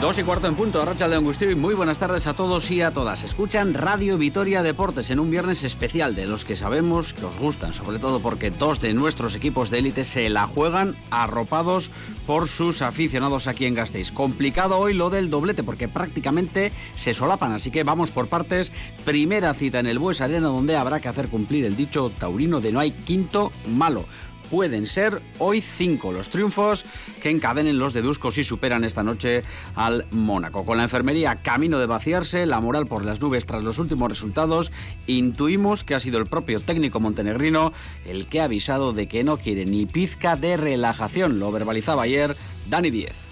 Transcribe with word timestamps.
Dos 0.00 0.18
y 0.18 0.22
cuarto 0.22 0.46
en 0.46 0.54
punto, 0.54 0.82
Racha 0.82 1.10
de 1.10 1.16
Angustio 1.16 1.50
y 1.50 1.54
muy 1.54 1.74
buenas 1.74 1.98
tardes 1.98 2.26
a 2.26 2.32
todos 2.32 2.70
y 2.70 2.80
a 2.80 2.90
todas. 2.90 3.22
Escuchan 3.22 3.74
Radio 3.74 4.16
Vitoria 4.16 4.62
Deportes 4.62 5.10
en 5.10 5.20
un 5.20 5.30
viernes 5.30 5.62
especial 5.62 6.14
de 6.14 6.26
los 6.26 6.46
que 6.46 6.56
sabemos 6.56 7.12
que 7.12 7.26
os 7.26 7.36
gustan, 7.38 7.74
sobre 7.74 7.98
todo 7.98 8.18
porque 8.20 8.50
dos 8.50 8.80
de 8.80 8.94
nuestros 8.94 9.34
equipos 9.34 9.68
de 9.68 9.80
élite 9.80 10.06
se 10.06 10.30
la 10.30 10.46
juegan 10.46 10.96
arropados 11.10 11.90
por 12.26 12.48
sus 12.48 12.80
aficionados 12.80 13.46
aquí 13.46 13.66
en 13.66 13.74
Gasteiz. 13.74 14.10
Complicado 14.10 14.78
hoy 14.78 14.94
lo 14.94 15.10
del 15.10 15.28
doblete 15.28 15.62
porque 15.62 15.86
prácticamente 15.86 16.72
se 16.96 17.12
solapan, 17.12 17.52
así 17.52 17.70
que 17.70 17.84
vamos 17.84 18.10
por 18.10 18.26
partes. 18.26 18.72
Primera 19.04 19.52
cita 19.52 19.80
en 19.80 19.86
el 19.86 19.98
Bues 19.98 20.22
Arena 20.22 20.48
donde 20.48 20.78
habrá 20.78 21.00
que 21.00 21.08
hacer 21.08 21.28
cumplir 21.28 21.66
el 21.66 21.76
dicho 21.76 22.10
taurino 22.18 22.60
de 22.60 22.72
no 22.72 22.80
hay 22.80 22.92
quinto 22.92 23.52
malo 23.68 24.06
pueden 24.50 24.86
ser 24.86 25.22
hoy 25.38 25.60
cinco 25.60 26.12
los 26.12 26.28
triunfos 26.28 26.84
que 27.22 27.30
encadenen 27.30 27.78
los 27.78 27.92
deduscos 27.92 28.36
y 28.38 28.44
superan 28.44 28.84
esta 28.84 29.02
noche 29.02 29.42
al 29.76 30.06
Mónaco. 30.10 30.66
Con 30.66 30.78
la 30.78 30.82
enfermería 30.82 31.36
camino 31.36 31.78
de 31.78 31.86
vaciarse, 31.86 32.46
la 32.46 32.60
moral 32.60 32.86
por 32.86 33.04
las 33.04 33.20
nubes 33.20 33.46
tras 33.46 33.62
los 33.62 33.78
últimos 33.78 34.08
resultados, 34.08 34.72
intuimos 35.06 35.84
que 35.84 35.94
ha 35.94 36.00
sido 36.00 36.18
el 36.18 36.26
propio 36.26 36.60
técnico 36.60 37.00
montenegrino 37.00 37.72
el 38.06 38.26
que 38.26 38.40
ha 38.40 38.44
avisado 38.44 38.92
de 38.92 39.06
que 39.06 39.22
no 39.22 39.36
quiere 39.36 39.64
ni 39.64 39.86
pizca 39.86 40.36
de 40.36 40.56
relajación. 40.56 41.38
Lo 41.38 41.52
verbalizaba 41.52 42.02
ayer 42.02 42.34
Dani 42.68 42.90
Díez 42.90 43.30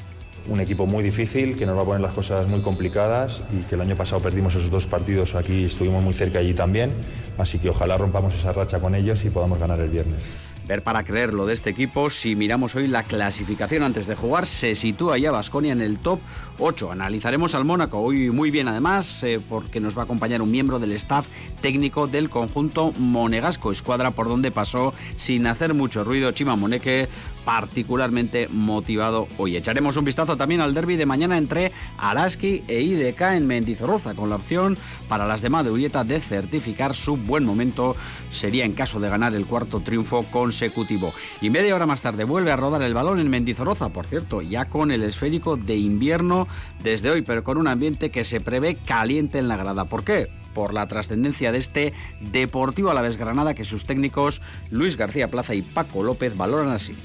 un 0.49 0.61
equipo 0.61 0.87
muy 0.87 1.03
difícil 1.03 1.57
que 1.57 1.67
nos 1.67 1.77
va 1.77 1.83
a 1.83 1.85
poner 1.85 2.01
las 2.01 2.15
cosas 2.15 2.49
muy 2.49 2.61
complicadas 2.63 3.45
y 3.53 3.65
que 3.65 3.75
el 3.75 3.83
año 3.83 3.97
pasado 3.97 4.23
perdimos 4.23 4.55
esos 4.55 4.71
dos 4.71 4.87
partidos 4.87 5.35
aquí, 5.35 5.65
estuvimos 5.65 6.03
muy 6.03 6.15
cerca 6.15 6.39
allí 6.39 6.55
también, 6.55 6.91
así 7.37 7.59
que 7.59 7.69
ojalá 7.69 7.99
rompamos 7.99 8.35
esa 8.35 8.53
racha 8.53 8.81
con 8.81 8.95
ellos 8.95 9.25
y 9.25 9.31
podamos 9.31 9.59
ganar 9.59 9.79
el 9.81 9.91
viernes. 9.91 10.31
Ver 10.69 10.83
para 10.83 11.03
creerlo 11.03 11.47
de 11.47 11.55
este 11.55 11.71
equipo, 11.71 12.11
si 12.11 12.37
miramos 12.37 12.75
hoy 12.75 12.89
la 12.89 13.03
clasificación 13.03 13.83
antes 13.83 14.07
de 14.07 14.15
jugar, 14.15 14.47
se 14.47 14.75
sitúa 14.75 15.17
ya 15.17 15.31
Basconia 15.31 15.73
en 15.73 15.81
el 15.81 15.97
top 15.99 16.21
8. 16.59 16.93
Analizaremos 16.93 17.55
al 17.55 17.65
Mónaco 17.65 18.01
hoy 18.01 18.29
muy 18.29 18.51
bien 18.51 18.69
además, 18.69 19.23
eh, 19.23 19.41
porque 19.49 19.81
nos 19.81 19.97
va 19.97 20.03
a 20.03 20.05
acompañar 20.05 20.43
un 20.43 20.51
miembro 20.51 20.79
del 20.79 20.93
staff 20.93 21.27
técnico 21.63 22.07
del 22.07 22.29
conjunto 22.29 22.93
monegasco, 22.99 23.73
escuadra 23.73 24.11
por 24.11 24.29
donde 24.29 24.51
pasó 24.51 24.93
sin 25.17 25.47
hacer 25.47 25.73
mucho 25.73 26.05
ruido 26.05 26.33
Chima 26.33 26.55
Moneque, 26.55 27.09
particularmente 27.49 28.47
motivado 28.53 29.27
hoy. 29.39 29.57
Echaremos 29.57 29.97
un 29.97 30.05
vistazo 30.05 30.37
también 30.37 30.61
al 30.61 30.75
derby 30.75 30.97
de 30.97 31.07
mañana 31.07 31.39
entre 31.39 31.73
Araski 31.97 32.63
e 32.69 32.83
IDK 32.83 33.23
en 33.23 33.47
Mendizorroza, 33.47 34.13
con 34.13 34.29
la 34.29 34.37
opción 34.37 34.77
para 35.09 35.27
las 35.27 35.41
demás 35.41 35.65
de 35.65 35.71
Urieta 35.71 36.05
de 36.05 36.21
certificar 36.21 36.95
su 36.95 37.17
buen 37.17 37.47
momento. 37.47 37.97
Sería 38.31 38.67
en 38.67 38.75
caso 38.75 39.01
de 39.01 39.09
ganar 39.09 39.33
el 39.33 39.47
cuarto 39.47 39.81
triunfo 39.81 40.25
consecutivo. 40.25 41.15
Y 41.41 41.49
media 41.49 41.75
hora 41.75 41.87
más 41.87 42.03
tarde 42.03 42.25
vuelve 42.25 42.53
a 42.53 42.57
rodar 42.57 42.83
el 42.83 42.93
balón 42.93 43.19
en 43.19 43.31
Mendizorroza, 43.31 43.89
por 43.89 44.07
cierto, 44.07 44.43
ya 44.43 44.67
con 44.67 44.91
el 44.91 45.03
esférico 45.03 45.57
de 45.57 45.79
invierno 45.79 46.49
desde 46.83 47.09
hoy, 47.09 47.23
pero 47.23 47.45
con 47.45 47.57
un 47.57 47.67
ambiente 47.67 48.11
que 48.11 48.25
se 48.25 48.43
prevé 48.43 48.75
caliente 48.75 49.39
en 49.39 49.49
la 49.49 49.57
grada. 49.57 49.87
¿Por 49.87 50.05
qué? 50.05 50.29
por 50.53 50.75
la 50.75 50.89
trascendencia 50.89 51.53
de 51.53 51.59
este 51.59 51.93
Deportivo 52.21 52.91
a 52.91 52.95
la 52.95 53.03
vez 53.03 53.17
Granada 53.17 53.55
que 53.55 53.63
sus 53.63 53.85
técnicos 53.85 54.43
Luis 54.71 54.97
García 54.97 55.29
Plaza 55.29 55.55
y 55.55 55.63
Paco 55.63 56.03
López 56.03 56.37
valoran 56.37 56.71
así. 56.71 56.97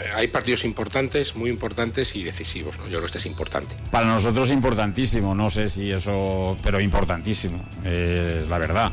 Eh, 0.00 0.10
hay 0.14 0.28
partidos 0.28 0.64
importantes, 0.64 1.36
muy 1.36 1.50
importantes 1.50 2.16
y 2.16 2.24
decisivos. 2.24 2.76
Yo 2.76 2.84
creo 2.84 3.00
que 3.00 3.06
este 3.06 3.18
es 3.18 3.26
importante. 3.26 3.74
Para 3.90 4.06
nosotros 4.06 4.50
importantísimo, 4.50 5.34
no 5.34 5.50
sé 5.50 5.68
si 5.68 5.90
eso, 5.90 6.56
pero 6.62 6.80
importantísimo, 6.80 7.64
es 7.84 8.46
la 8.48 8.58
verdad. 8.58 8.92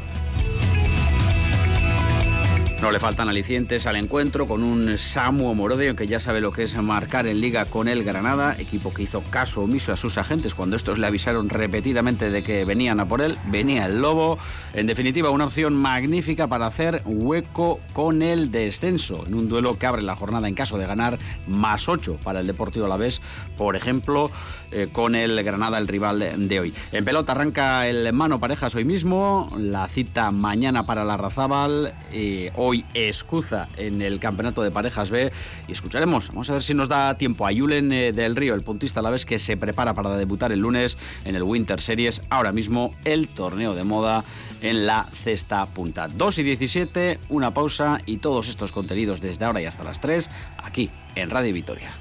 No 2.84 2.92
le 2.92 3.00
faltan 3.00 3.30
alicientes 3.30 3.88
al 3.88 3.96
encuentro 3.96 4.46
con 4.46 4.62
un 4.62 4.98
Samu 4.98 5.56
Morodio 5.56 5.96
que 5.96 6.06
ya 6.06 6.20
sabe 6.20 6.42
lo 6.42 6.52
que 6.52 6.64
es 6.64 6.76
marcar 6.76 7.28
en 7.28 7.40
liga 7.40 7.64
con 7.64 7.88
el 7.88 8.04
Granada, 8.04 8.58
equipo 8.60 8.94
que 8.94 9.04
hizo 9.04 9.22
caso 9.22 9.62
omiso 9.62 9.94
a 9.94 9.98
sus 9.98 10.18
agentes 10.18 10.54
cuando 10.54 10.76
estos 10.76 11.00
le 11.00 11.08
avisaron 11.08 11.48
repetidamente 11.48 12.30
de 12.30 12.44
que 12.44 12.66
venían 12.66 13.00
a 13.00 13.08
por 13.08 13.22
él, 13.22 13.38
venía 13.46 13.86
el 13.86 14.02
Lobo. 14.02 14.38
En 14.74 14.86
definitiva, 14.86 15.30
una 15.30 15.46
opción 15.46 15.78
magnífica 15.78 16.48
para 16.48 16.66
hacer 16.66 17.02
hueco 17.06 17.80
con 17.94 18.22
el 18.22 18.52
descenso, 18.52 19.24
en 19.28 19.36
un 19.36 19.48
duelo 19.48 19.80
que 19.80 19.86
abre 19.86 20.02
la 20.02 20.18
jornada 20.18 20.50
en 20.50 20.54
caso 20.54 20.78
de 20.78 20.86
ganar 20.86 21.18
más 21.48 21.88
8 21.88 22.18
para 22.22 22.42
el 22.42 22.48
Deportivo 22.48 22.86
Alavés, 22.86 23.22
por 23.56 23.78
ejemplo, 23.78 24.30
eh, 24.74 24.90
con 24.92 25.16
el 25.16 25.42
Granada, 25.42 25.78
el 25.78 25.88
rival 25.88 26.50
de 26.50 26.60
hoy. 26.60 26.74
En 26.92 27.06
pelota 27.06 27.32
arranca 27.32 27.88
el 27.88 28.12
mano 28.12 28.42
parejas 28.42 28.76
hoy 28.76 28.84
mismo, 28.84 29.48
la 29.58 29.88
cita 29.88 30.32
mañana 30.32 30.86
para 30.86 31.06
la 31.06 31.16
Razábal, 31.16 31.94
y 32.12 32.48
hoy 32.56 32.73
hoy 32.74 32.86
Escuza 32.96 33.68
en 33.78 34.02
el 34.02 34.20
Campeonato 34.20 34.64
de 34.64 34.72
Parejas 34.72 35.12
B 35.12 35.32
y 35.68 35.72
escucharemos, 35.72 36.30
vamos 36.30 36.50
a 36.50 36.54
ver 36.54 36.64
si 36.64 36.74
nos 36.74 36.90
da 36.90 37.16
tiempo 37.20 37.46
a 37.46 37.52
Julen 37.54 37.94
eh, 37.94 38.12
del 38.12 38.36
Río, 38.36 38.56
el 38.56 38.62
puntista 38.62 39.00
a 39.00 39.04
la 39.04 39.12
vez 39.12 39.28
que 39.28 39.38
se 39.38 39.58
prepara 39.58 39.94
para 39.94 40.18
debutar 40.18 40.52
el 40.52 40.60
lunes 40.60 40.98
en 41.24 41.36
el 41.36 41.44
Winter 41.44 41.80
Series, 41.80 42.24
ahora 42.32 42.52
mismo 42.52 42.96
el 43.06 43.28
torneo 43.28 43.76
de 43.76 43.84
moda 43.84 44.24
en 44.62 44.88
la 44.88 45.04
cesta 45.04 45.64
punta. 45.68 46.08
2 46.08 46.40
y 46.40 46.44
17, 46.44 47.20
una 47.30 47.54
pausa 47.54 48.02
y 48.08 48.18
todos 48.18 48.48
estos 48.48 48.72
contenidos 48.72 49.22
desde 49.22 49.46
ahora 49.46 49.62
y 49.62 49.66
hasta 49.66 49.84
las 49.84 50.00
3 50.00 50.28
aquí 50.58 50.90
en 51.14 51.30
Radio 51.30 51.54
Vitoria. 51.54 51.92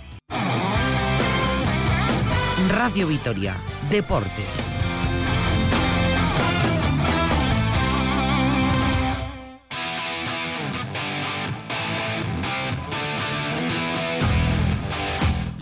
Radio 2.70 3.06
Vitoria, 3.06 3.54
Deportes. 3.90 4.81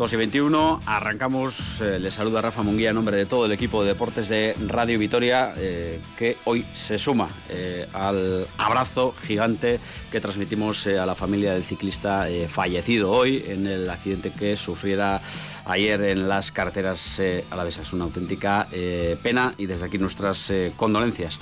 2 0.00 0.14
y 0.14 0.16
21, 0.16 0.80
arrancamos. 0.86 1.82
Eh, 1.82 1.98
le 1.98 2.10
saluda 2.10 2.40
Rafa 2.40 2.62
Munguía 2.62 2.88
en 2.88 2.94
nombre 2.94 3.18
de 3.18 3.26
todo 3.26 3.44
el 3.44 3.52
equipo 3.52 3.82
de 3.82 3.88
deportes 3.88 4.30
de 4.30 4.56
Radio 4.66 4.98
Vitoria, 4.98 5.52
eh, 5.58 6.00
que 6.16 6.38
hoy 6.46 6.64
se 6.86 6.98
suma 6.98 7.28
eh, 7.50 7.86
al 7.92 8.48
abrazo 8.56 9.14
gigante 9.26 9.78
que 10.10 10.18
transmitimos 10.18 10.86
a 10.86 11.04
la 11.04 11.14
familia 11.14 11.52
del 11.52 11.64
ciclista 11.64 12.26
fallecido 12.48 13.10
hoy 13.10 13.44
en 13.46 13.66
el 13.66 13.90
accidente 13.90 14.32
que 14.32 14.56
sufriera 14.56 15.20
ayer 15.66 16.00
en 16.04 16.30
las 16.30 16.50
carreteras 16.50 17.20
a 17.50 17.56
la 17.56 17.64
vez. 17.64 17.76
Es 17.76 17.92
una 17.92 18.04
auténtica 18.04 18.68
pena 19.22 19.52
y 19.58 19.66
desde 19.66 19.84
aquí 19.84 19.98
nuestras 19.98 20.50
condolencias. 20.78 21.38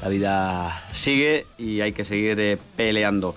La 0.00 0.08
vida 0.08 0.84
sigue 0.94 1.46
y 1.58 1.82
hay 1.82 1.92
que 1.92 2.06
seguir 2.06 2.58
peleando. 2.76 3.34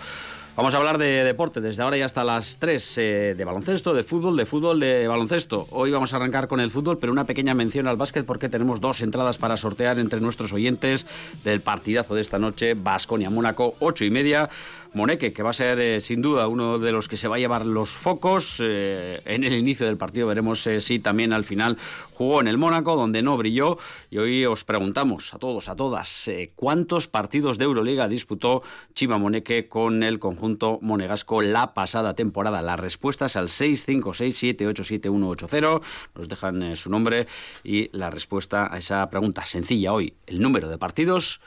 Vamos 0.56 0.76
a 0.76 0.78
hablar 0.78 1.00
de 1.00 1.24
deporte 1.24 1.62
desde 1.62 1.82
ahora 1.82 1.98
y 1.98 2.02
hasta 2.02 2.24
las 2.24 2.60
3, 2.60 2.98
eh, 3.00 3.34
de 3.36 3.44
baloncesto, 3.44 3.92
de 3.96 4.04
fútbol, 4.04 4.38
de 4.38 4.46
fútbol, 4.46 4.80
de 4.80 5.08
baloncesto. 5.08 5.66
Hoy 5.72 5.90
vamos 5.90 6.14
a 6.14 6.18
arrancar 6.18 6.48
con 6.48 6.60
el 6.60 6.70
fútbol, 6.70 7.00
pero 7.00 7.12
una 7.12 7.26
pequeña 7.26 7.56
mención 7.56 7.88
al 7.88 7.98
básquet 7.98 8.24
porque 8.24 8.50
tenemos 8.50 8.80
dos 8.80 9.02
entradas 9.02 9.40
para 9.40 9.58
sortear 9.58 9.98
entre 9.98 10.22
nuestros 10.22 10.54
oyentes 10.54 11.08
del 11.44 11.62
partidazo 11.62 12.14
de 12.14 12.22
esta 12.22 12.38
noche, 12.38 12.76
Basconia-Mónaco, 12.76 13.74
8 13.80 14.06
y 14.06 14.12
media. 14.12 14.48
Moneque, 14.94 15.34
que 15.34 15.42
va 15.42 15.50
a 15.50 15.54
ser 15.54 15.80
eh, 15.80 16.00
sin 16.02 16.22
duda 16.22 16.48
uno 16.48 16.78
de 16.78 16.92
los 16.92 17.08
que 17.08 17.18
se 17.18 17.28
va 17.28 17.38
a 17.38 17.40
llevar 17.40 17.66
los 17.66 17.90
focos. 17.90 18.58
Eh, 18.60 19.20
en 19.26 19.44
el 19.44 19.54
inicio 19.54 19.88
del 19.88 19.98
partido 19.98 20.28
veremos 20.28 20.68
eh, 20.68 20.82
si 20.82 21.00
también 21.00 21.34
al 21.34 21.44
final 21.44 21.80
jugó 22.14 22.42
en 22.42 22.48
el 22.48 22.60
Mónaco, 22.60 22.96
donde 22.96 23.24
no 23.24 23.36
brilló. 23.36 23.80
Y 24.12 24.20
hoy 24.20 24.46
os 24.46 24.64
preguntamos 24.64 25.34
a 25.34 25.40
todos, 25.40 25.68
a 25.68 25.76
todas, 25.76 26.30
¿cuántos 26.56 27.08
partidos 27.08 27.58
de 27.58 27.66
Euroliga 27.66 28.08
disputó 28.08 28.62
Chima 28.94 29.18
Moneque 29.18 29.68
con 29.68 30.04
el 30.04 30.20
conjunto 30.20 30.78
monegasco 30.82 31.42
la 31.42 31.74
pasada 31.74 32.14
temporada? 32.14 32.62
Las 32.62 32.80
respuestas 32.80 33.36
al 33.36 33.48
656787180. 33.48 35.82
Nos 36.14 36.30
dejan 36.30 36.76
su 36.76 36.92
nombre 36.92 37.26
y 37.64 37.90
la 37.98 38.12
respuesta 38.12 38.72
a 38.72 38.78
esa 38.78 39.10
pregunta 39.10 39.44
sencilla 39.46 39.94
hoy, 39.94 40.14
el 40.28 40.40
número 40.40 40.70
de 40.70 40.78
partidos 40.78 41.42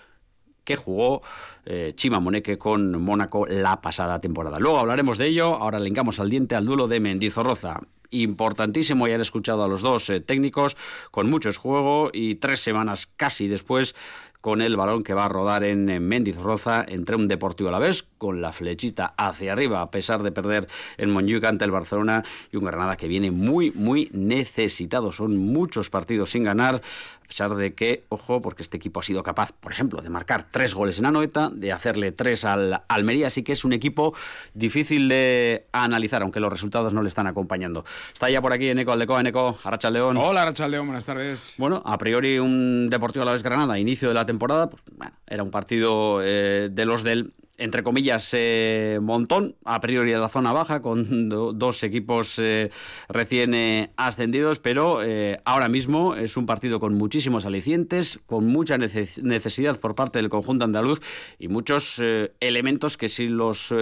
que 0.66 0.76
jugó 0.76 1.22
eh, 1.64 1.94
Chima 1.96 2.20
Moneque 2.20 2.58
con 2.58 3.00
Mónaco 3.00 3.46
la 3.46 3.80
pasada 3.80 4.20
temporada. 4.20 4.58
Luego 4.58 4.78
hablaremos 4.78 5.16
de 5.16 5.28
ello, 5.28 5.54
ahora 5.54 5.80
linkamos 5.80 6.20
al 6.20 6.28
diente 6.28 6.54
al 6.54 6.66
duelo 6.66 6.88
de 6.88 7.00
Mendizorroza 7.00 7.80
importantísimo 8.10 9.06
haber 9.06 9.20
escuchado 9.20 9.64
a 9.64 9.68
los 9.68 9.82
dos 9.82 10.08
eh, 10.10 10.20
técnicos 10.20 10.76
con 11.10 11.28
muchos 11.28 11.56
juego 11.56 12.10
y 12.12 12.36
tres 12.36 12.60
semanas 12.60 13.06
casi 13.06 13.48
después 13.48 13.96
con 14.40 14.62
el 14.62 14.76
balón 14.76 15.02
que 15.02 15.12
va 15.12 15.24
a 15.24 15.28
rodar 15.28 15.64
en 15.64 15.86
Mendizorroza 16.06 16.84
entre 16.86 17.16
un 17.16 17.26
Deportivo 17.26 17.68
a 17.68 17.72
la 17.72 17.80
vez 17.80 18.04
con 18.16 18.40
la 18.40 18.52
flechita 18.52 19.12
hacia 19.16 19.52
arriba 19.52 19.82
a 19.82 19.90
pesar 19.90 20.22
de 20.22 20.30
perder 20.30 20.68
en 20.98 21.10
Montjuic 21.10 21.42
ante 21.42 21.64
el 21.64 21.72
Barcelona 21.72 22.22
y 22.52 22.56
un 22.56 22.64
Granada 22.64 22.96
que 22.96 23.08
viene 23.08 23.32
muy 23.32 23.72
muy 23.72 24.08
necesitado. 24.12 25.10
Son 25.10 25.36
muchos 25.36 25.90
partidos 25.90 26.30
sin 26.30 26.44
ganar 26.44 26.80
a 27.26 27.28
pesar 27.28 27.56
de 27.56 27.75
que, 27.75 28.05
ojo, 28.08 28.40
porque 28.40 28.62
este 28.62 28.76
equipo 28.76 29.00
ha 29.00 29.02
sido 29.02 29.25
capaz, 29.25 29.50
por 29.52 29.73
ejemplo, 29.73 30.00
de 30.00 30.08
marcar 30.11 30.46
tres 30.49 30.75
goles 30.75 30.99
en 31.00 31.06
Anoeta, 31.06 31.50
de 31.52 31.73
hacerle 31.73 32.12
tres 32.12 32.44
al 32.44 32.82
Almería, 32.87 33.26
así 33.26 33.43
que 33.43 33.52
es 33.52 33.64
un 33.64 33.73
equipo 33.73 34.14
difícil 34.55 35.08
de 35.08 35.67
analizar, 35.73 36.23
aunque 36.23 36.38
los 36.38 36.50
resultados 36.50 36.94
no 36.94 37.02
le 37.02 37.08
están 37.08 37.26
acompañando. 37.26 37.84
Está 38.12 38.31
ya 38.31 38.40
por 38.40 38.52
aquí 38.52 38.69
Eneco 38.69 38.93
Aldecoa, 38.93 39.20
Eneco, 39.20 39.58
Arracha 39.64 39.90
León. 39.90 40.17
Hola, 40.17 40.43
Arracha 40.43 40.69
León, 40.69 40.87
buenas 40.87 41.05
tardes. 41.05 41.55
Bueno, 41.58 41.82
a 41.84 41.99
priori 41.99 42.38
un 42.38 42.88
Deportivo 42.88 43.25
a 43.25 43.26
la 43.26 43.32
vez 43.32 43.43
Granada, 43.43 43.78
inicio 43.78 44.08
de 44.08 44.14
la 44.14 44.25
temporada, 44.25 44.70
pues, 44.70 44.82
bueno, 44.93 45.12
era 45.26 45.43
un 45.43 45.50
partido 45.50 46.20
eh, 46.23 46.69
de 46.70 46.84
los 46.84 47.02
del 47.02 47.32
entre 47.58 47.82
comillas, 47.82 48.30
eh, 48.32 48.98
montón, 49.00 49.56
a 49.64 49.80
priori 49.80 50.12
en 50.12 50.20
la 50.20 50.28
zona 50.28 50.52
baja, 50.52 50.82
con 50.82 51.28
dos 51.28 51.82
equipos 51.82 52.38
eh, 52.38 52.70
recién 53.08 53.54
eh, 53.54 53.90
ascendidos, 53.96 54.58
pero 54.58 55.00
ahora 55.44 55.68
mismo 55.68 56.14
es 56.14 56.36
un 56.36 56.46
partido 56.46 56.80
con 56.80 56.94
muchísimos 56.94 57.46
alicientes, 57.46 58.18
con 58.26 58.46
mucha 58.46 58.78
necesidad 58.78 59.78
por 59.80 59.94
parte 59.94 60.18
del 60.18 60.28
conjunto 60.28 60.64
andaluz 60.64 61.00
y 61.38 61.48
muchos 61.48 62.02
elementos 62.40 62.96
que 62.96 63.08
si 63.08 63.28
los 63.28 63.72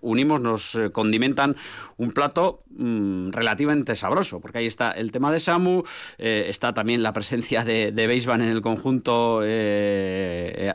unimos 0.00 0.40
nos 0.40 0.78
condimentan 0.92 1.56
un 2.00 2.12
plato 2.12 2.62
mm, 2.70 3.30
relativamente 3.30 3.96
sabroso, 3.96 4.40
porque 4.40 4.58
ahí 4.58 4.66
está 4.66 4.90
el 4.90 5.12
tema 5.12 5.32
de 5.32 5.40
Samu, 5.40 5.82
está 6.18 6.72
también 6.72 7.02
la 7.02 7.12
presencia 7.12 7.64
de, 7.64 7.92
de 7.92 8.06
Beisban 8.06 8.40
en 8.40 8.48
el 8.48 8.62
conjunto 8.62 9.42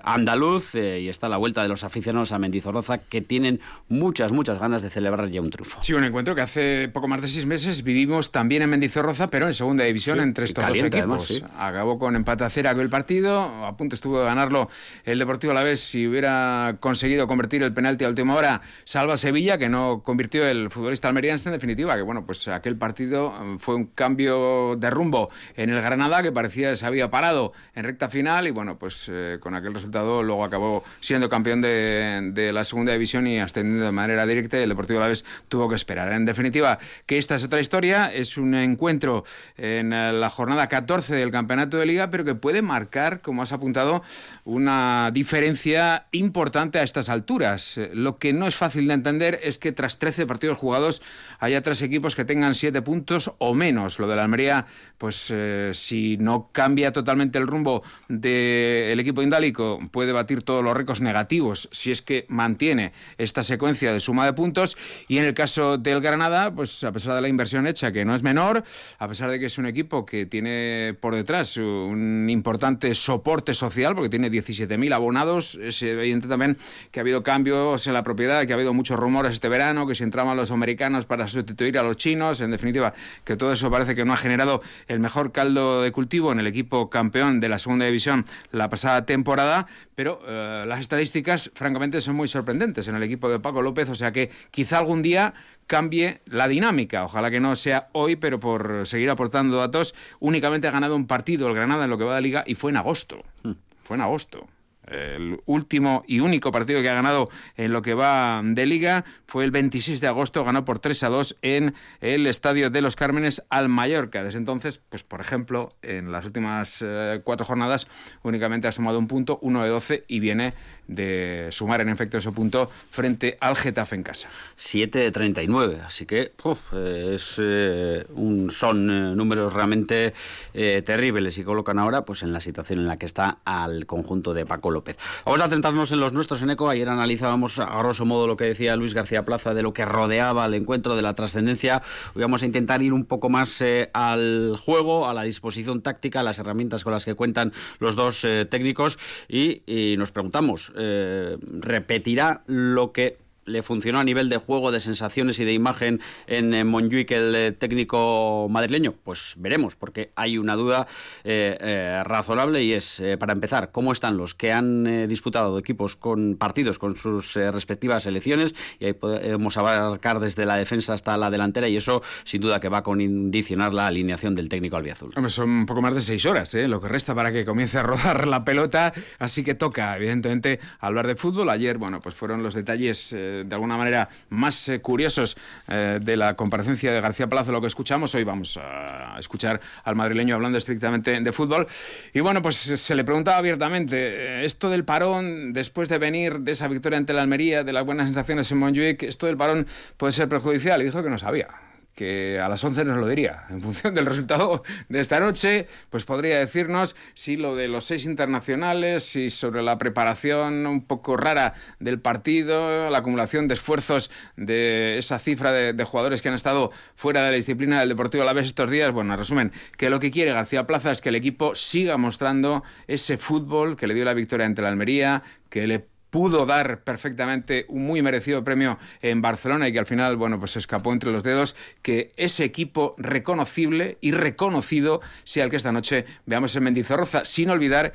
andaluz 0.04 0.75
y 0.75 1.10
está 1.10 1.27
la 1.30 1.38
vuelta 1.38 1.63
de 1.63 1.69
los 1.69 1.83
aficionados 1.83 2.31
a 2.31 2.39
Mendizorroza 2.39 2.98
que 2.98 3.22
tienen 3.22 3.60
muchas, 3.89 4.31
muchas 4.31 4.60
ganas 4.60 4.81
de 4.81 4.89
celebrar 4.89 5.30
ya 5.30 5.42
un 5.42 5.50
triunfo. 5.50 5.81
Sí, 5.81 5.94
un 5.94 6.04
encuentro 6.04 6.36
que 6.36 6.42
hace 6.42 6.89
poco 6.89 7.07
más 7.07 7.22
de 7.22 7.27
seis 7.27 7.45
meses 7.45 7.83
vivimos 7.83 8.31
también 8.31 8.62
en 8.62 8.69
Mendizorroza, 8.69 9.30
pero 9.30 9.48
en 9.48 9.54
segunda 9.54 9.83
división 9.83 10.19
entre 10.19 10.45
estos 10.45 10.68
dos 10.68 10.81
equipos. 10.81 11.44
Acabó 11.57 11.98
con 11.98 12.16
empate 12.16 12.44
a 12.44 12.50
cero 12.50 12.66
el 12.75 12.89
partido, 12.89 13.66
a 13.66 13.77
punto 13.77 13.95
estuvo 13.95 14.19
de 14.19 14.25
ganarlo 14.25 14.69
el 15.04 15.19
Deportivo 15.19 15.51
a 15.51 15.54
la 15.56 15.63
vez 15.63 15.80
si 15.80 16.07
hubiera 16.07 16.77
conseguido 16.80 17.27
convertir 17.27 17.63
el 17.63 17.74
penalti 17.74 18.06
a 18.06 18.10
última 18.10 18.36
hora, 18.36 18.62
salva 18.83 19.18
Sevilla, 19.18 19.57
que 19.57 19.69
no 19.69 20.01
convirtió 20.04 20.48
el 20.48 20.69
futbolista 20.69 21.10
almeriense 21.15 21.47
en 21.47 21.53
definitiva, 21.53 21.95
que 21.95 22.01
bueno, 22.01 22.25
pues 22.25 22.45
aquel 22.50 22.77
partido 22.77 23.33
eh, 23.41 23.56
fue 23.57 23.75
un 23.75 23.85
cambio 23.85 24.75
de 24.75 24.89
rumbo 24.89 25.29
en 25.56 25.69
el 25.69 25.81
Granada 25.81 26.21
que 26.21 26.33
parecía 26.33 26.71
que 26.71 26.75
se 26.75 26.85
había 26.85 27.09
parado 27.09 27.53
en 27.73 27.85
recta 27.85 28.09
final 28.09 28.47
y 28.47 28.51
bueno, 28.51 28.77
pues 28.77 29.09
eh, 29.09 29.38
con 29.39 29.56
aquel 29.56 29.73
resultado 29.73 30.21
luego 30.23 30.44
acabó 30.44 30.83
siendo 31.00 31.29
campeón 31.29 31.62
de 31.62 32.31
de 32.33 32.51
la 32.51 32.63
segunda 32.63 32.91
división 32.91 33.27
y 33.27 33.39
ascendiendo 33.39 33.85
de 33.85 33.91
manera 33.91 34.25
directa 34.25 34.59
y 34.59 34.63
el 34.63 34.69
Deportivo 34.69 35.00
Alavés 35.00 35.23
tuvo 35.47 35.69
que 35.69 35.75
esperar. 35.75 36.12
En 36.12 36.25
definitiva, 36.25 36.79
que 37.06 37.17
esta 37.17 37.35
es 37.35 37.45
otra 37.45 37.62
historia, 37.62 38.13
es 38.13 38.38
un 38.38 38.53
encuentro 38.56 39.23
en 39.57 39.91
la 39.91 40.29
jornada 40.29 40.67
14 40.67 41.15
del 41.15 41.31
Campeonato 41.31 41.77
de 41.77 41.85
Liga, 41.85 42.09
pero 42.09 42.25
que 42.25 42.35
puede 42.35 42.62
marcar, 42.62 43.21
como 43.21 43.41
has 43.41 43.53
apuntado, 43.53 44.03
una 44.44 45.12
diferencia 45.13 46.07
importante 46.12 46.79
a 46.79 46.83
estas 46.83 47.09
alturas. 47.09 47.79
Lo 47.94 48.17
que 48.17 48.33
no 48.33 48.47
es 48.47 48.56
fácil 48.56 48.88
de 48.88 48.94
entender 48.94 49.39
es 49.44 49.57
que 49.57 49.71
tras 49.71 50.00
13 50.00 50.25
partidos 50.25 50.57
jugados 50.57 51.01
haya 51.39 51.61
tres 51.61 51.81
equipos 51.81 52.15
que 52.15 52.25
tengan 52.25 52.53
7 52.53 52.81
puntos 52.81 53.33
o 53.39 53.53
menos. 53.53 53.99
Lo 53.99 54.07
de 54.07 54.15
la 54.15 54.23
Almería, 54.23 54.65
pues 54.97 55.31
eh, 55.33 55.71
si 55.73 56.17
no 56.17 56.49
cambia 56.51 56.91
totalmente 56.91 57.37
el 57.37 57.47
rumbo 57.47 57.83
del 58.07 58.99
equipo 58.99 59.21
indálico, 59.21 59.79
puede 59.91 60.11
batir 60.11 60.43
todos 60.43 60.63
los 60.63 60.75
récords 60.75 61.01
negativos, 61.01 61.69
si 61.71 61.91
es 61.91 62.01
que 62.01 62.25
mantiene 62.29 62.91
esta 63.17 63.43
secuencia 63.43 63.91
de 63.91 63.99
suma 63.99 64.25
de 64.25 64.33
puntos. 64.33 64.77
Y 65.07 65.17
en 65.17 65.25
el 65.25 65.33
caso 65.33 65.77
del 65.77 66.01
Granada, 66.01 66.53
pues 66.53 66.83
a 66.83 66.91
pesar 66.91 67.15
de 67.15 67.21
la 67.21 67.27
inversión 67.27 67.67
hecha, 67.67 67.91
que 67.91 68.05
no 68.05 68.15
es 68.15 68.23
menor, 68.23 68.63
a 68.99 69.07
pesar 69.07 69.29
de 69.29 69.39
que 69.39 69.45
es 69.45 69.57
un 69.57 69.65
equipo 69.65 70.05
que 70.05 70.25
tiene 70.25 70.95
por 70.99 71.15
detrás 71.15 71.57
un 71.57 72.27
importante 72.29 72.93
soporte 72.93 73.53
social, 73.53 73.95
porque 73.95 74.09
tiene 74.09 74.31
17.000 74.31 74.93
abonados, 74.93 75.55
es 75.61 75.81
evidente 75.81 76.27
también 76.27 76.57
que 76.91 76.99
ha 76.99 77.01
habido 77.01 77.23
cambios 77.23 77.87
en 77.87 77.93
la 77.93 78.03
propiedad, 78.03 78.45
que 78.45 78.53
ha 78.53 78.55
habido 78.55 78.73
muchos 78.73 78.97
rumores 78.97 79.33
este 79.33 79.49
verano, 79.49 79.87
que 79.87 79.95
si 79.95 80.03
entraban 80.03 80.37
los 80.37 80.51
americanos 80.51 80.94
para 81.03 81.27
sustituir 81.27 81.77
a 81.77 81.83
los 81.83 81.97
chinos, 81.97 82.39
en 82.39 82.51
definitiva, 82.51 82.94
que 83.25 83.36
todo 83.36 83.51
eso 83.51 83.69
parece 83.69 83.94
que 83.94 84.06
no 84.06 84.13
ha 84.13 84.18
generado 84.18 84.62
el 84.88 85.01
mejor 85.01 85.33
caldo 85.33 85.81
de 85.81 85.92
cultivo 85.92 86.31
en 86.31 86.39
el 86.39 86.47
equipo 86.47 86.89
campeón 86.89 87.42
de 87.42 87.50
la 87.50 87.59
segunda 87.59 87.86
división 87.86 88.24
la 88.53 88.69
pasada 88.69 89.06
temporada, 89.06 89.68
pero 89.95 90.21
eh, 90.25 90.63
las 90.65 90.80
estadísticas, 90.80 91.51
francamente, 91.53 92.00
son 92.00 92.15
muy 92.15 92.30
sorprendentes 92.30 92.88
en 92.88 92.95
el 92.95 93.03
equipo 93.03 93.27
de 93.30 93.39
Paco 93.39 93.62
López, 93.62 93.89
o 93.89 93.95
sea 93.95 94.13
que 94.13 94.30
quizá 94.51 94.77
algún 94.77 95.01
día 95.01 95.33
cambie 95.68 96.19
la 96.27 96.47
dinámica. 96.47 97.03
Ojalá 97.03 97.31
que 97.31 97.39
no 97.39 97.56
sea 97.56 97.89
hoy, 97.91 98.15
pero 98.15 98.39
por 98.39 98.86
seguir 98.86 99.09
aportando 99.09 99.57
datos, 99.57 99.95
únicamente 100.19 100.68
ha 100.68 100.71
ganado 100.71 100.95
un 100.95 101.07
partido 101.07 101.48
el 101.48 101.56
Granada 101.56 101.86
en 101.86 101.89
lo 101.89 101.98
que 101.98 102.03
va 102.03 102.15
de 102.15 102.21
liga 102.21 102.44
y 102.45 102.56
fue 102.56 102.71
en 102.71 102.77
agosto. 102.77 103.24
Hmm. 103.44 103.53
Fue 103.83 103.98
en 103.98 104.01
agosto. 104.01 104.48
El 104.87 105.41
último 105.45 106.03
y 106.07 106.19
único 106.19 106.51
partido 106.51 106.81
que 106.81 106.89
ha 106.89 106.93
ganado 106.93 107.29
en 107.55 107.73
lo 107.73 107.81
que 107.81 107.93
va 107.93 108.41
de 108.43 108.65
liga 108.65 109.05
fue 109.25 109.43
el 109.43 109.51
26 109.51 110.01
de 110.01 110.07
agosto, 110.07 110.43
ganó 110.43 110.65
por 110.65 110.79
3 110.79 111.03
a 111.03 111.09
2 111.09 111.37
en 111.41 111.73
el 112.01 112.27
Estadio 112.27 112.69
de 112.69 112.81
los 112.81 112.95
Cármenes 112.95 113.43
al 113.49 113.69
Mallorca. 113.69 114.23
Desde 114.23 114.39
entonces, 114.39 114.81
pues 114.89 115.03
por 115.03 115.21
ejemplo, 115.21 115.69
en 115.81 116.11
las 116.11 116.25
últimas 116.25 116.83
eh, 116.85 117.21
cuatro 117.23 117.45
jornadas 117.45 117.87
únicamente 118.23 118.67
ha 118.67 118.71
sumado 118.71 118.99
un 118.99 119.07
punto, 119.07 119.39
uno 119.41 119.63
de 119.63 119.69
12 119.69 120.05
y 120.07 120.19
viene 120.19 120.53
de 120.87 121.47
sumar 121.51 121.81
en 121.81 121.89
efecto 121.89 122.17
ese 122.17 122.31
punto 122.31 122.69
frente 122.89 123.37
al 123.39 123.55
Getafe 123.55 123.95
en 123.95 124.03
casa. 124.03 124.29
7 124.55 124.99
de 124.99 125.11
39, 125.11 125.81
así 125.85 126.05
que 126.05 126.31
es, 126.73 127.35
eh, 127.37 128.05
un, 128.13 128.51
son 128.51 128.89
eh, 128.89 129.15
números 129.15 129.53
realmente 129.53 130.13
terribles 130.53 131.37
y 131.37 131.43
colocan 131.43 131.79
ahora 131.79 132.05
pues 132.05 132.23
en 132.23 132.31
la 132.31 132.39
situación 132.39 132.79
en 132.79 132.87
la 132.87 132.97
que 132.97 133.05
está 133.05 133.39
al 133.43 133.85
conjunto 133.85 134.33
de 134.33 134.45
Paco 134.45 134.71
López. 134.71 134.97
Vamos 135.25 135.41
a 135.41 135.49
centrarnos 135.49 135.91
en 135.91 135.99
los 135.99 136.13
nuestros 136.13 136.41
en 136.41 136.49
ECO. 136.49 136.69
Ayer 136.69 136.88
analizábamos 136.88 137.59
a 137.59 137.77
grosso 137.79 138.05
modo 138.05 138.27
lo 138.27 138.38
que 138.38 138.45
decía 138.45 138.75
Luis 138.75 138.93
García 138.93 139.23
Plaza 139.23 139.53
de 139.53 139.63
lo 139.63 139.73
que 139.73 139.85
rodeaba 139.85 140.45
el 140.45 140.53
encuentro, 140.53 140.95
de 140.95 141.01
la 141.01 141.13
trascendencia. 141.13 141.81
Hoy 142.13 142.21
vamos 142.21 142.43
a 142.43 142.45
intentar 142.45 142.81
ir 142.81 142.93
un 142.93 143.05
poco 143.05 143.29
más 143.29 143.61
eh, 143.61 143.89
al 143.93 144.57
juego, 144.57 145.07
a 145.07 145.13
la 145.13 145.23
disposición 145.23 145.81
táctica, 145.81 146.21
a 146.21 146.23
las 146.23 146.39
herramientas 146.39 146.83
con 146.83 146.93
las 146.93 147.05
que 147.05 147.15
cuentan 147.15 147.53
los 147.79 147.95
dos 147.95 148.23
eh, 148.23 148.45
técnicos 148.45 148.97
y, 149.27 149.63
nos 149.97 150.11
preguntamos, 150.11 150.73
eh, 150.77 151.38
¿repetirá 151.60 152.44
lo 152.48 152.92
que 152.92 153.18
le 153.45 153.62
funcionó 153.62 154.00
a 154.00 154.03
nivel 154.03 154.30
de 154.30 154.38
juego, 154.38 154.71
de 154.71 154.80
sensaciones 154.80 155.39
y 155.39 155.45
de 155.45 155.53
imagen 155.53 156.01
en, 156.27 156.53
en 156.53 156.68
Montjuic 156.68 157.12
el 157.12 157.36
eh, 157.36 157.51
técnico 157.51 158.47
madrileño? 158.50 158.94
Pues 159.03 159.36
veremos, 159.38 159.75
porque 159.75 160.09
hay 160.15 160.38
una 160.38 160.56
duda 160.56 160.88
eh, 161.24 161.57
eh, 161.59 162.01
razonable 162.03 162.63
y 162.63 162.74
es, 162.74 163.01
para 163.19 163.33
empezar, 163.33 163.71
¿cómo 163.71 163.92
están 163.92 164.18
los 164.18 164.36
que 164.36 164.51
han 164.51 165.07
disputado 165.07 165.57
equipos 165.57 165.95
con 165.95 166.36
partidos 166.38 166.80
con 166.80 166.95
sus 166.97 167.36
respectivas 167.36 168.03
selecciones? 168.03 168.56
Y 168.80 168.86
ahí 168.86 168.94
podemos 168.94 169.57
abarcar 169.57 170.19
desde 170.19 170.45
la 170.45 170.56
defensa 170.56 170.94
hasta 170.94 171.18
la 171.18 171.30
delantera 171.30 171.68
y 171.68 171.77
eso 171.77 172.01
sin 172.24 172.41
duda 172.41 172.59
que 172.59 172.69
va 172.69 172.80
a 172.80 172.83
condicionar 172.83 173.74
la 173.74 173.88
alineación 173.88 174.36
del 174.36 174.50
técnico 174.50 174.77
albiazul. 174.77 175.12
son 175.30 175.50
un 175.50 175.65
poco 175.65 175.81
más 175.81 175.93
de 175.93 176.01
seis 176.01 176.25
horas, 176.25 176.53
lo 176.53 176.81
que 176.81 176.88
resta 176.88 177.13
para 177.13 177.31
que 177.31 177.46
comience 177.46 177.77
a 177.77 177.84
rodar 177.84 178.27
la 178.27 178.43
pelota, 178.43 178.93
así 179.19 179.43
que 179.43 179.55
toca, 179.55 179.96
evidentemente, 179.96 180.60
hablar 180.79 181.08
de 181.08 181.15
fútbol. 181.15 181.50
Ayer, 181.50 181.77
bueno, 181.77 182.00
pues 182.00 182.15
fueron 182.15 182.43
los 182.43 182.53
detalles 182.53 183.15
de 183.44 183.56
alguna 183.56 183.77
manera 183.77 184.08
más 184.30 184.70
eh, 184.70 184.80
curiosos 184.80 185.38
eh, 185.68 186.00
de 186.01 186.15
la 186.15 186.36
comparecencia 186.36 186.92
de 186.92 187.01
García 187.01 187.27
Palacio, 187.27 187.51
lo 187.51 187.62
que 187.62 187.68
escuchamos. 187.68 188.13
Hoy 188.15 188.24
vamos 188.24 188.58
a 188.62 189.18
escuchar 189.20 189.60
al 189.84 189.96
madrileño 189.96 190.36
hablando 190.36 190.58
estrictamente 190.58 191.20
de 191.20 191.32
fútbol. 191.32 191.68
Y 192.13 192.20
bueno, 192.20 192.42
pues 192.42 192.56
se 192.56 192.96
le 192.96 193.04
preguntaba 193.04 193.38
abiertamente, 193.38 194.42
eh, 194.42 194.46
esto 194.46 194.70
del 194.70 194.86
parón, 194.86 195.54
después 195.54 195.89
de 195.89 195.98
venir 195.98 196.39
de 196.39 196.51
esa 196.51 196.68
victoria 196.68 196.98
ante 196.98 197.13
la 197.13 197.22
Almería, 197.22 197.63
de 197.63 197.74
las 197.74 197.86
buenas 197.86 198.08
sensaciones 198.08 198.51
en 198.51 198.60
Montjuic, 198.60 199.04
esto 199.04 199.25
del 199.25 199.38
parón 199.38 199.65
puede 199.98 200.12
ser 200.12 200.30
perjudicial. 200.30 200.82
Y 200.82 200.86
dijo 200.86 201.04
que 201.04 201.10
no 201.10 201.18
sabía 201.18 201.64
que 201.95 202.39
a 202.39 202.49
las 202.49 202.63
11 202.63 202.83
nos 202.83 202.97
lo 202.97 203.07
diría. 203.07 203.45
En 203.49 203.61
función 203.61 203.93
del 203.93 204.05
resultado 204.05 204.63
de 204.89 204.99
esta 204.99 205.19
noche, 205.19 205.67
pues 205.89 206.03
podría 206.03 206.37
decirnos 206.39 206.95
si 207.13 207.37
lo 207.37 207.55
de 207.55 207.69
los 207.69 207.85
seis 207.85 208.05
internacionales, 208.05 209.03
si 209.03 209.29
sobre 209.29 209.63
la 209.63 209.77
preparación 209.77 210.67
un 210.67 210.85
poco 210.85 211.15
rara 211.15 211.53
del 211.79 211.99
partido, 211.99 212.89
la 212.89 212.97
acumulación 212.97 213.47
de 213.47 213.53
esfuerzos 213.53 214.11
de 214.35 214.97
esa 214.97 215.19
cifra 215.19 215.51
de, 215.51 215.85
jugadores 215.85 216.21
que 216.21 216.29
han 216.29 216.35
estado 216.35 216.71
fuera 216.95 217.23
de 217.23 217.29
la 217.29 217.35
disciplina 217.35 217.79
del 217.79 217.89
Deportivo 217.89 218.23
a 218.23 218.25
la 218.25 218.33
vez 218.33 218.47
estos 218.47 218.69
días. 218.69 218.91
Bueno, 218.91 219.13
en 219.13 219.19
resumen, 219.19 219.51
que 219.77 219.89
lo 219.89 219.99
que 219.99 220.11
quiere 220.11 220.33
García 220.33 220.67
Plaza 220.67 220.91
es 220.91 220.99
que 220.99 221.09
el 221.09 221.15
equipo 221.15 221.55
siga 221.55 221.95
mostrando 221.97 222.63
ese 222.87 223.17
fútbol 223.17 223.77
que 223.77 223.87
le 223.87 223.93
dio 223.93 224.03
la 224.03 224.13
victoria 224.13 224.45
ante 224.45 224.61
la 224.61 224.67
Almería, 224.67 225.23
que 225.49 225.67
le 225.67 225.94
pudo 226.15 226.45
dar 226.45 226.79
perfectamente 226.79 227.65
un 227.67 227.86
muy 227.86 228.01
merecido 228.01 228.41
premio 228.41 228.77
en 229.01 229.22
Barcelona 229.22 229.67
y 229.67 229.74
que 229.74 229.79
al 229.79 229.86
final, 229.86 230.15
bueno, 230.15 230.39
pues 230.39 230.55
escapó 230.55 230.93
entre 230.93 231.12
los 231.12 231.24
dedos, 231.24 231.57
que 231.81 232.13
ese 232.15 232.45
equipo 232.45 232.95
reconocible 232.98 233.98
y 234.00 234.12
reconocido 234.12 235.01
sea 235.25 235.43
el 235.43 235.50
que 235.50 235.57
esta 235.57 235.74
noche 235.74 236.05
veamos 236.25 236.55
en 236.55 236.63
Mendizorroza, 236.63 237.25
sin 237.25 237.50
olvidar 237.50 237.91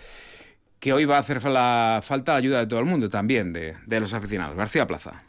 que 0.81 0.93
hoy 0.93 1.07
va 1.07 1.17
a 1.17 1.21
hacer 1.21 1.41
falta 1.41 2.03
la 2.33 2.37
ayuda 2.37 2.59
de 2.59 2.67
todo 2.67 2.81
el 2.81 2.85
mundo 2.85 3.09
también, 3.09 3.55
de, 3.55 3.77
de 3.87 4.00
los 4.00 4.12
aficionados. 4.12 4.55
García 4.55 4.87
Plaza. 4.87 5.23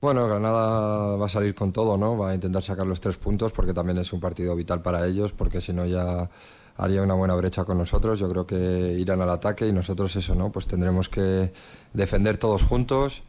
Bueno, 0.00 0.26
Granada 0.26 1.16
va 1.16 1.26
a 1.26 1.28
salir 1.28 1.54
con 1.54 1.70
todo, 1.74 1.98
¿no? 1.98 2.16
Va 2.16 2.30
a 2.30 2.34
intentar 2.34 2.62
sacar 2.62 2.86
los 2.86 3.02
tres 3.02 3.18
puntos 3.18 3.52
porque 3.52 3.74
también 3.74 3.98
es 3.98 4.10
un 4.14 4.20
partido 4.20 4.56
vital 4.56 4.80
para 4.80 5.06
ellos, 5.06 5.32
porque 5.32 5.60
si 5.60 5.74
no 5.74 5.84
ya 5.84 6.30
haría 6.78 7.02
una 7.02 7.14
buena 7.14 7.34
brecha 7.34 7.64
con 7.64 7.76
nosotros. 7.76 8.18
Yo 8.18 8.30
creo 8.30 8.46
que 8.46 8.56
irán 8.98 9.20
al 9.20 9.30
ataque 9.30 9.66
y 9.66 9.72
nosotros 9.72 10.16
eso, 10.16 10.34
¿no? 10.34 10.50
Pues 10.50 10.66
tendremos 10.66 11.08
que 11.08 11.52
defender 11.92 12.38
todos 12.38 12.62
juntos 12.62 13.22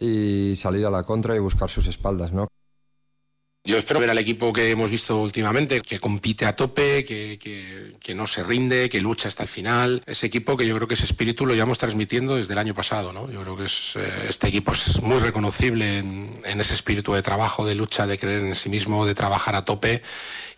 y 0.00 0.54
salir 0.56 0.84
a 0.84 0.90
la 0.90 1.04
contra 1.04 1.34
y 1.34 1.38
buscar 1.38 1.70
sus 1.70 1.86
espaldas, 1.86 2.32
¿no? 2.32 2.48
Yo 3.64 3.76
espero 3.76 4.00
ver 4.00 4.08
al 4.08 4.18
equipo 4.18 4.52
que 4.52 4.70
hemos 4.70 4.90
visto 4.90 5.18
últimamente, 5.18 5.82
que 5.82 6.00
compite 6.00 6.46
a 6.46 6.56
tope, 6.56 7.04
que, 7.04 7.38
que, 7.38 8.14
no 8.14 8.26
se 8.26 8.42
rinde, 8.42 8.88
que 8.88 9.00
lucha 9.00 9.28
hasta 9.28 9.42
el 9.42 9.48
final. 9.48 10.02
Ese 10.06 10.26
equipo 10.26 10.56
que 10.56 10.66
yo 10.66 10.74
creo 10.74 10.88
que 10.88 10.94
ese 10.94 11.04
espíritu 11.04 11.44
lo 11.44 11.52
llevamos 11.52 11.76
transmitiendo 11.76 12.36
desde 12.36 12.54
el 12.54 12.58
año 12.58 12.74
pasado. 12.74 13.12
¿no? 13.12 13.30
Yo 13.30 13.40
creo 13.40 13.56
que 13.56 13.64
es, 13.64 13.96
eh, 13.96 14.26
este 14.28 14.48
equipo 14.48 14.72
es 14.72 15.02
muy 15.02 15.18
reconocible 15.18 15.98
en, 15.98 16.40
en, 16.44 16.60
ese 16.60 16.72
espíritu 16.72 17.12
de 17.12 17.20
trabajo, 17.20 17.66
de 17.66 17.74
lucha, 17.74 18.06
de 18.06 18.16
creer 18.16 18.40
en 18.40 18.54
sí 18.54 18.70
mismo, 18.70 19.04
de 19.04 19.14
trabajar 19.14 19.54
a 19.54 19.64
tope 19.66 20.02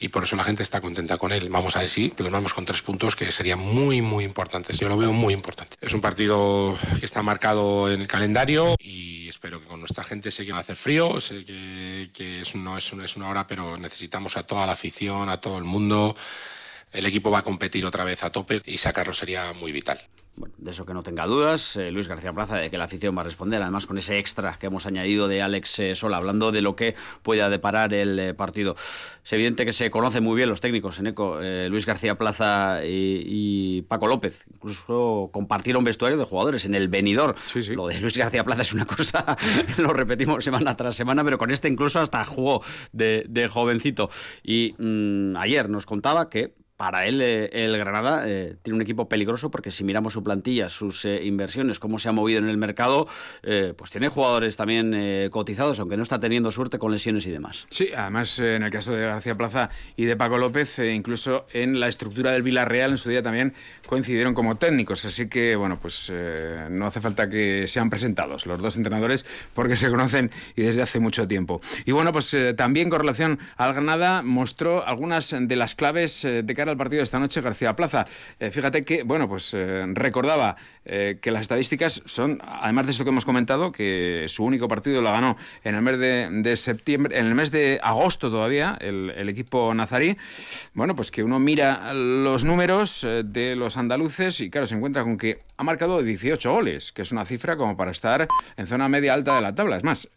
y 0.00 0.08
por 0.08 0.24
eso 0.24 0.34
la 0.34 0.44
gente 0.44 0.62
está 0.62 0.80
contenta 0.80 1.18
con 1.18 1.30
él. 1.30 1.50
Vamos 1.50 1.76
a 1.76 1.80
decir, 1.80 2.14
pero 2.16 2.30
vamos 2.30 2.54
con 2.54 2.64
tres 2.64 2.80
puntos 2.80 3.14
que 3.14 3.30
serían 3.30 3.58
muy, 3.58 4.00
muy 4.00 4.24
importantes. 4.24 4.78
Yo 4.78 4.88
lo 4.88 4.96
veo 4.96 5.12
muy 5.12 5.34
importante. 5.34 5.76
Es 5.80 5.92
un 5.92 6.00
partido 6.00 6.76
que 6.98 7.04
está 7.04 7.22
marcado 7.22 7.92
en 7.92 8.00
el 8.00 8.06
calendario 8.06 8.76
y 8.78 9.28
espero 9.28 9.60
que 9.60 9.66
con 9.66 9.80
nuestra 9.80 10.02
gente 10.02 10.30
sé 10.30 10.46
que 10.46 10.52
va 10.52 10.58
a 10.58 10.62
hacer 10.62 10.76
frío, 10.76 11.20
sé 11.20 11.44
que, 11.44 12.08
que 12.14 12.40
es, 12.40 12.54
no 12.54 12.78
es, 12.78 12.89
es 13.02 13.16
una 13.16 13.28
hora, 13.28 13.46
pero 13.46 13.76
necesitamos 13.76 14.36
a 14.36 14.42
toda 14.42 14.66
la 14.66 14.72
afición, 14.72 15.28
a 15.28 15.40
todo 15.40 15.58
el 15.58 15.64
mundo. 15.64 16.16
El 16.92 17.06
equipo 17.06 17.30
va 17.30 17.38
a 17.38 17.44
competir 17.44 17.84
otra 17.84 18.04
vez 18.04 18.24
a 18.24 18.30
tope 18.30 18.62
y 18.64 18.78
sacarlo 18.78 19.12
sería 19.12 19.52
muy 19.52 19.72
vital. 19.72 20.00
Bueno, 20.40 20.54
de 20.56 20.70
eso 20.70 20.86
que 20.86 20.94
no 20.94 21.02
tenga 21.02 21.26
dudas, 21.26 21.76
eh, 21.76 21.90
Luis 21.90 22.08
García 22.08 22.32
Plaza, 22.32 22.56
de 22.56 22.70
que 22.70 22.78
la 22.78 22.84
afición 22.84 23.14
va 23.14 23.20
a 23.20 23.24
responder, 23.24 23.60
además 23.60 23.84
con 23.84 23.98
ese 23.98 24.16
extra 24.16 24.58
que 24.58 24.68
hemos 24.68 24.86
añadido 24.86 25.28
de 25.28 25.42
Alex 25.42 25.78
eh, 25.80 25.94
Sola, 25.94 26.16
hablando 26.16 26.50
de 26.50 26.62
lo 26.62 26.76
que 26.76 26.94
pueda 27.22 27.50
deparar 27.50 27.92
el 27.92 28.18
eh, 28.18 28.32
partido. 28.32 28.74
Es 29.22 29.30
evidente 29.34 29.66
que 29.66 29.72
se 29.72 29.90
conocen 29.90 30.24
muy 30.24 30.36
bien 30.36 30.48
los 30.48 30.62
técnicos 30.62 30.98
en 30.98 31.08
ECO, 31.08 31.40
Luis 31.68 31.84
García 31.84 32.16
Plaza 32.16 32.80
y, 32.82 33.82
Paco 33.82 34.06
López, 34.06 34.46
incluso 34.50 35.28
compartieron 35.30 35.84
vestuario 35.84 36.16
de 36.16 36.24
jugadores 36.24 36.64
en 36.64 36.74
el 36.74 36.88
venidor. 36.88 37.34
Lo 37.76 37.88
de 37.88 38.00
Luis 38.00 38.16
García 38.16 38.42
Plaza 38.42 38.62
es 38.62 38.72
una 38.72 38.86
cosa, 38.86 39.36
lo 39.76 39.92
repetimos 39.92 40.42
semana 40.42 40.74
tras 40.74 40.96
semana, 40.96 41.22
pero 41.22 41.36
con 41.36 41.50
este 41.50 41.68
incluso 41.68 42.00
hasta 42.00 42.24
jugó 42.24 42.62
de, 42.92 43.50
jovencito. 43.52 44.08
Y 44.42 44.74
mm, 44.78 45.36
ayer 45.36 45.68
nos 45.68 45.84
contaba 45.84 46.30
que 46.30 46.54
para 46.80 47.04
él 47.04 47.20
eh, 47.20 47.50
el 47.52 47.76
Granada 47.76 48.22
eh, 48.26 48.56
tiene 48.62 48.76
un 48.76 48.80
equipo 48.80 49.06
peligroso 49.06 49.50
porque 49.50 49.70
si 49.70 49.84
miramos 49.84 50.14
su 50.14 50.24
plantilla, 50.24 50.70
sus 50.70 51.04
eh, 51.04 51.26
inversiones, 51.26 51.78
cómo 51.78 51.98
se 51.98 52.08
ha 52.08 52.12
movido 52.12 52.38
en 52.38 52.48
el 52.48 52.56
mercado, 52.56 53.06
pues 53.76 53.90
tiene 53.90 54.08
jugadores 54.08 54.56
también 54.56 55.28
cotizados, 55.30 55.78
aunque 55.78 55.98
no 55.98 56.02
está 56.02 56.18
teniendo 56.18 56.50
suerte 56.50 56.78
con 56.78 56.90
lesiones 56.90 57.26
y 57.26 57.30
demás. 57.30 57.66
Sí, 57.68 57.90
además 57.94 58.38
en 58.38 58.62
el 58.62 58.70
caso 58.70 58.94
de 58.94 59.04
García 59.04 59.34
Plaza 59.34 59.68
y 59.96 60.04
de 60.04 60.16
Paco 60.16 60.38
López, 60.38 60.78
incluso 60.78 61.44
en 61.52 61.80
la 61.80 61.88
estructura 61.88 62.32
del 62.32 62.42
Villarreal 62.42 62.92
en 62.92 62.98
su 62.98 63.10
día 63.10 63.22
también 63.22 63.52
coincidieron 63.86 64.32
como 64.32 64.56
técnicos, 64.56 65.04
así 65.04 65.28
que 65.28 65.56
bueno, 65.56 65.78
pues 65.80 66.10
no 66.70 66.86
hace 66.86 67.00
falta 67.02 67.28
que 67.28 67.68
sean 67.68 67.90
presentados 67.90 68.46
los 68.46 68.58
dos 68.58 68.76
entrenadores 68.76 69.26
porque 69.52 69.76
se 69.76 69.90
conocen 69.90 70.30
y 70.56 70.62
desde 70.62 70.80
hace 70.80 70.98
mucho 70.98 71.28
tiempo. 71.28 71.60
Y 71.84 71.92
bueno, 71.92 72.12
pues 72.12 72.34
también 72.56 72.88
con 72.88 73.00
relación 73.00 73.38
al 73.56 73.74
Granada 73.74 74.22
mostró 74.22 74.86
algunas 74.86 75.34
de 75.38 75.56
las 75.56 75.74
claves 75.74 76.22
de 76.22 76.54
cara 76.54 76.69
al 76.70 76.76
partido 76.76 77.00
de 77.00 77.04
esta 77.04 77.18
noche 77.18 77.40
García 77.40 77.74
Plaza. 77.76 78.04
Eh, 78.38 78.50
fíjate 78.50 78.84
que, 78.84 79.02
bueno, 79.02 79.28
pues 79.28 79.52
eh, 79.54 79.84
recordaba 79.88 80.56
eh, 80.84 81.18
que 81.20 81.30
las 81.30 81.42
estadísticas 81.42 82.02
son, 82.06 82.40
además 82.44 82.86
de 82.86 82.92
esto 82.92 83.04
que 83.04 83.10
hemos 83.10 83.24
comentado, 83.24 83.72
que 83.72 84.24
su 84.28 84.44
único 84.44 84.68
partido 84.68 85.02
lo 85.02 85.12
ganó 85.12 85.36
en 85.64 85.74
el 85.74 85.82
mes 85.82 85.98
de, 85.98 86.56
septiembre, 86.56 87.18
en 87.18 87.26
el 87.26 87.34
mes 87.34 87.50
de 87.50 87.80
agosto 87.82 88.30
todavía, 88.30 88.76
el, 88.80 89.10
el, 89.16 89.28
equipo 89.28 89.72
nazarí. 89.74 90.16
Bueno, 90.74 90.94
pues 90.94 91.10
que 91.10 91.22
uno 91.22 91.38
mira 91.38 91.92
los 91.92 92.44
números 92.44 93.06
de 93.24 93.56
los 93.56 93.76
andaluces 93.76 94.40
y 94.40 94.50
claro, 94.50 94.66
se 94.66 94.74
encuentra 94.74 95.02
con 95.02 95.18
que 95.18 95.38
ha 95.56 95.62
marcado 95.62 96.02
18 96.02 96.52
goles, 96.52 96.92
que 96.92 97.02
es 97.02 97.12
una 97.12 97.24
cifra 97.24 97.56
como 97.56 97.76
para 97.76 97.90
estar 97.90 98.26
en 98.56 98.66
zona 98.66 98.88
media 98.88 99.14
alta 99.14 99.36
de 99.36 99.42
la 99.42 99.54
tabla. 99.54 99.76
Es 99.76 99.84
más, 99.84 100.08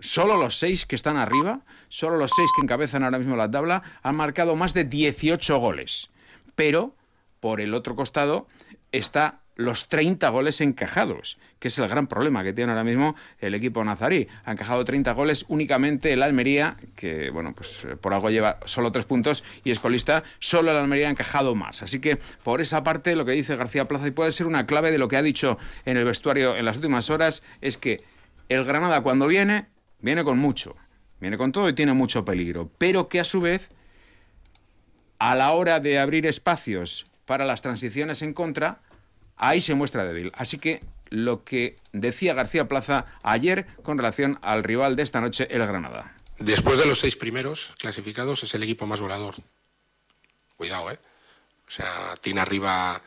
solo 0.00 0.36
los 0.36 0.56
seis 0.56 0.86
que 0.86 0.96
están 0.96 1.16
arriba, 1.16 1.60
solo 1.92 2.16
los 2.16 2.30
seis 2.34 2.50
que 2.56 2.62
encabezan 2.62 3.04
ahora 3.04 3.18
mismo 3.18 3.36
la 3.36 3.50
tabla, 3.50 3.82
han 4.02 4.16
marcado 4.16 4.56
más 4.56 4.72
de 4.72 4.84
18 4.84 5.58
goles. 5.58 6.08
Pero, 6.54 6.96
por 7.38 7.60
el 7.60 7.74
otro 7.74 7.94
costado, 7.94 8.48
está 8.92 9.40
los 9.56 9.88
30 9.88 10.26
goles 10.30 10.62
encajados, 10.62 11.36
que 11.58 11.68
es 11.68 11.78
el 11.78 11.86
gran 11.88 12.06
problema 12.06 12.42
que 12.42 12.54
tiene 12.54 12.72
ahora 12.72 12.82
mismo 12.82 13.14
el 13.40 13.54
equipo 13.54 13.84
nazarí. 13.84 14.26
Ha 14.46 14.52
encajado 14.52 14.82
30 14.82 15.12
goles 15.12 15.44
únicamente 15.48 16.14
el 16.14 16.22
Almería, 16.22 16.78
que 16.96 17.28
bueno, 17.28 17.52
pues 17.54 17.84
eh, 17.84 17.96
por 17.96 18.14
algo 18.14 18.30
lleva 18.30 18.58
solo 18.64 18.90
tres 18.90 19.04
puntos 19.04 19.44
y 19.62 19.70
es 19.70 19.78
colista, 19.78 20.22
solo 20.38 20.70
el 20.70 20.78
Almería 20.78 21.08
ha 21.08 21.10
encajado 21.10 21.54
más. 21.54 21.82
Así 21.82 22.00
que 22.00 22.16
por 22.42 22.62
esa 22.62 22.82
parte 22.82 23.14
lo 23.16 23.26
que 23.26 23.32
dice 23.32 23.54
García 23.54 23.86
Plaza 23.86 24.06
y 24.06 24.12
puede 24.12 24.32
ser 24.32 24.46
una 24.46 24.64
clave 24.64 24.90
de 24.92 24.98
lo 24.98 25.08
que 25.08 25.18
ha 25.18 25.22
dicho 25.22 25.58
en 25.84 25.98
el 25.98 26.06
vestuario 26.06 26.56
en 26.56 26.64
las 26.64 26.76
últimas 26.76 27.10
horas 27.10 27.42
es 27.60 27.76
que 27.76 28.02
el 28.48 28.64
Granada 28.64 29.02
cuando 29.02 29.26
viene, 29.26 29.66
viene 30.00 30.24
con 30.24 30.38
mucho, 30.38 30.76
viene 31.22 31.38
con 31.38 31.52
todo 31.52 31.68
y 31.68 31.72
tiene 31.72 31.92
mucho 31.92 32.24
peligro, 32.24 32.68
pero 32.78 33.08
que 33.08 33.20
a 33.20 33.24
su 33.24 33.40
vez 33.40 33.70
a 35.20 35.36
la 35.36 35.52
hora 35.52 35.78
de 35.78 36.00
abrir 36.00 36.26
espacios 36.26 37.06
para 37.26 37.44
las 37.44 37.62
transiciones 37.62 38.22
en 38.22 38.34
contra, 38.34 38.80
ahí 39.36 39.60
se 39.60 39.74
muestra 39.74 40.04
débil. 40.04 40.32
Así 40.34 40.58
que 40.58 40.82
lo 41.10 41.44
que 41.44 41.76
decía 41.92 42.34
García 42.34 42.66
Plaza 42.66 43.06
ayer 43.22 43.66
con 43.84 43.98
relación 43.98 44.40
al 44.42 44.64
rival 44.64 44.96
de 44.96 45.04
esta 45.04 45.20
noche, 45.20 45.46
el 45.48 45.64
Granada. 45.64 46.16
Después 46.40 46.76
de 46.76 46.86
los 46.86 46.98
seis 46.98 47.14
primeros 47.14 47.72
clasificados, 47.78 48.42
es 48.42 48.52
el 48.56 48.64
equipo 48.64 48.88
más 48.88 49.00
volador. 49.00 49.36
Cuidado, 50.56 50.90
¿eh? 50.90 50.98
O 51.68 51.70
sea, 51.70 52.16
tiene 52.20 52.40
arriba 52.40 53.00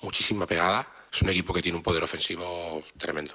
muchísima 0.00 0.46
pegada. 0.46 0.88
Es 1.12 1.20
un 1.20 1.28
equipo 1.28 1.52
que 1.52 1.60
tiene 1.60 1.76
un 1.76 1.84
poder 1.84 2.02
ofensivo 2.02 2.82
tremendo. 2.96 3.34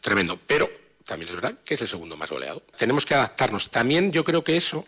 Tremendo. 0.00 0.40
Pero 0.44 0.68
también 1.06 1.28
es 1.28 1.34
verdad 1.34 1.54
que 1.64 1.74
es 1.74 1.80
el 1.80 1.88
segundo 1.88 2.16
más 2.16 2.30
goleado. 2.30 2.62
Tenemos 2.76 3.06
que 3.06 3.14
adaptarnos. 3.14 3.70
También 3.70 4.12
yo 4.12 4.24
creo 4.24 4.44
que 4.44 4.56
eso 4.56 4.84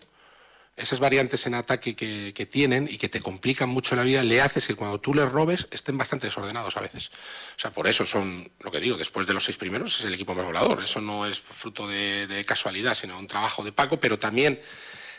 esas 0.79 0.99
variantes 1.01 1.45
en 1.45 1.55
ataque 1.55 1.93
que, 1.93 2.45
tienen 2.45 2.87
y 2.89 2.97
que 2.97 3.09
te 3.09 3.19
complican 3.19 3.67
mucho 3.67 3.95
la 3.97 4.03
vida, 4.03 4.23
le 4.23 4.41
haces 4.41 4.65
que 4.65 4.75
cuando 4.75 4.99
tú 4.99 5.13
les 5.13 5.29
robes 5.29 5.67
estén 5.71 5.97
bastante 5.97 6.27
desordenados 6.27 6.77
a 6.77 6.79
veces. 6.79 7.09
O 7.57 7.59
sea, 7.59 7.71
por 7.71 7.85
eso 7.85 8.05
son, 8.05 8.49
lo 8.61 8.71
que 8.71 8.79
digo, 8.79 8.95
después 8.95 9.27
de 9.27 9.33
los 9.33 9.43
seis 9.43 9.57
primeros 9.57 9.99
es 9.99 10.05
el 10.05 10.13
equipo 10.13 10.33
más 10.33 10.45
volador. 10.45 10.81
Eso 10.81 11.01
no 11.01 11.25
es 11.25 11.41
fruto 11.41 11.85
de, 11.85 12.45
casualidad, 12.47 12.93
sino 12.93 13.19
un 13.19 13.27
trabajo 13.27 13.61
de 13.63 13.73
Paco, 13.73 13.99
pero 13.99 14.17
también 14.17 14.59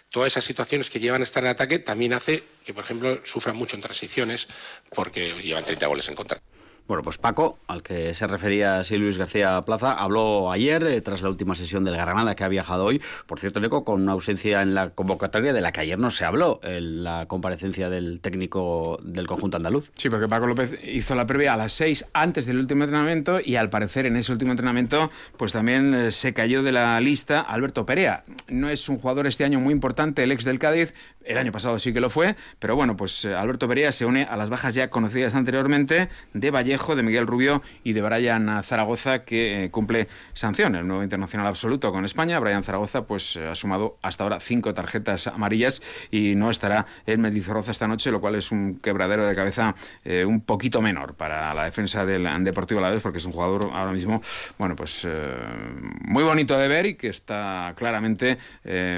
todas 0.09 0.29
esas 0.29 0.45
situaciones 0.45 0.89
que 0.89 0.99
llevan 0.99 1.21
a 1.21 1.25
estar 1.25 1.45
en 1.45 1.51
ataque 1.51 1.79
también 1.79 2.15
hace 2.15 2.43
que, 2.65 2.73
por 2.73 2.85
ejemplo, 2.85 3.21
sufran 3.25 3.55
mucho 3.55 3.77
en 3.77 3.83
transiciones 3.83 4.49
porque 4.95 5.33
llevan 5.43 5.65
30 5.65 5.87
goles 5.87 6.09
en 6.09 6.15
contra. 6.15 6.41
Bueno, 6.87 7.03
pues 7.03 7.19
Paco, 7.19 7.59
al 7.67 7.83
que 7.83 8.15
se 8.15 8.27
refería 8.27 8.81
así 8.81 8.97
Luis 8.97 9.19
García 9.19 9.61
Plaza, 9.63 9.93
habló 9.93 10.51
ayer, 10.51 10.83
eh, 10.85 11.01
tras 11.01 11.23
la 11.23 11.29
última 11.29 11.55
sesión 11.55 11.85
del 11.85 11.97
Granada, 11.97 12.35
que 12.35 12.45
ha 12.45 12.49
viajado 12.49 12.85
hoy, 12.85 13.01
por 13.27 13.39
cierto, 13.39 13.61
Neco, 13.61 13.85
con 13.85 14.03
una 14.03 14.13
ausencia 14.13 14.63
en 14.63 14.75
la 14.75 14.91
convocatoria 14.91 15.53
de 15.53 15.61
la 15.61 15.73
que 15.73 15.81
ayer 15.81 15.99
no 15.99 16.11
se 16.11 16.25
habló, 16.25 16.61
en 16.63 17.05
la 17.05 17.27
comparecencia 17.27 17.89
del 17.91 18.21
técnico 18.21 18.99
del 19.03 19.27
conjunto 19.27 19.57
andaluz. 19.57 19.91
Sí, 19.95 20.11
porque 20.11 20.29
Paco 20.29 20.47
López 20.47 20.79
hizo 20.85 21.15
la 21.15 21.27
previa 21.27 21.55
a 21.55 21.57
las 21.57 21.73
seis 21.73 22.07
antes 22.13 22.47
del 22.47 22.59
último 22.59 22.85
entrenamiento 22.85 23.41
y 23.45 23.57
al 23.57 23.71
parecer 23.71 24.07
en 24.07 24.17
ese 24.17 24.33
último 24.33 24.51
entrenamiento 24.51 25.11
pues 25.37 25.53
también 25.53 25.95
eh, 25.95 26.11
se 26.11 26.33
cayó 26.33 26.63
de 26.63 26.73
la 26.73 27.01
lista 27.01 27.41
Alberto 27.41 27.87
Perea. 27.87 28.25
No 28.49 28.69
es 28.69 28.89
un 28.89 28.99
jugador 28.99 29.27
este 29.27 29.45
año 29.45 29.61
muy 29.61 29.73
importante, 29.73 30.23
el 30.23 30.33
ex 30.33 30.45
del 30.45 30.59
Cádiz, 30.59 30.95
el 31.25 31.39
año 31.39 31.53
pasado 31.53 31.79
sí 31.79 31.93
que 31.93 32.01
lo 32.01 32.11
fue, 32.11 32.35
pero 32.59 32.77
bueno, 32.77 32.97
pues 32.97 33.25
eh, 33.25 33.35
Alberto 33.35 33.69
Perea 33.69 33.93
se 33.93 34.07
une 34.07 34.25
a 34.25 34.37
las 34.37 34.51
bajas 34.51 34.75
ya 34.75 34.91
conocidas 34.91 35.35
anteriormente 35.35 36.09
de 36.35 36.51
Vallejo 36.51 36.80
de 36.81 37.03
Miguel 37.03 37.27
Rubio 37.27 37.63
y 37.85 37.93
de 37.93 38.01
Brian 38.01 38.63
Zaragoza, 38.65 39.25
que 39.25 39.65
eh, 39.65 39.71
cumple 39.71 40.09
sanción, 40.33 40.75
el 40.75 40.89
nuevo 40.89 41.03
internacional 41.03 41.47
absoluto 41.47 41.93
con 41.93 42.07
España. 42.07 42.41
Brian 42.41 42.65
Zaragoza 42.65 43.03
pues 43.03 43.37
eh, 43.37 43.47
ha 43.47 43.55
sumado 43.55 43.99
hasta 44.01 44.25
ahora 44.25 44.41
cinco 44.41 44.73
tarjetas 44.73 45.27
amarillas 45.27 45.83
y 46.11 46.35
no 46.37 46.51
estará 46.51 46.87
en 47.05 47.21
Mendizorroza 47.21 47.71
esta 47.71 47.87
noche, 47.87 48.11
lo 48.11 48.21
cual 48.21 48.35
es 48.35 48.51
un 48.51 48.81
quebradero 48.81 49.27
de 49.27 49.35
cabeza 49.35 49.75
eh, 50.05 50.25
un 50.25 50.41
poquito 50.41 50.81
menor 50.81 51.15
para 51.15 51.53
la 51.53 51.65
defensa 51.65 52.07
del 52.07 52.27
Deportivo 52.45 52.81
La 52.81 52.89
Vez, 52.89 53.03
porque 53.03 53.19
es 53.19 53.27
un 53.27 53.33
jugador 53.33 53.71
ahora 53.75 53.93
mismo, 53.93 54.23
bueno, 54.59 54.75
pues 54.75 55.07
muy 56.01 56.25
bonito 56.25 56.57
de 56.57 56.67
ver 56.67 56.87
y 56.87 56.95
que 56.95 57.09
está 57.09 57.75
claramente, 57.77 58.39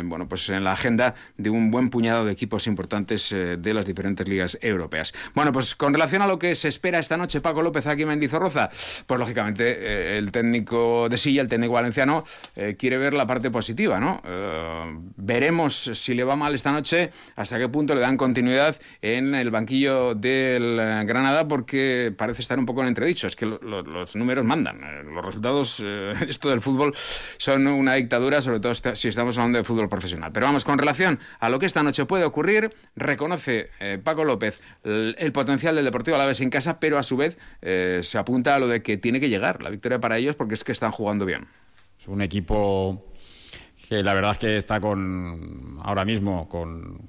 bueno, 0.05 0.29
pues 0.29 0.49
en 0.51 0.62
la 0.62 0.73
agenda 0.73 1.15
de 1.37 1.51
un 1.51 1.71
buen 1.71 1.91
puñado 1.91 2.25
de 2.25 2.33
equipos 2.33 2.67
importantes 2.67 3.31
de 3.31 3.75
las 3.75 3.85
diferentes 3.85 4.27
ligas 4.29 4.59
europeas. 4.61 5.12
Bueno, 5.35 5.53
pues 5.53 5.75
con 5.75 5.93
relación 5.93 6.23
a 6.23 6.27
lo 6.27 6.39
que 6.39 6.55
se 6.55 6.69
espera 6.69 6.99
esta 6.99 7.17
noche, 7.17 7.41
Paco 7.41 7.62
López 7.62 7.87
aquí 7.87 8.02
en 8.02 8.09
Mendizorroza? 8.09 8.71
Pues 9.07 9.19
lógicamente 9.19 9.64
eh, 9.66 10.19
el 10.19 10.31
técnico 10.33 11.09
de 11.09 11.16
Silla, 11.16 11.42
el 11.42 11.49
técnico 11.49 11.75
valenciano, 11.75 12.25
eh, 12.57 12.76
quiere 12.78 12.99
ver 12.99 13.14
la 13.14 13.26
parte 13.26 13.50
positiva, 13.50 13.99
¿no? 13.99 14.23
Eh, 14.25 14.99
veremos 15.16 15.75
si 15.75 16.14
le 16.14 16.25
va 16.25 16.37
mal 16.37 16.54
esta 16.54 16.73
noche, 16.73 17.11
hasta 17.37 17.59
qué 17.59 17.69
punto 17.69 17.95
le 17.95 18.00
dan 18.00 18.16
continuidad 18.16 18.76
en 19.00 19.35
el 19.35 19.50
banquillo 19.50 20.14
del 20.14 20.76
Granada, 21.07 21.49
porque 21.49 22.12
parece 22.16 22.42
estar 22.42 22.59
un 22.59 22.66
poco 22.66 22.83
en 22.83 22.88
entredicho. 22.88 23.26
Es 23.26 23.37
que 23.37 23.47
los 23.47 24.16
números 24.16 24.45
mandan. 24.45 24.81
Los 25.14 25.25
resultados, 25.25 25.81
esto 26.28 26.50
del 26.50 26.61
fútbol, 26.61 26.95
son 27.38 27.66
una 27.66 27.95
dictadura, 27.95 28.40
sobre 28.40 28.61
todo 28.61 28.75
si 28.75 29.09
estamos 29.09 29.38
hablando 29.38 29.59
de 29.59 29.64
fútbol 29.64 29.88
profesional. 29.88 30.33
Pero 30.33 30.47
vamos, 30.47 30.64
con 30.64 30.78
relación 30.78 31.19
a 31.40 31.49
lo 31.49 31.59
que 31.59 31.66
esta 31.66 31.83
noche 31.83 32.04
puede 32.04 32.25
ocurrir, 32.25 32.71
reconoce 32.97 33.71
Paco 34.02 34.25
López 34.25 34.61
el, 34.85 35.33
potencial 35.33 35.76
del 35.76 35.85
Deportivo 35.85 36.16
a 36.16 36.19
la 36.19 36.26
vez 36.26 36.40
en 36.40 36.50
casa, 36.50 36.81
pero 36.81 36.99
a 36.99 37.02
su 37.02 37.16
vez 37.16 37.38
se 37.62 38.19
apunta 38.19 38.57
a 38.57 38.59
lo 38.59 38.69
de 38.69 38.83
que 38.83 38.97
tiene 38.97 39.21
que 39.21 39.28
llegar 39.28 39.62
la 39.62 39.71
victoria 39.71 40.00
para 40.00 40.19
ellos 40.19 40.37
porque 40.37 40.54
es 40.54 40.64
que 40.64 40.73
están 40.73 40.90
jugando 40.90 41.25
bien. 41.25 41.47
Es 41.99 42.09
un 42.09 42.21
equipo 42.21 43.12
que 43.88 44.02
la 44.02 44.14
verdad 44.14 44.33
es 44.33 44.38
que 44.38 44.57
está 44.57 44.81
con 44.81 45.78
ahora 45.83 46.04
mismo 46.04 46.49
con, 46.49 47.09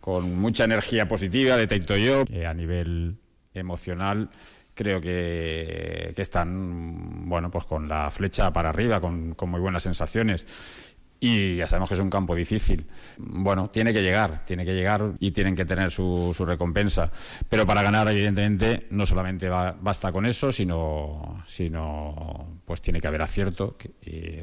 con 0.00 0.38
mucha 0.38 0.64
energía 0.64 1.08
positiva, 1.08 1.56
detecto 1.56 1.96
yo, 1.96 2.24
que 2.24 2.46
a 2.46 2.54
nivel 2.54 3.18
emocional 3.52 4.30
creo 4.74 5.00
que, 5.00 6.12
que, 6.16 6.22
están 6.22 7.28
bueno 7.28 7.50
pues 7.50 7.64
con 7.64 7.88
la 7.88 8.10
flecha 8.10 8.52
para 8.52 8.70
arriba, 8.70 9.00
con, 9.00 9.34
con 9.34 9.50
muy 9.50 9.60
buenas 9.60 9.82
sensaciones 9.82 10.93
y 11.24 11.56
ya 11.56 11.66
sabemos 11.66 11.88
que 11.88 11.94
es 11.94 12.00
un 12.00 12.10
campo 12.10 12.34
difícil. 12.34 12.84
Bueno, 13.16 13.70
tiene 13.70 13.94
que 13.94 14.02
llegar, 14.02 14.44
tiene 14.44 14.66
que 14.66 14.74
llegar 14.74 15.12
y 15.20 15.30
tienen 15.30 15.54
que 15.54 15.64
tener 15.64 15.90
su, 15.90 16.34
recompensa. 16.38 17.08
Pero 17.48 17.66
para 17.66 17.82
ganar, 17.82 18.06
evidentemente, 18.08 18.86
no 18.90 19.06
solamente 19.06 19.48
basta 19.48 20.12
con 20.12 20.26
eso, 20.26 20.52
sino, 20.52 21.42
sino 21.46 22.60
pues 22.66 22.82
tiene 22.82 23.00
que 23.00 23.06
haber 23.06 23.22
acierto, 23.22 23.78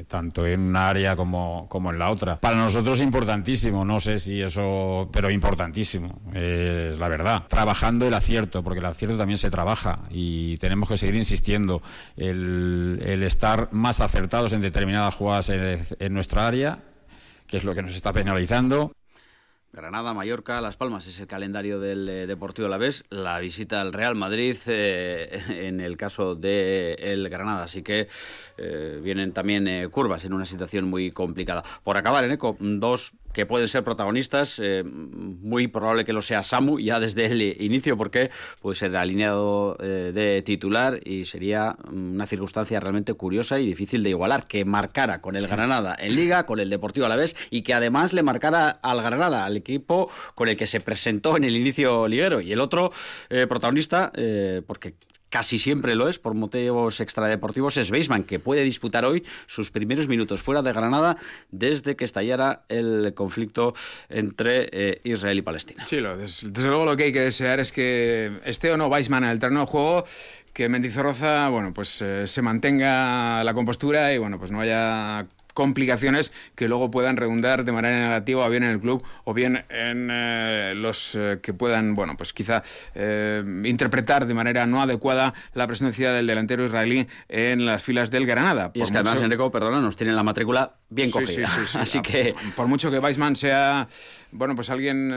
tanto 0.08 0.44
en 0.44 0.60
una 0.60 0.88
área 0.88 1.14
como, 1.14 1.66
como 1.68 1.92
en 1.92 2.00
la 2.00 2.10
otra. 2.10 2.40
Para 2.40 2.56
nosotros 2.56 2.98
es 2.98 3.04
importantísimo, 3.04 3.84
no 3.84 4.00
sé 4.00 4.18
si 4.18 4.42
eso, 4.42 5.08
pero 5.12 5.30
importantísimo, 5.30 6.20
es 6.34 6.98
la 6.98 7.06
verdad. 7.06 7.44
Trabajando 7.48 8.08
el 8.08 8.14
acierto, 8.14 8.64
porque 8.64 8.80
el 8.80 8.86
acierto 8.86 9.16
también 9.16 9.38
se 9.38 9.50
trabaja 9.50 10.00
y 10.10 10.56
tenemos 10.56 10.88
que 10.88 10.96
seguir 10.96 11.14
insistiendo. 11.14 11.80
El, 12.16 13.00
el 13.06 13.22
estar 13.22 13.68
más 13.70 14.00
acertados 14.00 14.52
en 14.52 14.62
determinadas 14.62 15.14
jugadas 15.14 15.48
en 15.48 16.12
nuestra 16.12 16.48
área 16.48 16.71
que 17.46 17.56
es 17.58 17.64
lo 17.64 17.74
que 17.74 17.82
nos 17.82 17.94
está 17.94 18.12
penalizando. 18.12 18.92
Granada, 19.74 20.12
Mallorca, 20.12 20.60
Las 20.60 20.76
Palmas 20.76 21.06
es 21.06 21.18
el 21.18 21.26
calendario 21.26 21.80
del 21.80 22.06
eh, 22.06 22.26
Deportivo 22.26 22.66
Alavés, 22.66 23.04
la 23.08 23.38
visita 23.38 23.80
al 23.80 23.94
Real 23.94 24.14
Madrid 24.14 24.58
eh, 24.66 25.42
en 25.66 25.80
el 25.80 25.96
caso 25.96 26.34
de 26.34 26.92
el 26.98 27.30
Granada, 27.30 27.64
así 27.64 27.82
que 27.82 28.06
eh, 28.58 29.00
vienen 29.02 29.32
también 29.32 29.88
curvas 29.88 30.26
en 30.26 30.34
una 30.34 30.44
situación 30.44 30.84
muy 30.90 31.10
complicada. 31.10 31.64
Por 31.84 31.96
acabar, 31.96 32.22
en 32.24 32.32
Eco, 32.32 32.54
dos 32.60 33.12
que 33.32 33.46
pueden 33.46 33.68
ser 33.68 33.84
protagonistas, 33.84 34.58
eh, 34.62 34.82
muy 34.84 35.68
probable 35.68 36.04
que 36.04 36.12
lo 36.12 36.22
sea 36.22 36.42
Samu 36.42 36.78
ya 36.78 37.00
desde 37.00 37.26
el 37.26 37.62
inicio 37.62 37.96
porque 37.96 38.30
puede 38.60 38.76
ser 38.76 38.96
alineado 38.96 39.76
eh, 39.80 40.12
de 40.14 40.42
titular 40.42 41.00
y 41.04 41.24
sería 41.24 41.76
una 41.90 42.26
circunstancia 42.26 42.80
realmente 42.80 43.14
curiosa 43.14 43.58
y 43.58 43.66
difícil 43.66 44.02
de 44.02 44.10
igualar, 44.10 44.46
que 44.46 44.64
marcara 44.64 45.20
con 45.20 45.36
el 45.36 45.46
Granada 45.46 45.96
en 45.98 46.16
Liga, 46.16 46.44
con 46.46 46.60
el 46.60 46.70
Deportivo 46.70 47.06
a 47.06 47.08
la 47.08 47.16
vez 47.16 47.36
y 47.50 47.62
que 47.62 47.74
además 47.74 48.12
le 48.12 48.22
marcara 48.22 48.70
al 48.70 49.02
Granada, 49.02 49.44
al 49.44 49.56
equipo 49.56 50.10
con 50.34 50.48
el 50.48 50.56
que 50.56 50.66
se 50.66 50.80
presentó 50.80 51.36
en 51.36 51.44
el 51.44 51.56
inicio 51.56 52.08
liguero. 52.08 52.40
Y 52.40 52.52
el 52.52 52.60
otro 52.60 52.92
eh, 53.30 53.46
protagonista, 53.46 54.12
porque 54.66 54.94
casi 55.32 55.58
siempre 55.58 55.94
lo 55.94 56.10
es 56.10 56.18
por 56.18 56.34
motivos 56.34 57.00
extradeportivos, 57.00 57.78
es 57.78 57.90
Beisman, 57.90 58.24
que 58.24 58.38
puede 58.38 58.62
disputar 58.62 59.06
hoy 59.06 59.24
sus 59.46 59.70
primeros 59.70 60.06
minutos 60.06 60.42
fuera 60.42 60.60
de 60.60 60.74
Granada 60.74 61.16
desde 61.50 61.96
que 61.96 62.04
estallara 62.04 62.64
el 62.68 63.14
conflicto 63.14 63.74
entre 64.10 64.68
eh, 64.72 65.00
Israel 65.04 65.38
y 65.38 65.42
Palestina. 65.42 65.86
Sí, 65.86 65.96
desde, 65.96 66.68
luego 66.68 66.84
lo 66.84 66.96
que 66.98 67.04
hay 67.04 67.12
que 67.12 67.22
desear 67.22 67.60
es 67.60 67.72
que 67.72 68.30
esté 68.44 68.70
o 68.72 68.76
no 68.76 68.88
Weisman 68.88 69.24
en 69.24 69.30
el 69.30 69.40
terreno 69.40 69.60
de 69.60 69.66
juego, 69.66 70.04
que 70.52 70.68
Mendizorroza, 70.68 71.48
bueno, 71.48 71.72
pues 71.72 72.02
eh, 72.02 72.26
se 72.26 72.42
mantenga 72.42 73.42
la 73.44 73.54
compostura 73.54 74.12
y 74.12 74.18
bueno, 74.18 74.38
pues 74.38 74.50
no 74.50 74.60
haya 74.60 75.26
complicaciones 75.54 76.32
que 76.54 76.68
luego 76.68 76.90
puedan 76.90 77.16
redundar 77.16 77.64
de 77.64 77.72
manera 77.72 77.98
negativa 77.98 78.46
o 78.46 78.50
bien 78.50 78.64
en 78.64 78.70
el 78.70 78.78
club 78.78 79.02
o 79.24 79.34
bien 79.34 79.64
en 79.68 80.08
eh, 80.10 80.72
los 80.76 81.14
eh, 81.14 81.38
que 81.42 81.52
puedan, 81.52 81.94
bueno, 81.94 82.16
pues 82.16 82.32
quizá 82.32 82.62
eh, 82.94 83.42
interpretar 83.64 84.26
de 84.26 84.34
manera 84.34 84.66
no 84.66 84.82
adecuada 84.82 85.34
la 85.54 85.66
presencia 85.66 86.12
del 86.12 86.26
delantero 86.26 86.64
israelí 86.64 87.06
en 87.28 87.64
las 87.66 87.82
filas 87.82 88.10
del 88.10 88.26
Granada. 88.26 88.70
Y 88.74 88.82
es 88.82 88.90
que 88.90 88.98
además, 88.98 89.22
Enrico, 89.22 89.50
perdona, 89.50 89.80
nos 89.80 89.96
tiene 89.96 90.12
la 90.12 90.22
matrícula 90.22 90.74
bien 90.88 91.10
cogida. 91.10 91.48
Así 91.74 92.00
que... 92.00 92.34
Por 92.56 92.66
mucho 92.66 92.90
que 92.90 92.98
Weissman 92.98 93.36
sea, 93.36 93.88
bueno, 94.30 94.54
pues 94.54 94.70
alguien 94.70 95.08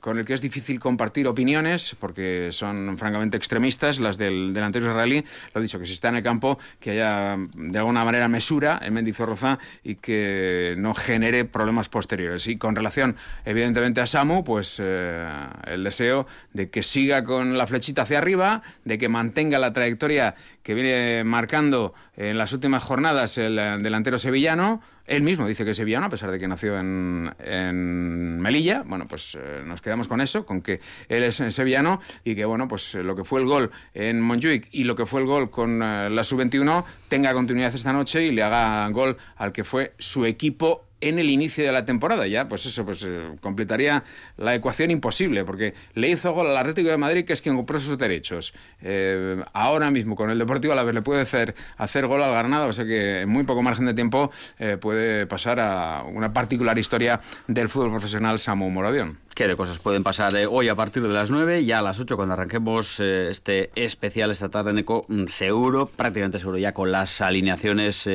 con 0.00 0.18
el 0.18 0.24
que 0.24 0.34
es 0.34 0.40
difícil 0.40 0.78
compartir 0.80 1.26
opiniones, 1.26 1.96
porque 1.98 2.48
son 2.50 2.96
francamente 2.98 3.36
extremistas 3.36 4.00
las 4.00 4.18
del 4.18 4.35
delantero 4.52 4.90
israelí, 4.90 5.24
lo 5.54 5.60
he 5.60 5.62
dicho, 5.62 5.78
que 5.78 5.86
si 5.86 5.92
está 5.92 6.08
en 6.08 6.16
el 6.16 6.22
campo, 6.22 6.58
que 6.80 6.92
haya 6.92 7.36
de 7.54 7.78
alguna 7.78 8.04
manera 8.04 8.28
mesura 8.28 8.80
en 8.82 8.94
Mendizorro 8.94 9.36
y 9.82 9.96
que 9.96 10.74
no 10.78 10.94
genere 10.94 11.44
problemas 11.44 11.88
posteriores. 11.88 12.46
Y 12.46 12.56
con 12.56 12.76
relación, 12.76 13.16
evidentemente, 13.44 14.00
a 14.00 14.06
Samu, 14.06 14.44
pues 14.44 14.80
eh, 14.82 15.26
el 15.66 15.84
deseo 15.84 16.26
de 16.52 16.70
que 16.70 16.82
siga 16.82 17.24
con 17.24 17.58
la 17.58 17.66
flechita 17.66 18.02
hacia 18.02 18.18
arriba, 18.18 18.62
de 18.84 18.98
que 18.98 19.08
mantenga 19.08 19.58
la 19.58 19.72
trayectoria 19.72 20.34
que 20.66 20.74
viene 20.74 21.22
marcando 21.22 21.94
en 22.16 22.36
las 22.36 22.52
últimas 22.52 22.82
jornadas 22.82 23.38
el 23.38 23.56
eh, 23.56 23.78
delantero 23.78 24.18
sevillano. 24.18 24.82
Él 25.06 25.22
mismo 25.22 25.46
dice 25.46 25.64
que 25.64 25.70
es 25.70 25.76
sevillano, 25.76 26.06
a 26.06 26.10
pesar 26.10 26.32
de 26.32 26.40
que 26.40 26.48
nació 26.48 26.76
en, 26.76 28.40
Melilla. 28.40 28.82
Bueno, 28.84 29.06
pues 29.06 29.38
eh, 29.40 29.62
nos 29.64 29.80
quedamos 29.80 30.08
con 30.08 30.20
eso, 30.20 30.44
con 30.44 30.62
que 30.62 30.80
él 31.08 31.22
es 31.22 31.36
sevillano 31.36 32.00
y 32.24 32.34
que, 32.34 32.44
bueno, 32.44 32.66
pues 32.66 32.94
lo 32.94 33.14
que 33.14 33.22
fue 33.22 33.38
el 33.38 33.46
gol 33.46 33.70
en 33.94 34.20
Montjuic 34.20 34.66
y 34.72 34.82
lo 34.82 34.96
que 34.96 35.06
fue 35.06 35.20
el 35.20 35.28
gol 35.28 35.50
con 35.50 35.78
la 35.78 36.24
Sub-21 36.24 36.84
tenga 37.06 37.32
continuidad 37.32 37.72
esta 37.72 37.92
noche 37.92 38.24
y 38.24 38.32
le 38.32 38.42
haga 38.42 38.88
gol 38.88 39.16
al 39.36 39.52
que 39.52 39.62
fue 39.62 39.94
su 39.98 40.26
equipo 40.26 40.85
en 41.08 41.18
el 41.18 41.30
inicio 41.30 41.64
de 41.64 41.72
la 41.72 41.84
temporada. 41.84 42.26
Ya, 42.26 42.48
pues 42.48 42.66
eso, 42.66 42.84
pues 42.84 43.04
eh, 43.06 43.36
completaría 43.40 44.04
la 44.36 44.54
ecuación 44.54 44.90
imposible, 44.90 45.44
porque 45.44 45.74
le 45.94 46.08
hizo 46.08 46.32
gol 46.32 46.50
al 46.50 46.56
Atlético 46.56 46.88
de 46.88 46.96
Madrid, 46.96 47.24
que 47.24 47.32
es 47.32 47.42
quien 47.42 47.56
compró 47.56 47.78
sus 47.78 47.98
derechos. 47.98 48.54
Eh, 48.82 49.42
ahora 49.52 49.90
mismo, 49.90 50.16
con 50.16 50.30
el 50.30 50.38
Deportivo 50.38 50.72
a 50.72 50.76
la 50.76 50.82
vez, 50.82 50.94
le 50.94 51.02
puede 51.02 51.22
hacer, 51.22 51.54
hacer 51.76 52.06
gol 52.06 52.22
al 52.22 52.32
Granada, 52.32 52.66
o 52.66 52.72
sea 52.72 52.84
que 52.84 53.22
en 53.22 53.28
muy 53.28 53.44
poco 53.44 53.62
margen 53.62 53.86
de 53.86 53.94
tiempo 53.94 54.30
eh, 54.58 54.76
puede 54.76 55.26
pasar 55.26 55.60
a 55.60 56.02
una 56.02 56.32
particular 56.32 56.78
historia 56.78 57.20
del 57.46 57.68
fútbol 57.68 57.90
profesional 57.90 58.38
Samu 58.38 58.70
Moradión 58.70 59.18
qué 59.36 59.46
de 59.46 59.54
cosas 59.54 59.78
pueden 59.80 60.02
pasar 60.02 60.32
hoy 60.50 60.68
a 60.68 60.74
partir 60.74 61.02
de 61.02 61.10
las 61.10 61.28
9 61.28 61.60
y 61.60 61.70
a 61.70 61.82
las 61.82 62.00
8 62.00 62.16
cuando 62.16 62.32
arranquemos 62.32 63.00
este 63.00 63.70
especial 63.74 64.30
esta 64.30 64.48
tarde 64.48 64.70
en 64.70 64.78
ECO, 64.78 65.04
mm, 65.08 65.26
seguro, 65.26 65.84
prácticamente 65.84 66.38
seguro 66.38 66.56
ya 66.56 66.72
con 66.72 66.90
las 66.90 67.20
alineaciones 67.20 68.08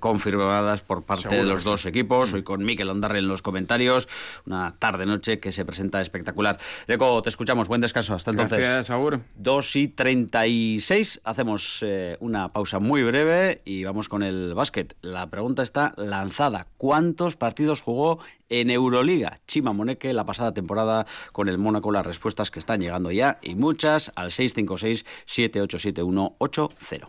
confirmadas 0.00 0.80
por 0.80 1.02
parte 1.02 1.36
de 1.36 1.44
los 1.44 1.64
dos 1.64 1.84
equipos. 1.84 2.23
Hoy 2.32 2.42
con 2.42 2.64
Miquel 2.64 2.90
Ondarre 2.90 3.18
en 3.18 3.28
los 3.28 3.42
comentarios. 3.42 4.08
Una 4.46 4.74
tarde-noche 4.78 5.40
que 5.40 5.52
se 5.52 5.64
presenta 5.64 6.00
espectacular. 6.00 6.58
ECO, 6.86 7.22
te 7.22 7.28
escuchamos. 7.28 7.68
Buen 7.68 7.80
descanso. 7.80 8.14
Hasta 8.14 8.30
entonces. 8.30 8.58
Gracias, 8.58 8.90
Agur. 8.90 9.20
2 9.36 9.76
y 9.76 9.88
36. 9.88 11.20
Hacemos 11.24 11.84
una 12.20 12.52
pausa 12.52 12.78
muy 12.78 13.02
breve 13.02 13.62
y 13.64 13.84
vamos 13.84 14.08
con 14.08 14.22
el 14.22 14.54
básquet. 14.54 14.96
La 15.02 15.28
pregunta 15.28 15.62
está 15.62 15.92
lanzada. 15.96 16.68
¿Cuántos 16.76 17.36
partidos 17.36 17.82
jugó 17.82 18.20
en 18.48 18.70
Euroliga. 18.70 19.40
Chima 19.46 19.72
Moneque 19.72 20.12
la 20.12 20.24
pasada 20.24 20.52
temporada 20.52 21.06
con 21.32 21.48
el 21.48 21.58
Mónaco, 21.58 21.92
las 21.92 22.06
respuestas 22.06 22.50
que 22.50 22.58
están 22.58 22.80
llegando 22.80 23.10
ya 23.10 23.38
y 23.42 23.54
muchas 23.54 24.12
al 24.14 24.30
656-787180. 24.30 27.08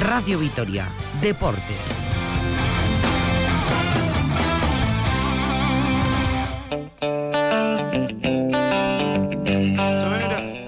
Radio 0.00 0.38
Vitoria, 0.38 0.86
Deportes. 1.20 2.09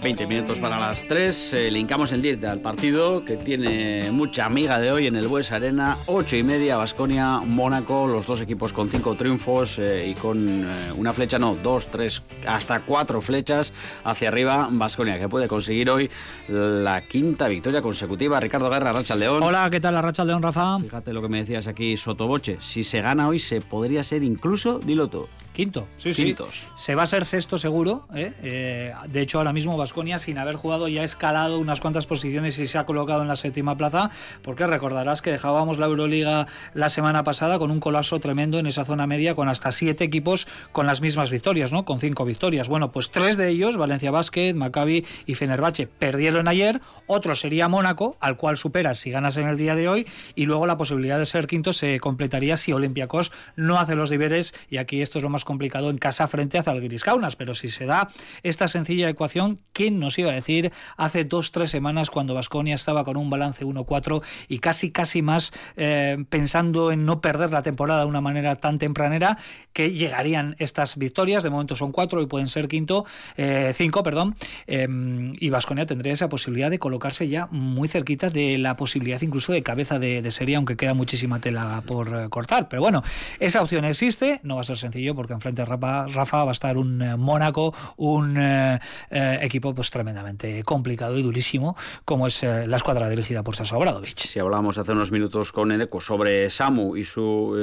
20 0.03 0.27
minutos 0.27 0.59
para 0.59 0.81
las 0.81 1.07
3. 1.07 1.53
Eh, 1.53 1.71
linkamos 1.71 2.11
el 2.11 2.23
10 2.23 2.43
al 2.45 2.61
partido 2.61 3.25
que 3.25 3.37
tiene 3.37 4.11
mucha 4.11 4.47
amiga 4.47 4.81
de 4.81 4.91
hoy 4.91 5.07
en 5.07 5.15
el 5.15 5.29
Bues 5.29 5.53
Arena. 5.53 5.97
8 6.07 6.37
y 6.37 6.43
media, 6.43 6.77
Basconia, 6.77 7.38
Mónaco, 7.38 8.09
los 8.09 8.27
dos 8.27 8.41
equipos 8.41 8.73
con 8.73 8.88
5 8.88 9.15
triunfos 9.15 9.79
eh, 9.79 10.09
y 10.09 10.15
con 10.15 10.49
eh, 10.49 10.93
una 10.97 11.12
flecha, 11.12 11.38
no, 11.38 11.55
dos, 11.55 11.87
tres, 11.87 12.23
hasta 12.47 12.81
cuatro 12.81 13.21
flechas 13.21 13.73
hacia 14.03 14.29
arriba. 14.29 14.69
Basconia 14.73 15.21
que 15.21 15.29
puede 15.29 15.47
conseguir 15.47 15.88
hoy 15.88 16.11
la 16.49 17.03
quinta 17.03 17.47
victoria 17.47 17.81
consecutiva. 17.81 18.41
Ricardo 18.41 18.69
Guerra, 18.71 18.93
Racha 18.93 19.15
León. 19.15 19.41
Hola, 19.43 19.69
¿qué 19.71 19.79
tal 19.79 19.95
la 19.95 20.03
Racha 20.03 20.25
León, 20.25 20.43
Rafa? 20.43 20.81
Fíjate 20.81 21.12
lo 21.12 21.23
que 21.23 21.29
me 21.29 21.38
decías 21.38 21.69
aquí, 21.69 21.97
Sotoboche. 21.97 22.59
Si 22.61 22.83
se 22.83 23.01
gana 23.03 23.29
hoy, 23.29 23.38
se 23.38 23.61
podría 23.61 24.03
ser 24.03 24.25
incluso, 24.25 24.81
dilo 24.81 25.09
todo. 25.09 25.29
Quinto, 25.53 25.87
sí, 25.99 26.15
sí. 26.15 26.35
Se 26.77 26.95
va 26.95 27.03
a 27.03 27.07
ser 27.07 27.27
sexto 27.27 27.59
seguro. 27.59 28.07
¿eh? 28.15 28.33
Eh, 28.43 28.93
de 29.09 29.21
hecho, 29.21 29.37
ahora 29.37 29.53
mismo 29.53 29.77
Vasconia, 29.77 30.19
sin 30.19 30.38
haber 30.38 30.55
jugado, 30.55 30.88
ya 30.88 31.03
ha 31.03 31.05
escalado 31.05 31.59
unas 31.59 31.81
cuantas 31.81 32.07
posiciones 32.07 32.59
y 32.59 32.67
se 32.67 32.79
ha 32.79 32.87
colocado 32.87 33.21
en 33.21 33.29
la 33.29 33.37
séptima 33.37 33.77
plaza. 33.77 34.11
Porque 34.43 34.67
recordarás 34.67 35.21
que 35.21 35.31
dejábamos 35.31 35.79
la 35.79 35.87
Euroliga 35.87 36.47
la 36.73 36.88
semana 36.88 37.23
pasada 37.23 37.59
con 37.59 37.71
un 37.71 37.81
colapso 37.81 38.19
tremendo 38.19 38.59
en 38.59 38.67
esa 38.67 38.87
zona 38.87 39.07
media, 39.07 39.35
con 39.35 39.51
hasta 39.51 39.73
siete 39.73 40.05
equipos 40.05 40.49
con 40.73 40.87
las 40.87 41.03
mismas 41.03 41.31
victorias, 41.31 41.71
¿no? 41.71 41.85
Con 41.85 42.01
cinco 42.01 42.25
victorias. 42.25 42.69
Bueno, 42.69 42.91
pues 42.91 43.11
tres 43.11 43.37
de 43.37 43.49
ellos, 43.51 43.77
Valencia 43.77 44.11
Basket, 44.11 44.55
Maccabi 44.55 45.05
y 45.27 45.35
Fenerbahce, 45.35 45.87
perdieron 45.87 46.49
ayer. 46.49 46.81
Otro 47.07 47.35
sería 47.35 47.69
Mónaco, 47.69 48.17
al 48.21 48.38
cual 48.38 48.57
superas 48.57 48.99
si 48.99 49.11
ganas 49.11 49.37
en 49.37 49.49
el 49.49 49.59
día 49.59 49.75
de 49.75 49.88
hoy. 49.88 50.07
Y 50.35 50.47
luego 50.47 50.67
la 50.67 50.79
posibilidad 50.79 51.19
de 51.19 51.27
ser 51.27 51.47
quinto 51.47 51.75
se 51.75 52.01
completaría 52.01 52.57
si 52.57 52.73
Olympiacos 52.73 53.33
no 53.55 53.79
hace 53.79 53.97
los 53.97 54.09
deberes. 54.09 54.55
Y 54.71 54.79
aquí 54.79 55.03
esto 55.03 55.19
es 55.19 55.23
lo 55.23 55.29
más 55.29 55.41
complicado 55.44 55.90
en 55.90 55.98
casa 55.98 56.28
frente 56.28 56.59
a 56.59 56.62
Zalgiris 56.62 57.05
Kaunas, 57.05 57.37
pero 57.37 57.55
si 57.55 57.68
se 57.68 57.87
da 57.87 58.09
esta 58.42 58.68
sencilla 58.68 59.09
ecuación, 59.09 59.61
¿quién 59.72 59.98
nos 59.98 60.18
iba 60.18 60.31
a 60.31 60.35
decir 60.35 60.72
hace 60.96 61.24
dos, 61.24 61.52
tres 61.52 61.70
semanas 61.70 62.11
cuando 62.11 62.35
Vasconia 62.35 62.74
estaba 62.74 63.05
con 63.05 63.16
un 63.16 63.31
balance 63.31 63.64
1-4 63.64 64.22
y 64.48 64.59
casi, 64.59 64.90
casi 64.90 65.22
más 65.22 65.52
eh, 65.76 66.24
pensando 66.28 66.92
en 66.92 67.05
no 67.05 67.20
perder 67.20 67.50
la 67.50 67.62
temporada 67.62 68.00
de 68.00 68.07
una 68.07 68.20
manera 68.20 68.57
tan 68.57 68.78
tempranera 68.78 69.38
que 69.72 69.92
llegarían 69.92 70.57
estas 70.59 70.96
victorias? 70.96 71.42
De 71.42 71.50
momento 71.50 71.76
son 71.76 71.92
cuatro 71.92 72.22
y 72.22 72.26
pueden 72.26 72.48
ser 72.48 72.68
quinto, 72.68 73.05
eh, 73.37 73.72
cinco, 73.74 74.02
perdón, 74.02 74.37
em, 74.66 75.35
y 75.38 75.50
Vasconia 75.50 75.87
tendría 75.87 76.12
esa 76.12 76.28
posibilidad 76.28 76.70
de 76.70 76.78
colocarse 76.78 77.28
ya 77.28 77.48
muy 77.50 77.88
cerquita 77.88 78.28
de 78.28 78.59
la 78.59 78.76
posibilidad 78.76 79.20
incluso 79.20 79.52
de 79.52 79.62
cabeza 79.62 79.98
de, 79.98 80.31
serie, 80.31 80.57
aunque 80.57 80.76
queda 80.76 80.94
muchísima 80.94 81.40
tela 81.40 81.83
por 81.87 82.09
eh, 82.09 82.28
cortar. 82.31 82.68
Pero 82.68 82.81
bueno, 82.81 83.02
esa 83.38 83.62
opción 83.62 83.85
existe, 83.85 84.40
no 84.42 84.57
va 84.57 84.62
a 84.62 84.64
ser 84.64 84.78
sencillo 84.78 85.14
porque 85.14 85.32
enfrente 85.33 85.64
Rafa, 85.64 86.07
Rafa 86.07 86.45
va 86.45 86.51
a 86.51 86.53
estar 86.53 86.77
un 86.77 87.03
eh, 87.03 87.16
Mónaco, 87.16 87.75
un 87.97 88.37
eh, 88.38 88.79
eh, 89.11 89.38
equipo 89.42 89.75
pues 89.75 89.90
tremendamente 89.90 90.62
complicado 90.62 91.18
y 91.18 91.23
durísimo, 91.23 91.77
como 92.05 92.27
es 92.27 92.42
la 92.42 92.77
escuadra 92.77 93.09
dirigida 93.09 93.42
por 93.42 93.57
Sasa 93.57 93.77
Obradovic. 93.77 94.18
Si 94.18 94.38
hablábamos 94.38 94.79
hace 94.79 94.92
unos 94.92 95.11
minutos 95.11 95.53
con 95.53 95.73
Eneco 95.73 96.01
sobre 96.01 96.51
Samu 96.51 96.97
y 96.97 97.05
su 97.05 97.57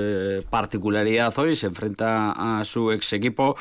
particularidad 0.49 1.37
hoy, 1.37 1.55
se 1.55 1.67
enfrenta 1.67 2.59
a 2.59 2.63
su 2.65 2.91
ex 2.91 3.13
equipo, 3.13 3.55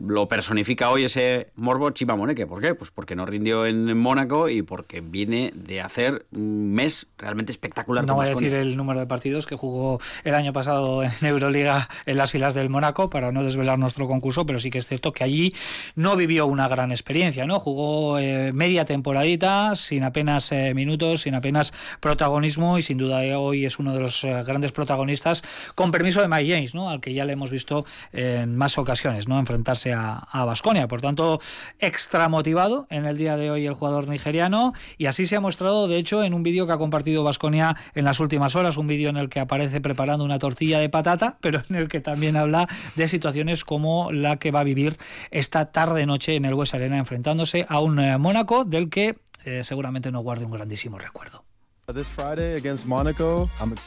lo 0.00 0.28
personifica 0.28 0.90
hoy 0.90 1.04
ese 1.04 1.50
Morbo 1.56 1.90
Chimamoneque. 1.90 2.46
¿Por 2.46 2.60
qué? 2.60 2.74
Pues 2.74 2.90
porque 2.90 3.14
no 3.14 3.26
rindió 3.26 3.66
en 3.66 3.96
Mónaco 3.96 4.48
y 4.48 4.62
porque 4.62 5.00
viene 5.00 5.52
de 5.54 5.80
hacer 5.80 6.26
un 6.32 6.72
mes 6.72 7.06
realmente 7.18 7.52
espectacular. 7.52 8.04
No 8.04 8.14
voy 8.14 8.26
a 8.26 8.30
decir 8.30 8.54
el 8.54 8.76
número 8.76 9.00
de 9.00 9.06
partidos 9.06 9.46
que 9.46 9.56
jugó 9.56 10.00
el 10.24 10.34
año 10.34 10.52
pasado 10.52 11.02
en 11.02 11.10
Euroliga 11.22 11.88
en 12.06 12.16
las 12.16 12.32
filas 12.32 12.54
del 12.54 12.70
Mónaco, 12.70 13.03
para 13.10 13.32
no 13.32 13.42
desvelar 13.42 13.78
nuestro 13.78 14.06
concurso, 14.06 14.46
pero 14.46 14.58
sí 14.58 14.70
que 14.70 14.78
es 14.78 14.86
cierto 14.86 15.12
que 15.12 15.24
allí 15.24 15.54
no 15.94 16.16
vivió 16.16 16.46
una 16.46 16.68
gran 16.68 16.90
experiencia, 16.90 17.46
¿no? 17.46 17.60
Jugó 17.60 18.18
eh, 18.18 18.52
media 18.52 18.84
temporadita, 18.84 19.76
sin 19.76 20.04
apenas 20.04 20.50
eh, 20.52 20.74
minutos, 20.74 21.22
sin 21.22 21.34
apenas 21.34 21.72
protagonismo 22.00 22.78
y 22.78 22.82
sin 22.82 22.98
duda 22.98 23.20
hoy 23.38 23.64
es 23.64 23.78
uno 23.78 23.94
de 23.94 24.00
los 24.00 24.24
eh, 24.24 24.42
grandes 24.44 24.72
protagonistas, 24.72 25.42
con 25.74 25.90
permiso 25.90 26.20
de 26.20 26.28
Mike 26.28 26.52
James, 26.52 26.74
¿no? 26.74 26.90
Al 26.90 27.00
que 27.00 27.14
ya 27.14 27.24
le 27.24 27.32
hemos 27.32 27.50
visto 27.50 27.84
en 28.12 28.56
más 28.56 28.78
ocasiones, 28.78 29.28
¿no? 29.28 29.38
Enfrentarse 29.38 29.92
a 29.92 30.44
Basconia. 30.44 30.88
Por 30.88 31.00
tanto, 31.00 31.40
extra 31.78 32.28
motivado 32.28 32.86
en 32.90 33.06
el 33.06 33.16
día 33.16 33.36
de 33.36 33.50
hoy 33.50 33.66
el 33.66 33.74
jugador 33.74 34.08
nigeriano 34.08 34.72
y 34.98 35.06
así 35.06 35.26
se 35.26 35.36
ha 35.36 35.40
mostrado, 35.40 35.88
de 35.88 35.98
hecho, 35.98 36.22
en 36.22 36.34
un 36.34 36.42
vídeo 36.42 36.66
que 36.66 36.72
ha 36.72 36.78
compartido 36.78 37.22
Basconia 37.22 37.76
en 37.94 38.04
las 38.04 38.20
últimas 38.20 38.56
horas, 38.56 38.76
un 38.76 38.86
vídeo 38.86 39.10
en 39.10 39.16
el 39.16 39.28
que 39.28 39.40
aparece 39.40 39.80
preparando 39.80 40.24
una 40.24 40.38
tortilla 40.38 40.78
de 40.78 40.88
patata, 40.88 41.36
pero 41.40 41.62
en 41.68 41.76
el 41.76 41.88
que 41.88 42.00
también 42.00 42.36
habla 42.36 42.68
de 42.96 43.08
situaciones 43.08 43.64
como 43.64 44.12
la 44.12 44.36
que 44.36 44.50
va 44.50 44.60
a 44.60 44.64
vivir 44.64 44.96
esta 45.30 45.72
tarde-noche 45.72 46.36
en 46.36 46.44
el 46.44 46.54
West 46.54 46.74
Arena 46.74 46.98
enfrentándose 46.98 47.66
a 47.68 47.80
un 47.80 47.98
eh, 47.98 48.18
Mónaco 48.18 48.64
del 48.64 48.88
que 48.90 49.16
eh, 49.44 49.64
seguramente 49.64 50.10
no 50.10 50.20
guarde 50.20 50.44
un 50.44 50.52
grandísimo 50.52 50.98
recuerdo. 50.98 51.44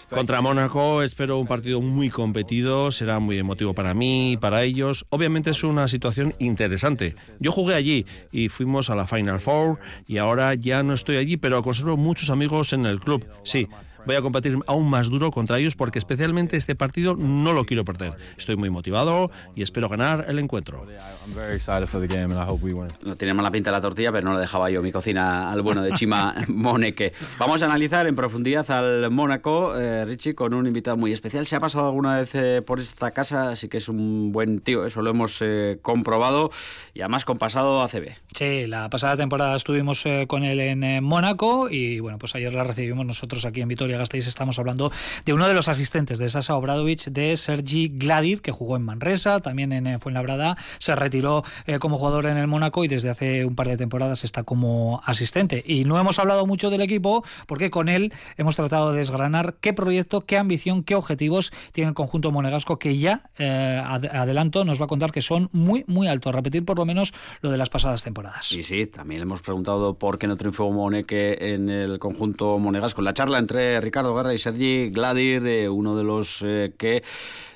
Contra 0.09 0.41
Mónaco 0.41 1.01
espero 1.01 1.39
un 1.39 1.47
partido 1.47 1.81
muy 1.81 2.11
competido, 2.11 2.91
será 2.91 3.17
muy 3.17 3.39
emotivo 3.39 3.73
para 3.73 3.95
mí 3.95 4.33
y 4.33 4.37
para 4.37 4.61
ellos. 4.61 5.07
Obviamente 5.09 5.49
es 5.49 5.63
una 5.63 5.87
situación 5.87 6.31
interesante. 6.37 7.15
Yo 7.39 7.51
jugué 7.51 7.73
allí 7.73 8.05
y 8.31 8.49
fuimos 8.49 8.91
a 8.91 8.95
la 8.95 9.07
Final 9.07 9.39
Four 9.39 9.79
y 10.05 10.19
ahora 10.19 10.53
ya 10.53 10.83
no 10.83 10.93
estoy 10.93 11.17
allí, 11.17 11.37
pero 11.37 11.63
conservo 11.63 11.97
muchos 11.97 12.29
amigos 12.29 12.71
en 12.71 12.85
el 12.85 12.99
club. 12.99 13.25
Sí, 13.43 13.67
voy 14.07 14.15
a 14.15 14.21
competir 14.21 14.57
aún 14.67 14.89
más 14.89 15.09
duro 15.09 15.31
contra 15.31 15.59
ellos 15.59 15.75
porque 15.75 15.99
especialmente 15.99 16.57
este 16.57 16.75
partido 16.75 17.15
no 17.15 17.51
lo 17.53 17.65
quiero 17.65 17.83
perder. 17.83 18.13
Estoy 18.37 18.55
muy 18.55 18.69
motivado 18.69 19.29
y 19.53 19.61
espero 19.61 19.89
ganar 19.89 20.25
el 20.29 20.39
encuentro. 20.39 20.87
No 23.03 23.17
tiene 23.17 23.33
mala 23.33 23.51
pinta 23.51 23.69
la 23.69 23.81
tortilla, 23.81 24.11
pero 24.11 24.29
no 24.29 24.33
le 24.33 24.39
dejaba 24.39 24.69
yo 24.69 24.81
mi 24.81 24.91
cocina 24.91 25.51
al 25.51 25.61
bueno 25.61 25.83
de 25.83 25.91
Chima 25.93 26.33
Moneque. 26.47 27.11
Vamos 27.37 27.61
a 27.61 27.65
analizar 27.65 28.07
en 28.07 28.15
profundidad 28.15 28.69
al 28.71 29.11
Mónaco, 29.11 29.77
eh, 29.77 30.05
Richie, 30.05 30.35
con 30.35 30.53
un 30.53 30.65
invitado 30.65 30.95
muy 30.95 31.11
especial. 31.11 31.45
¿Se 31.45 31.57
ha 31.57 31.59
pasado 31.59 31.87
alguna 31.87 32.19
vez 32.19 32.33
eh, 32.35 32.61
por 32.65 32.79
esta 32.79 33.11
casa? 33.11 33.49
Así 33.51 33.67
que 33.67 33.77
es 33.77 33.89
un 33.89 34.31
buen 34.31 34.61
tío, 34.61 34.85
eso 34.85 35.01
lo 35.01 35.09
hemos 35.09 35.41
eh, 35.41 35.79
comprobado 35.81 36.49
y 36.93 37.01
además 37.01 37.25
con 37.25 37.37
pasado 37.37 37.81
ACB. 37.81 38.11
Sí, 38.31 38.67
la 38.67 38.89
pasada 38.89 39.17
temporada 39.17 39.57
estuvimos 39.57 40.05
con 40.27 40.43
él 40.43 40.61
en 40.61 41.03
Mónaco 41.03 41.69
y 41.69 41.99
bueno, 41.99 42.17
pues 42.19 42.35
ayer 42.35 42.53
la 42.53 42.63
recibimos 42.63 43.05
nosotros 43.05 43.45
aquí 43.45 43.61
en 43.61 43.67
Vitoria 43.67 43.96
Estamos 44.01 44.59
hablando 44.59 44.91
de 45.25 45.33
uno 45.33 45.47
de 45.47 45.53
los 45.53 45.67
asistentes 45.67 46.17
de 46.17 46.29
Sasa 46.29 46.55
Obradovic, 46.55 47.05
de 47.05 47.35
Sergi 47.35 47.89
Gladir, 47.89 48.41
que 48.41 48.51
jugó 48.51 48.75
en 48.75 48.83
Manresa, 48.83 49.39
también 49.39 49.73
en 49.73 49.87
eh, 49.87 49.99
Fuenlabrada, 49.99 50.57
se 50.79 50.95
retiró 50.95 51.43
eh, 51.65 51.79
como 51.79 51.97
jugador 51.97 52.27
en 52.27 52.37
el 52.37 52.47
Mónaco 52.47 52.83
y 52.83 52.87
desde 52.87 53.09
hace 53.09 53.45
un 53.45 53.55
par 53.55 53.67
de 53.67 53.77
temporadas 53.77 54.23
está 54.23 54.43
como 54.43 55.01
asistente. 55.05 55.63
Y 55.65 55.85
no 55.85 55.99
hemos 55.99 56.19
hablado 56.19 56.45
mucho 56.45 56.69
del 56.69 56.81
equipo 56.81 57.23
porque 57.47 57.69
con 57.69 57.89
él 57.89 58.13
hemos 58.37 58.55
tratado 58.55 58.91
de 58.91 58.99
desgranar 58.99 59.55
qué 59.61 59.73
proyecto, 59.73 60.21
qué 60.21 60.37
ambición, 60.37 60.83
qué 60.83 60.95
objetivos 60.95 61.51
tiene 61.71 61.89
el 61.89 61.95
conjunto 61.95 62.31
monegasco 62.31 62.79
que 62.79 62.97
ya, 62.97 63.29
eh, 63.39 63.81
adelanto, 63.83 64.63
nos 64.63 64.79
va 64.79 64.85
a 64.85 64.87
contar 64.87 65.11
que 65.11 65.21
son 65.21 65.49
muy, 65.51 65.83
muy 65.87 66.07
altos. 66.07 66.33
Repetir 66.33 66.65
por 66.65 66.77
lo 66.77 66.85
menos 66.85 67.13
lo 67.41 67.51
de 67.51 67.57
las 67.57 67.69
pasadas 67.69 68.03
temporadas. 68.03 68.51
Y 68.51 68.63
sí, 68.63 68.87
también 68.87 69.21
hemos 69.21 69.41
preguntado 69.41 69.97
por 69.97 70.17
qué 70.17 70.27
no 70.27 70.37
triunfó 70.37 70.71
Moneque 70.71 71.37
en 71.53 71.69
el 71.69 71.99
conjunto 71.99 72.59
monegasco. 72.59 73.01
La 73.01 73.13
charla 73.13 73.37
entre 73.39 73.79
Ricardo 73.87 74.13
Guerra 74.13 74.33
y 74.33 74.37
Sergi 74.37 74.89
Gladir, 74.89 75.47
eh, 75.47 75.69
uno 75.69 75.95
de 75.95 76.03
los 76.03 76.43
eh, 76.43 76.73
que, 76.77 77.03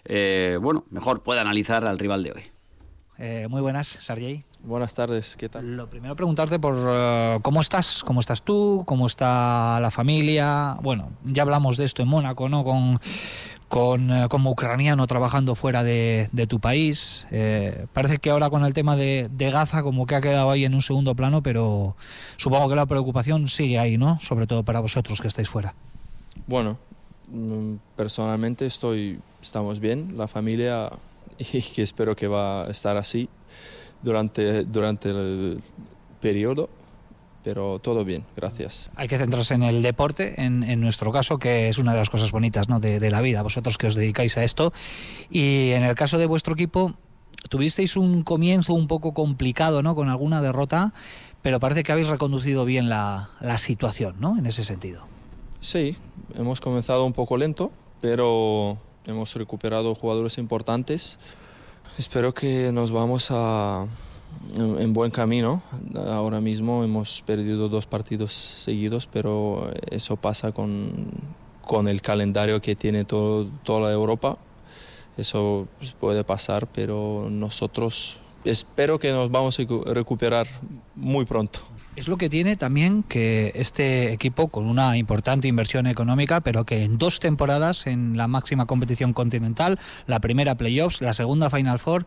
eh, 0.06 0.58
bueno, 0.62 0.86
mejor 0.90 1.24
puede 1.24 1.42
analizar 1.42 1.86
al 1.86 2.00
rival 2.00 2.24
de 2.24 2.32
hoy. 2.32 3.50
muy 3.50 3.60
buenas, 3.60 3.88
Sergi. 3.88 4.46
Buenas 4.64 4.94
tardes, 4.94 5.36
¿qué 5.36 5.50
tal? 5.50 5.76
Lo 5.76 5.90
primero 5.90 6.16
preguntarte 6.16 6.58
por 6.58 7.42
cómo 7.42 7.60
estás, 7.60 8.02
cómo 8.06 8.22
estás 8.22 8.44
tú, 8.44 8.84
cómo 8.88 9.08
está 9.08 9.80
la 9.82 9.92
familia. 9.92 10.78
Bueno, 10.82 11.10
ya 11.26 11.44
hablamos 11.44 11.76
de 11.76 11.84
esto 11.84 12.02
en 12.02 12.08
Mónaco, 12.08 12.48
¿no? 12.48 12.64
Con, 12.64 13.00
con, 13.68 14.30
como 14.30 14.52
ucraniano 14.52 15.06
trabajando 15.08 15.56
fuera 15.56 15.84
de, 15.84 16.30
tu 16.48 16.62
país. 16.62 17.28
parece 17.92 18.20
que 18.20 18.30
ahora 18.30 18.50
con 18.50 18.64
el 18.64 18.74
tema 18.74 18.96
de, 18.96 19.28
de, 19.30 19.52
Gaza 19.52 19.84
como 19.84 20.06
que 20.06 20.16
ha 20.16 20.22
quedado 20.22 20.50
ahí 20.50 20.64
en 20.64 20.76
un 20.76 20.82
segundo 20.82 21.14
plano, 21.14 21.44
pero 21.44 21.98
supongo 22.38 22.70
que 22.70 22.76
la 22.78 22.86
preocupación 22.86 23.50
sigue 23.50 23.80
ahí, 23.80 23.98
¿no? 23.98 24.18
Sobre 24.22 24.48
todo 24.48 24.64
para 24.64 24.80
vosotros 24.80 25.20
que 25.20 25.28
estáis 25.28 25.50
fuera. 25.50 25.76
Bueno, 26.48 26.78
mm, 27.30 27.76
personalmente 27.96 28.66
estoy, 28.66 29.20
estamos 29.42 29.80
bien, 29.80 30.18
la 30.18 30.28
familia, 30.28 30.92
y 31.38 31.62
que 31.62 31.84
espero 31.84 32.16
que 32.16 32.28
va 32.28 32.66
a 32.66 32.72
estar 32.72 32.98
así 32.98 33.30
durante, 34.02 34.64
durante 34.64 35.10
el 35.10 35.62
periodo, 36.20 36.70
pero 37.44 37.80
todo 37.80 38.06
bien, 38.06 38.24
gracias. 38.36 38.92
Hay 38.96 39.08
que 39.08 39.18
centrarse 39.18 39.56
en 39.56 39.64
el 39.64 39.82
deporte, 39.82 40.42
en, 40.42 40.80
nuestro 40.80 41.12
caso, 41.12 41.40
que 41.40 41.70
es 41.70 41.78
una 41.78 41.94
de 41.94 41.98
las 41.98 42.10
cosas 42.10 42.32
bonitas 42.32 42.70
¿no? 42.70 42.80
de, 42.80 43.00
de 43.00 43.10
la 43.10 43.22
vida, 43.22 43.42
vosotros 43.42 43.78
que 43.78 43.88
os 43.88 43.96
dedicáis 43.96 44.38
a 44.38 44.44
esto. 44.44 44.72
Y 45.30 45.72
en 45.72 45.84
el 45.84 45.96
caso 45.96 46.20
de 46.20 46.28
vuestro 46.28 46.54
equipo, 46.54 46.94
tuvisteis 47.50 47.98
un 47.98 48.24
comienzo 48.24 48.74
un 48.74 48.88
poco 48.88 49.14
complicado, 49.14 49.82
¿no? 49.82 49.96
Con 49.96 50.10
alguna 50.10 50.42
derrota, 50.42 50.94
pero 51.42 51.60
parece 51.60 51.84
que 51.84 51.92
habéis 51.92 52.08
reconducido 52.08 52.66
bien 52.66 52.90
la, 52.90 53.32
la 53.40 53.58
situación, 53.58 54.16
¿no? 54.20 54.38
En 54.38 54.46
ese 54.46 54.64
sentido. 54.64 55.11
Sí, 55.64 55.96
hemos 56.34 56.60
comenzado 56.60 57.06
un 57.06 57.14
poco 57.14 57.38
lento, 57.38 57.72
pero 58.02 58.80
hemos 59.06 59.36
recuperado 59.36 59.94
jugadores 59.94 60.40
importantes. 60.40 61.20
Espero 62.00 62.34
que 62.34 62.72
nos 62.72 62.92
vamos 62.92 63.28
a, 63.30 63.86
en 64.58 64.92
buen 64.92 65.12
camino. 65.12 65.62
Ahora 65.96 66.42
mismo 66.42 66.84
hemos 66.84 67.22
perdido 67.22 67.70
dos 67.70 67.86
partidos 67.86 68.34
seguidos, 68.34 69.06
pero 69.06 69.72
eso 69.92 70.16
pasa 70.16 70.52
con, 70.52 71.12
con 71.62 71.88
el 71.88 72.02
calendario 72.02 72.60
que 72.60 72.76
tiene 72.76 73.06
toda 73.06 73.94
Europa. 73.94 74.40
Eso 75.16 75.68
puede 76.00 76.24
pasar, 76.24 76.66
pero 76.66 77.28
nosotros 77.30 78.18
espero 78.46 78.98
que 78.98 79.12
nos 79.12 79.30
vamos 79.30 79.60
a 79.60 79.94
recuperar 79.94 80.48
muy 80.96 81.26
pronto. 81.26 81.60
Es 81.96 82.08
lo 82.08 82.18
que 82.18 82.30
tiene 82.30 82.56
también 82.56 83.04
que 83.04 83.52
este 83.56 84.14
equipo, 84.14 84.48
con 84.48 84.68
una 84.68 84.98
importante 84.98 85.48
inversión 85.48 85.88
económica, 85.88 86.40
pero 86.40 86.66
que 86.66 86.84
en 86.84 86.98
dos 86.98 87.20
temporadas 87.20 87.86
en 87.86 88.16
la 88.16 88.28
máxima 88.28 88.66
competición 88.66 89.12
continental, 89.14 89.78
la 90.08 90.20
primera 90.22 90.56
playoffs, 90.56 91.02
la 91.02 91.12
segunda 91.12 91.50
Final 91.50 91.80
Four, 91.80 92.06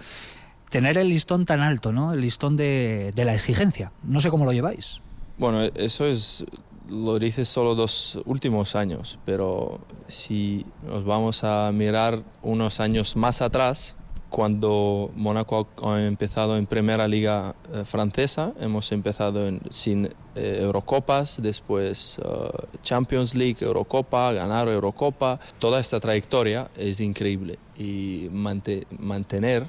tener 0.70 0.97
el 0.97 1.11
listón 1.11 1.44
tan 1.44 1.61
alto, 1.61 1.92
¿no? 1.92 2.14
El 2.14 2.23
listón 2.23 2.57
de, 2.57 3.12
de 3.14 3.25
la 3.27 3.35
exigencia. 3.35 3.92
No 4.03 4.20
sé 4.20 4.31
cómo 4.31 4.47
lo 4.47 4.53
lleváis. 4.53 5.01
Bueno, 5.37 5.62
eso 5.62 6.07
es 6.07 6.47
lo 6.88 7.18
dices 7.18 7.49
solo 7.49 7.75
los 7.75 8.20
últimos 8.27 8.77
años, 8.77 9.18
pero 9.25 9.81
si 10.07 10.66
nos 10.87 11.05
vamos 11.05 11.44
a 11.44 11.70
mirar 11.73 12.23
unos 12.42 12.81
años 12.81 13.16
más 13.16 13.40
atrás, 13.40 13.97
cuando 14.30 15.10
Mónaco 15.14 15.68
ha 15.82 16.02
empezado 16.02 16.56
en 16.56 16.66
Primera 16.66 17.06
Liga 17.06 17.54
eh, 17.72 17.84
Francesa, 17.84 18.52
hemos 18.60 18.90
empezado 18.92 19.48
sin 19.70 20.06
eh, 20.34 20.58
Eurocopas, 20.62 21.40
después 21.40 22.18
eh, 22.18 22.48
Champions 22.82 23.34
League, 23.34 23.58
Eurocopa, 23.60 24.32
ganar 24.32 24.68
Eurocopa. 24.68 25.38
Toda 25.58 25.80
esta 25.80 26.00
trayectoria 26.00 26.68
es 26.76 27.00
increíble 27.00 27.58
y 27.78 28.28
mantener 28.30 29.66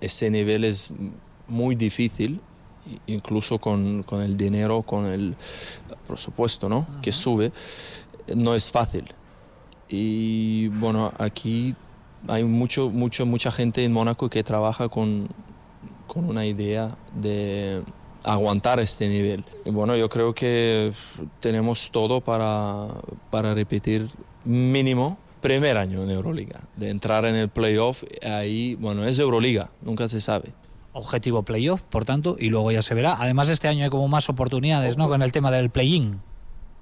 ese 0.00 0.30
nivel 0.30 0.64
es 0.64 0.90
muy 1.48 1.74
difícil 1.74 2.40
incluso 3.06 3.58
con, 3.58 4.02
con, 4.04 4.22
el 4.22 4.36
dinero, 4.36 4.82
con 4.82 5.06
el 5.06 5.36
presupuesto 6.06 6.68
¿no? 6.68 6.86
que 7.02 7.12
sube, 7.12 7.52
no 8.34 8.54
es 8.54 8.70
fácil. 8.70 9.04
Y 9.88 10.68
bueno, 10.68 11.12
aquí 11.18 11.74
hay 12.28 12.44
mucho, 12.44 12.90
mucho, 12.90 13.26
mucha 13.26 13.50
gente 13.50 13.84
en 13.84 13.92
Mónaco 13.92 14.28
que 14.28 14.42
trabaja 14.42 14.88
con, 14.88 15.28
con 16.06 16.24
una 16.24 16.46
idea 16.46 16.96
de 17.14 17.82
aguantar 18.24 18.80
este 18.80 19.08
nivel. 19.08 19.44
Y 19.64 19.70
bueno, 19.70 19.96
yo 19.96 20.08
creo 20.08 20.34
que 20.34 20.92
tenemos 21.40 21.90
todo 21.90 22.20
para, 22.20 22.88
para 23.30 23.54
repetir 23.54 24.08
mínimo 24.44 25.18
primer 25.40 25.78
año 25.78 26.02
en 26.02 26.10
Euroliga, 26.10 26.60
de 26.76 26.90
entrar 26.90 27.24
en 27.24 27.34
el 27.34 27.48
playoff, 27.48 28.04
ahí, 28.22 28.74
bueno, 28.74 29.06
es 29.06 29.18
Euroliga, 29.18 29.70
nunca 29.80 30.06
se 30.06 30.20
sabe 30.20 30.52
objetivo 30.92 31.42
playoff, 31.42 31.82
por 31.82 32.04
tanto, 32.04 32.36
y 32.38 32.48
luego 32.48 32.70
ya 32.72 32.82
se 32.82 32.94
verá. 32.94 33.16
Además, 33.18 33.48
este 33.48 33.68
año 33.68 33.84
hay 33.84 33.90
como 33.90 34.08
más 34.08 34.28
oportunidades, 34.28 34.96
¿no? 34.96 35.08
Con 35.08 35.22
el 35.22 35.32
tema 35.32 35.50
del 35.50 35.70
play-in. 35.70 36.20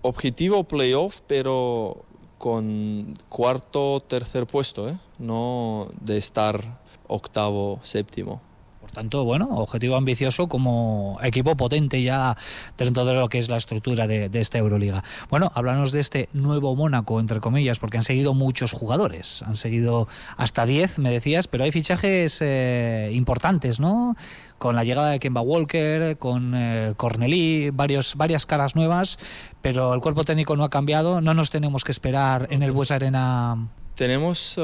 Objetivo 0.02 0.64
playoff, 0.64 1.20
pero 1.26 2.04
con 2.38 3.18
cuarto, 3.28 4.00
tercer 4.00 4.46
puesto, 4.46 4.88
¿eh? 4.88 4.98
No 5.18 5.88
de 6.00 6.16
estar 6.16 6.80
octavo, 7.06 7.80
séptimo. 7.82 8.40
Por 8.88 8.94
tanto, 8.94 9.24
bueno, 9.24 9.50
objetivo 9.50 9.96
ambicioso 9.96 10.48
como 10.48 11.18
equipo 11.22 11.54
potente 11.58 12.02
ya 12.02 12.38
dentro 12.78 13.04
de 13.04 13.12
lo 13.12 13.28
que 13.28 13.36
es 13.36 13.50
la 13.50 13.58
estructura 13.58 14.06
de, 14.06 14.30
esta 14.32 14.56
Euroliga. 14.56 15.04
Bueno, 15.28 15.52
háblanos 15.54 15.92
de 15.92 16.00
este 16.00 16.30
nuevo 16.32 16.74
Mónaco, 16.74 17.20
entre 17.20 17.38
comillas, 17.38 17.78
porque 17.78 17.98
han 17.98 18.02
seguido 18.02 18.32
muchos 18.32 18.72
jugadores. 18.72 19.42
Han 19.42 19.56
seguido 19.56 20.08
hasta 20.38 20.64
10, 20.64 21.00
me 21.00 21.10
decías, 21.10 21.48
pero 21.48 21.64
hay 21.64 21.70
fichajes 21.70 22.38
eh, 22.40 23.10
importantes, 23.12 23.78
¿no? 23.78 24.16
Con 24.56 24.74
la 24.74 24.84
llegada 24.84 25.10
de 25.10 25.18
Kemba 25.18 25.42
Walker, 25.42 26.16
con 26.16 26.54
eh, 26.56 26.94
Cornelí, 26.96 27.68
varios, 27.68 28.16
varias 28.16 28.46
caras 28.46 28.74
nuevas, 28.74 29.18
pero 29.60 29.92
el 29.92 30.00
cuerpo 30.00 30.24
técnico 30.24 30.56
no 30.56 30.64
ha 30.64 30.70
cambiado. 30.70 31.20
No 31.20 31.34
nos 31.34 31.50
tenemos 31.50 31.84
que 31.84 31.92
esperar 31.92 32.48
en 32.50 32.62
el 32.62 32.72
Bues 32.72 32.90
Arena. 32.90 33.68
Tenemos 33.96 34.58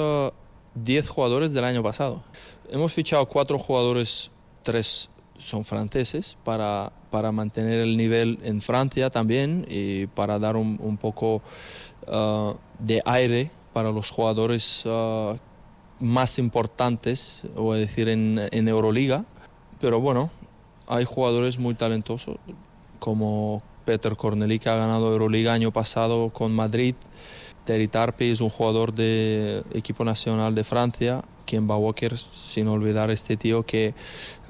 10 0.77 1.07
uh, 1.07 1.13
jugadores 1.13 1.53
del 1.53 1.65
año 1.65 1.83
pasado. 1.83 2.23
Hemos 2.75 2.93
fichado 2.93 3.25
cuatro 3.27 3.57
jugadores, 3.57 4.33
tres 4.65 5.09
son 5.39 5.65
franceses, 5.65 6.37
para, 6.43 6.91
para 7.09 7.31
mantener 7.31 7.81
el 7.81 7.97
nivel 7.97 8.41
en 8.43 8.61
Francia 8.61 9.11
también 9.11 9.65
y 9.71 10.09
para 10.09 10.41
dar 10.41 10.57
un, 10.57 10.99
poco 11.01 11.41
uh, 12.09 12.55
de 12.81 13.01
aire 13.05 13.53
para 13.73 13.93
los 13.93 14.11
jugadores 14.11 14.85
uh, 14.87 15.37
más 16.01 16.37
importantes, 16.41 17.45
voy 17.55 17.77
a 17.77 17.81
decir, 17.81 18.09
en, 18.09 18.41
en 18.51 18.67
Euroliga. 18.67 19.25
Pero 19.81 20.01
bueno, 20.01 20.31
hay 20.89 21.05
jugadores 21.05 21.61
muy 21.61 21.77
talentosos 21.77 22.39
como 22.99 23.63
Peter 23.85 24.17
Corneli 24.17 24.59
que 24.59 24.69
ha 24.69 24.75
ganado 24.75 25.13
Euroliga 25.13 25.53
año 25.53 25.71
pasado 25.71 26.31
con 26.31 26.53
Madrid. 26.53 26.97
Terry 27.63 27.87
Tarpe 27.87 28.33
es 28.33 28.41
un 28.41 28.51
jugador 28.51 28.93
de 28.93 29.63
equipo 29.75 30.05
nacional 30.05 30.57
de 30.57 30.65
Francia 30.65 31.23
Kemba 31.45 31.77
Walker, 31.77 32.17
sin 32.17 32.69
olvidar 32.69 33.11
este 33.11 33.37
tío 33.37 33.65
que 33.65 33.95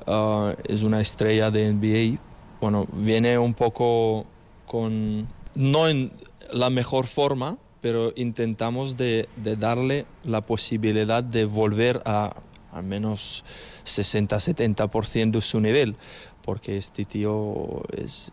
uh, 0.06 0.52
es 0.68 0.82
una 0.82 1.00
estrella 1.00 1.50
de 1.50 1.72
NBA. 1.72 2.20
Bueno, 2.60 2.86
viene 2.92 3.38
un 3.38 3.54
poco 3.54 4.26
con, 4.66 5.26
no 5.54 5.88
en 5.88 6.12
la 6.52 6.70
mejor 6.70 7.06
forma, 7.06 7.58
pero 7.80 8.12
intentamos 8.16 8.96
de, 8.96 9.28
darle 9.36 10.06
la 10.24 10.40
posibilidad 10.40 11.22
de 11.22 11.44
volver 11.44 12.00
a 12.06 12.34
al 12.72 12.82
menos 12.82 13.44
60-70% 13.84 15.30
de 15.30 15.40
su 15.40 15.60
nivel, 15.60 15.94
porque 16.42 16.76
este 16.76 17.04
tío 17.04 17.82
es 17.96 18.32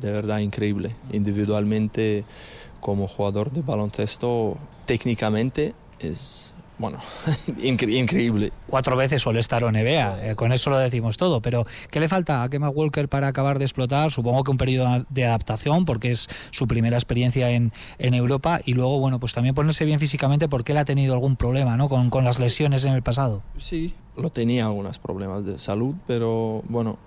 de 0.00 0.10
verdad 0.10 0.38
increíble. 0.38 0.96
Individualmente, 1.12 2.24
como 2.80 3.06
jugador 3.06 3.52
de 3.52 3.62
baloncesto, 3.62 4.56
técnicamente 4.86 5.74
es 6.00 6.54
bueno, 6.78 6.98
increíble. 7.58 8.52
Cuatro 8.66 8.96
veces 8.96 9.22
suele 9.22 9.40
estar 9.40 9.64
o 9.64 9.72
NBA, 9.72 10.30
eh, 10.30 10.34
con 10.36 10.52
eso 10.52 10.70
lo 10.70 10.78
decimos 10.78 11.16
todo, 11.16 11.40
pero 11.40 11.66
¿qué 11.90 12.00
le 12.00 12.08
falta 12.08 12.42
a 12.42 12.48
Kemba 12.48 12.68
Walker 12.68 13.08
para 13.08 13.28
acabar 13.28 13.58
de 13.58 13.64
explotar? 13.64 14.10
Supongo 14.10 14.44
que 14.44 14.50
un 14.50 14.58
periodo 14.58 15.06
de 15.08 15.24
adaptación, 15.24 15.84
porque 15.84 16.10
es 16.10 16.28
su 16.50 16.66
primera 16.66 16.96
experiencia 16.96 17.50
en, 17.50 17.72
en 17.98 18.14
Europa, 18.14 18.60
y 18.64 18.74
luego, 18.74 18.98
bueno, 18.98 19.18
pues 19.18 19.32
también 19.32 19.54
ponerse 19.54 19.84
bien 19.84 19.98
físicamente 20.00 20.48
porque 20.48 20.72
él 20.72 20.78
ha 20.78 20.84
tenido 20.84 21.14
algún 21.14 21.36
problema, 21.36 21.76
¿no? 21.76 21.88
Con, 21.88 22.10
con 22.10 22.24
las 22.24 22.38
lesiones 22.38 22.84
en 22.84 22.92
el 22.92 23.02
pasado. 23.02 23.42
Sí, 23.58 23.94
lo 24.16 24.30
tenía 24.30 24.66
algunos 24.66 24.98
problemas 24.98 25.44
de 25.44 25.58
salud, 25.58 25.94
pero 26.06 26.62
bueno, 26.68 26.98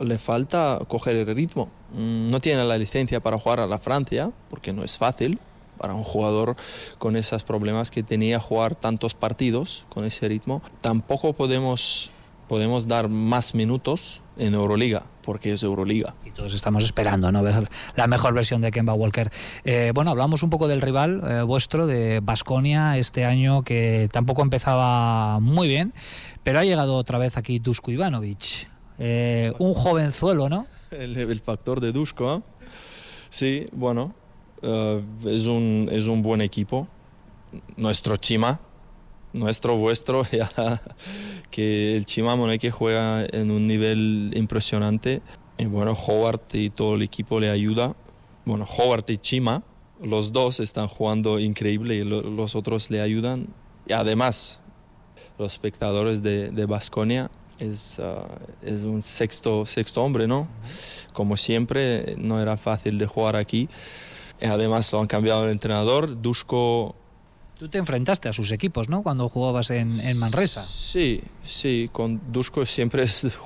le 0.00 0.18
falta 0.18 0.80
coger 0.88 1.16
el 1.16 1.34
ritmo. 1.34 1.68
Mm, 1.92 2.30
no 2.30 2.40
tiene 2.40 2.64
la 2.64 2.76
licencia 2.76 3.20
para 3.20 3.38
jugar 3.38 3.60
a 3.60 3.66
la 3.66 3.78
Francia, 3.78 4.32
porque 4.50 4.72
no 4.72 4.84
es 4.84 4.98
fácil 4.98 5.38
para 5.76 5.94
un 5.94 6.04
jugador 6.04 6.56
con 6.98 7.16
esos 7.16 7.44
problemas 7.44 7.90
que 7.90 8.02
tenía 8.02 8.38
jugar 8.38 8.74
tantos 8.74 9.14
partidos 9.14 9.86
con 9.88 10.04
ese 10.04 10.28
ritmo. 10.28 10.62
Tampoco 10.80 11.32
podemos, 11.32 12.10
podemos 12.48 12.88
dar 12.88 13.08
más 13.08 13.54
minutos 13.54 14.22
en 14.38 14.54
Euroliga, 14.54 15.04
porque 15.22 15.52
es 15.52 15.62
Euroliga. 15.62 16.14
Y 16.24 16.30
todos 16.30 16.54
estamos 16.54 16.84
esperando, 16.84 17.32
¿no? 17.32 17.42
Ver 17.42 17.68
la 17.94 18.06
mejor 18.06 18.34
versión 18.34 18.60
de 18.60 18.70
Kemba 18.70 18.94
Walker. 18.94 19.30
Eh, 19.64 19.92
bueno, 19.94 20.10
hablamos 20.10 20.42
un 20.42 20.50
poco 20.50 20.68
del 20.68 20.80
rival 20.80 21.22
eh, 21.26 21.42
vuestro, 21.42 21.86
de 21.86 22.20
Basconia, 22.20 22.98
este 22.98 23.24
año 23.24 23.62
que 23.62 24.08
tampoco 24.12 24.42
empezaba 24.42 25.40
muy 25.40 25.68
bien, 25.68 25.92
pero 26.42 26.58
ha 26.58 26.64
llegado 26.64 26.96
otra 26.96 27.18
vez 27.18 27.36
aquí 27.36 27.58
Dusko 27.58 27.90
Ivanovic. 27.90 28.68
Eh, 28.98 29.52
un 29.58 29.74
jovenzuelo, 29.74 30.48
¿no? 30.48 30.66
El, 30.90 31.40
factor 31.40 31.80
de 31.80 31.92
Dusko, 31.92 32.42
Sí, 33.28 33.66
bueno, 33.72 34.14
eh, 34.62 35.02
es, 35.26 35.46
un, 35.46 35.88
es 35.90 36.06
un 36.06 36.22
buen 36.22 36.40
equipo. 36.40 36.88
Nuestro 37.76 38.16
Chima, 38.16 38.60
nuestro, 39.32 39.76
vuestro, 39.76 40.22
que 41.50 41.96
el 41.96 42.06
Chima 42.06 42.36
que 42.58 42.70
juega 42.70 43.24
en 43.24 43.50
un 43.50 43.66
nivel 43.66 44.32
impresionante. 44.34 45.22
Y 45.58 45.66
bueno, 45.66 45.92
Howard 45.92 46.42
y 46.52 46.70
todo 46.70 46.96
el 46.96 47.02
equipo 47.02 47.40
le 47.40 47.50
ayuda. 47.50 47.94
Bueno, 48.44 48.66
Howard 48.66 49.04
y 49.08 49.18
Chima, 49.18 49.62
los 50.02 50.32
dos 50.32 50.60
están 50.60 50.88
jugando 50.88 51.38
increíble 51.38 51.96
y 51.96 52.04
los 52.04 52.54
otros 52.54 52.90
le 52.90 53.00
ayudan. 53.00 53.48
Y 53.86 53.92
además, 53.92 54.60
los 55.38 55.52
espectadores 55.52 56.22
de 56.22 56.66
Basconia 56.66 57.30
es, 57.58 57.98
uh, 57.98 58.26
es 58.62 58.84
un 58.84 59.02
sexto, 59.02 59.64
sexto 59.64 60.02
hombre, 60.02 60.26
¿no? 60.26 60.48
Como 61.12 61.36
siempre, 61.36 62.14
no 62.18 62.40
era 62.40 62.56
fácil 62.56 62.98
de 62.98 63.06
jugar 63.06 63.36
aquí. 63.36 63.68
Además 64.42 64.92
lo 64.92 65.00
han 65.00 65.06
cambiado 65.06 65.44
el 65.44 65.50
entrenador. 65.50 66.20
Dusko... 66.20 66.94
Tú 67.58 67.68
te 67.68 67.78
enfrentaste 67.78 68.28
a 68.28 68.34
sus 68.34 68.52
equipos, 68.52 68.90
¿no? 68.90 69.02
Cuando 69.02 69.28
jugabas 69.30 69.70
en, 69.70 69.98
en 70.00 70.18
Manresa. 70.18 70.62
Sí, 70.62 71.22
sí. 71.42 71.88
Con 71.90 72.20
Dusko 72.30 72.66
siempre 72.66 73.04
es 73.04 73.38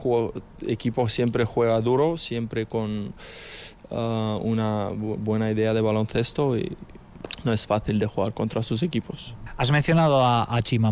equipo 0.67 1.09
siempre 1.09 1.45
juega 1.45 1.81
duro, 1.81 2.19
siempre 2.19 2.67
con 2.67 3.15
uh, 3.91 3.97
una 4.43 4.89
buena 4.89 5.51
idea 5.51 5.75
de 5.75 5.81
baloncesto 5.81 6.59
y 6.59 6.77
no 7.45 7.53
es 7.53 7.67
fácil 7.67 8.01
de 8.01 8.07
jugar 8.07 8.35
contra 8.35 8.63
sus 8.63 8.83
equipos. 8.83 9.37
Has 9.61 9.73
mencionado 9.73 10.25
a, 10.25 10.57
a 10.57 10.63
Chima 10.63 10.91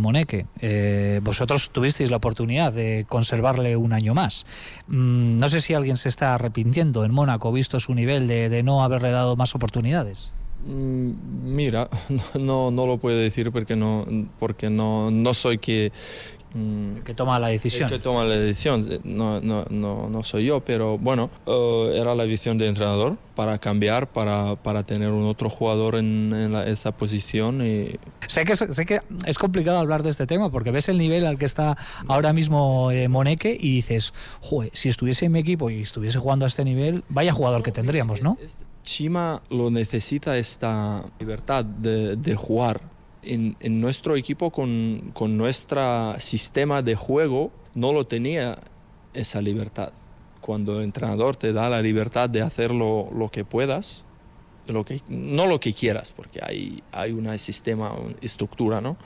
eh, 0.60 1.20
vosotros 1.22 1.70
tuvisteis 1.70 2.10
la 2.10 2.18
oportunidad 2.18 2.70
de 2.70 3.06
conservarle 3.08 3.78
un 3.78 3.94
año 3.94 4.12
más. 4.12 4.44
Mm, 4.88 5.38
no 5.38 5.48
sé 5.48 5.62
si 5.62 5.72
alguien 5.72 5.96
se 5.96 6.10
está 6.10 6.34
arrepintiendo 6.34 7.02
en 7.06 7.10
Mónaco, 7.10 7.50
visto 7.50 7.80
su 7.80 7.94
nivel 7.94 8.26
de, 8.28 8.62
no 8.62 8.84
haberle 8.84 9.10
dado 9.10 9.36
más 9.36 9.54
oportunidades. 9.54 10.32
Mm, 10.66 11.12
mira, 11.44 11.88
no, 12.38 12.70
no 12.70 12.86
lo 12.86 12.98
puedo 12.98 13.16
decir 13.16 13.52
porque 13.52 13.74
no, 13.74 14.04
porque 14.38 14.68
no, 14.68 15.10
no 15.10 15.32
soy 15.32 15.56
que 15.56 15.90
Mm, 16.54 17.00
que 17.04 17.14
toma 17.14 17.38
la 17.38 17.48
decisión. 17.48 17.90
que 17.90 17.98
toma 17.98 18.24
la 18.24 18.36
decisión, 18.36 18.86
no, 19.04 19.40
no, 19.40 19.66
no, 19.68 20.08
no 20.08 20.22
soy 20.22 20.46
yo, 20.46 20.60
pero 20.60 20.96
bueno, 20.96 21.30
eh, 21.46 21.98
era 22.00 22.14
la 22.14 22.24
visión 22.24 22.56
del 22.56 22.68
entrenador 22.68 23.18
para 23.34 23.58
cambiar, 23.58 24.10
para, 24.10 24.56
para 24.56 24.82
tener 24.82 25.10
un 25.10 25.26
otro 25.26 25.50
jugador 25.50 25.96
en, 25.96 26.32
esa 26.66 26.92
posición. 26.92 27.64
Y... 27.64 27.98
Sé, 28.26 28.44
que, 28.44 28.56
sé 28.56 28.86
que 28.86 29.00
es 29.26 29.38
complicado 29.38 29.78
hablar 29.78 30.02
de 30.02 30.10
este 30.10 30.26
tema 30.26 30.50
porque 30.50 30.70
ves 30.70 30.88
el 30.88 30.96
nivel 30.98 31.26
al 31.26 31.38
que 31.38 31.44
está 31.44 31.76
ahora 32.06 32.32
mismo 32.32 32.90
eh, 32.90 33.08
Moneque 33.08 33.56
y 33.58 33.74
dices, 33.76 34.14
Joder, 34.40 34.70
si 34.72 34.88
estuviese 34.88 35.26
en 35.26 35.32
mi 35.32 35.40
equipo 35.40 35.68
y 35.70 35.82
estuviese 35.82 36.18
jugando 36.18 36.46
a 36.46 36.48
este 36.48 36.64
nivel, 36.64 37.04
vaya 37.10 37.32
jugador 37.32 37.62
que 37.62 37.72
tendríamos, 37.72 38.22
¿no? 38.22 38.38
Chima 38.82 39.42
lo 39.50 39.70
necesita 39.70 40.38
esta 40.38 41.04
libertad 41.18 41.64
de, 41.64 42.16
de 42.16 42.34
jugar 42.34 42.80
en, 43.22 43.80
nuestro 43.80 44.16
equipo 44.16 44.50
con, 44.50 45.10
con 45.14 45.36
nuestro 45.36 46.18
sistema 46.18 46.82
de 46.82 46.94
juego 46.94 47.50
no 47.74 47.92
lo 47.92 48.06
tenía 48.06 48.58
esa 49.14 49.40
libertad. 49.40 49.92
Cuando 50.40 50.78
el 50.78 50.84
entrenador 50.84 51.36
te 51.36 51.52
da 51.52 51.68
la 51.68 51.82
libertad 51.82 52.30
de 52.30 52.42
hacer 52.42 52.72
lo, 52.72 53.28
que 53.30 53.44
puedas, 53.44 54.06
lo 54.66 54.84
que, 54.84 55.02
no 55.08 55.46
lo 55.46 55.60
que 55.60 55.74
quieras, 55.74 56.12
porque 56.12 56.40
hay, 56.42 56.82
hay 56.92 57.12
un 57.12 57.38
sistema, 57.38 57.92
una 57.92 58.14
estructura, 58.20 58.80
¿no? 58.80 58.96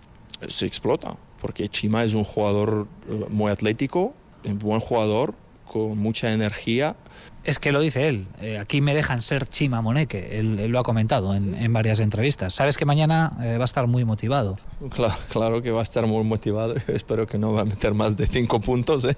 Se 0.48 0.66
explota, 0.66 1.16
porque 1.40 1.68
Chima 1.68 2.04
es 2.04 2.14
un 2.14 2.24
jugador 2.24 2.86
eh, 3.08 3.26
muy 3.28 3.50
atlético, 3.50 4.14
un 4.44 4.58
buen 4.58 4.80
jugador, 4.80 5.34
con 5.64 5.98
mucha 5.98 6.32
energía, 6.32 6.96
es 7.44 7.58
que 7.58 7.72
lo 7.72 7.80
dice 7.80 8.08
él. 8.08 8.26
Eh, 8.40 8.58
aquí 8.58 8.80
me 8.80 8.94
dejan 8.94 9.22
ser 9.22 9.46
Chima 9.46 9.82
Moneque. 9.82 10.38
Él, 10.38 10.68
lo 10.68 10.78
ha 10.78 10.82
comentado 10.82 11.34
en, 11.34 11.72
varias 11.72 12.00
entrevistas. 12.00 12.54
Sabes 12.54 12.76
que 12.76 12.84
mañana 12.84 13.32
eh, 13.42 13.56
va 13.56 13.64
a 13.64 13.64
estar 13.64 13.86
muy 13.86 14.04
motivado. 14.04 14.56
Claro, 14.90 15.14
claro, 15.28 15.62
que 15.62 15.70
va 15.70 15.80
a 15.80 15.82
estar 15.82 16.06
muy 16.06 16.22
motivado. 16.24 16.74
Espero 16.88 17.26
que 17.26 17.38
no 17.38 17.52
va 17.52 17.62
a 17.62 17.64
meter 17.64 17.94
más 17.94 18.16
de 18.16 18.26
cinco 18.26 18.60
puntos. 18.60 19.04
¿eh? 19.04 19.16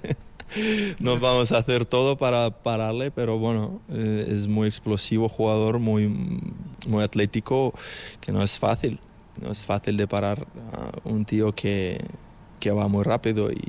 Nos 0.99 1.19
vamos 1.19 1.51
a 1.51 1.59
hacer 1.59 1.85
todo 1.85 2.17
para 2.17 2.49
pararle, 2.49 3.11
pero 3.11 3.37
bueno, 3.37 3.81
es 3.89 4.47
muy 4.47 4.67
explosivo 4.67 5.29
jugador, 5.29 5.79
muy, 5.79 6.07
muy 6.87 7.03
atlético, 7.03 7.73
que 8.21 8.31
no 8.31 8.41
es 8.43 8.57
fácil. 8.57 8.99
No 9.41 9.51
es 9.51 9.63
fácil 9.63 9.97
de 9.97 10.07
parar 10.07 10.47
a 10.71 10.91
un 11.03 11.25
tío 11.25 11.53
que, 11.53 11.99
que 12.59 12.71
va 12.71 12.87
muy 12.87 13.03
rápido 13.03 13.51
y 13.51 13.61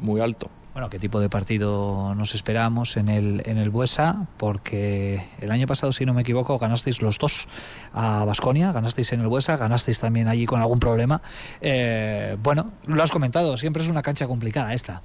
muy 0.00 0.20
alto. 0.20 0.50
Bueno, 0.74 0.90
¿qué 0.90 0.98
tipo 0.98 1.20
de 1.20 1.30
partido 1.30 2.16
nos 2.16 2.34
esperamos 2.34 2.96
en 2.96 3.08
el, 3.08 3.42
en 3.46 3.58
el 3.58 3.70
Buesa? 3.70 4.26
Porque 4.36 5.24
el 5.40 5.52
año 5.52 5.68
pasado, 5.68 5.92
si 5.92 6.04
no 6.04 6.14
me 6.14 6.22
equivoco, 6.22 6.58
ganasteis 6.58 7.00
los 7.00 7.16
dos 7.18 7.46
a 7.92 8.24
Basconia, 8.24 8.72
ganasteis 8.72 9.12
en 9.12 9.20
el 9.20 9.28
Buesa, 9.28 9.56
ganasteis 9.56 10.00
también 10.00 10.26
allí 10.26 10.46
con 10.46 10.60
algún 10.60 10.80
problema. 10.80 11.22
Eh, 11.60 12.36
bueno, 12.42 12.72
lo 12.86 13.00
has 13.04 13.12
comentado, 13.12 13.56
siempre 13.56 13.84
es 13.84 13.88
una 13.88 14.02
cancha 14.02 14.26
complicada 14.26 14.74
esta. 14.74 15.00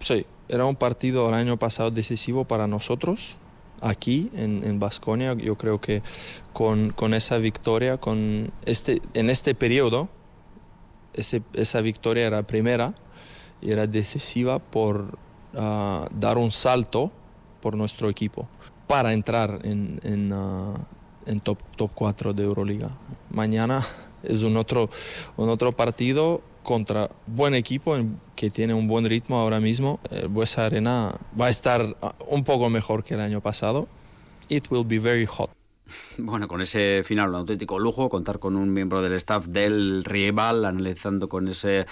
Sí, 0.00 0.24
era 0.48 0.64
un 0.64 0.76
partido 0.76 1.28
el 1.28 1.34
año 1.34 1.58
pasado 1.58 1.90
decisivo 1.90 2.46
para 2.46 2.66
nosotros. 2.66 3.36
Aquí 3.82 4.30
en 4.34 4.80
Basconia, 4.80 5.34
yo 5.34 5.58
creo 5.58 5.78
que 5.78 6.02
con, 6.54 6.90
con, 6.90 7.12
esa 7.12 7.36
victoria, 7.36 7.98
con 7.98 8.50
este, 8.64 9.02
en 9.12 9.28
este 9.28 9.54
periodo, 9.54 10.08
ese, 11.12 11.42
esa 11.52 11.82
victoria 11.82 12.26
era 12.26 12.44
primera 12.44 12.94
era 13.62 13.86
decisiva 13.86 14.58
por 14.58 15.18
ah, 15.56 16.08
dar 16.12 16.38
un 16.38 16.50
salto 16.50 17.10
por 17.60 17.76
nuestro 17.76 18.08
equipo 18.10 18.48
para 18.86 19.12
entrar 19.12 19.60
en, 19.62 20.00
en, 20.02 20.32
uh, 20.32 20.74
en 21.24 21.40
top, 21.40 21.58
top 21.76 21.92
4 21.94 22.34
de 22.34 22.42
Euroliga. 22.42 22.90
Mañana 23.30 23.80
es 24.22 24.42
un 24.42 24.56
otro, 24.56 24.90
un 25.36 25.48
otro 25.48 25.72
partido 25.72 26.42
contra 26.62 27.10
buen 27.26 27.54
equipo 27.54 27.96
que 28.36 28.50
tiene 28.50 28.74
un 28.74 28.86
buen 28.88 29.04
ritmo 29.06 29.38
ahora 29.38 29.60
mismo. 29.60 29.98
El 30.10 30.28
Buesa 30.28 30.66
Arena 30.66 31.14
va 31.40 31.46
a 31.46 31.50
estar 31.50 31.96
un 32.28 32.44
poco 32.44 32.68
mejor 32.70 33.02
que 33.04 33.14
el 33.14 33.20
año 33.20 33.40
pasado. 33.40 33.88
It 34.48 34.70
will 34.70 34.84
be 34.84 34.98
very 34.98 35.26
hot. 35.26 35.50
Bueno, 36.18 36.48
con 36.48 36.60
ese 36.60 37.02
final, 37.04 37.30
un 37.30 37.36
auténtico 37.36 37.78
lujo, 37.78 38.08
contar 38.08 38.38
con 38.38 38.56
un 38.56 38.72
miembro 38.72 39.02
del 39.02 39.12
staff 39.14 39.46
del 39.46 40.04
rival, 40.04 40.64
analizando 40.64 41.28
con 41.28 41.48
ese 41.48 41.86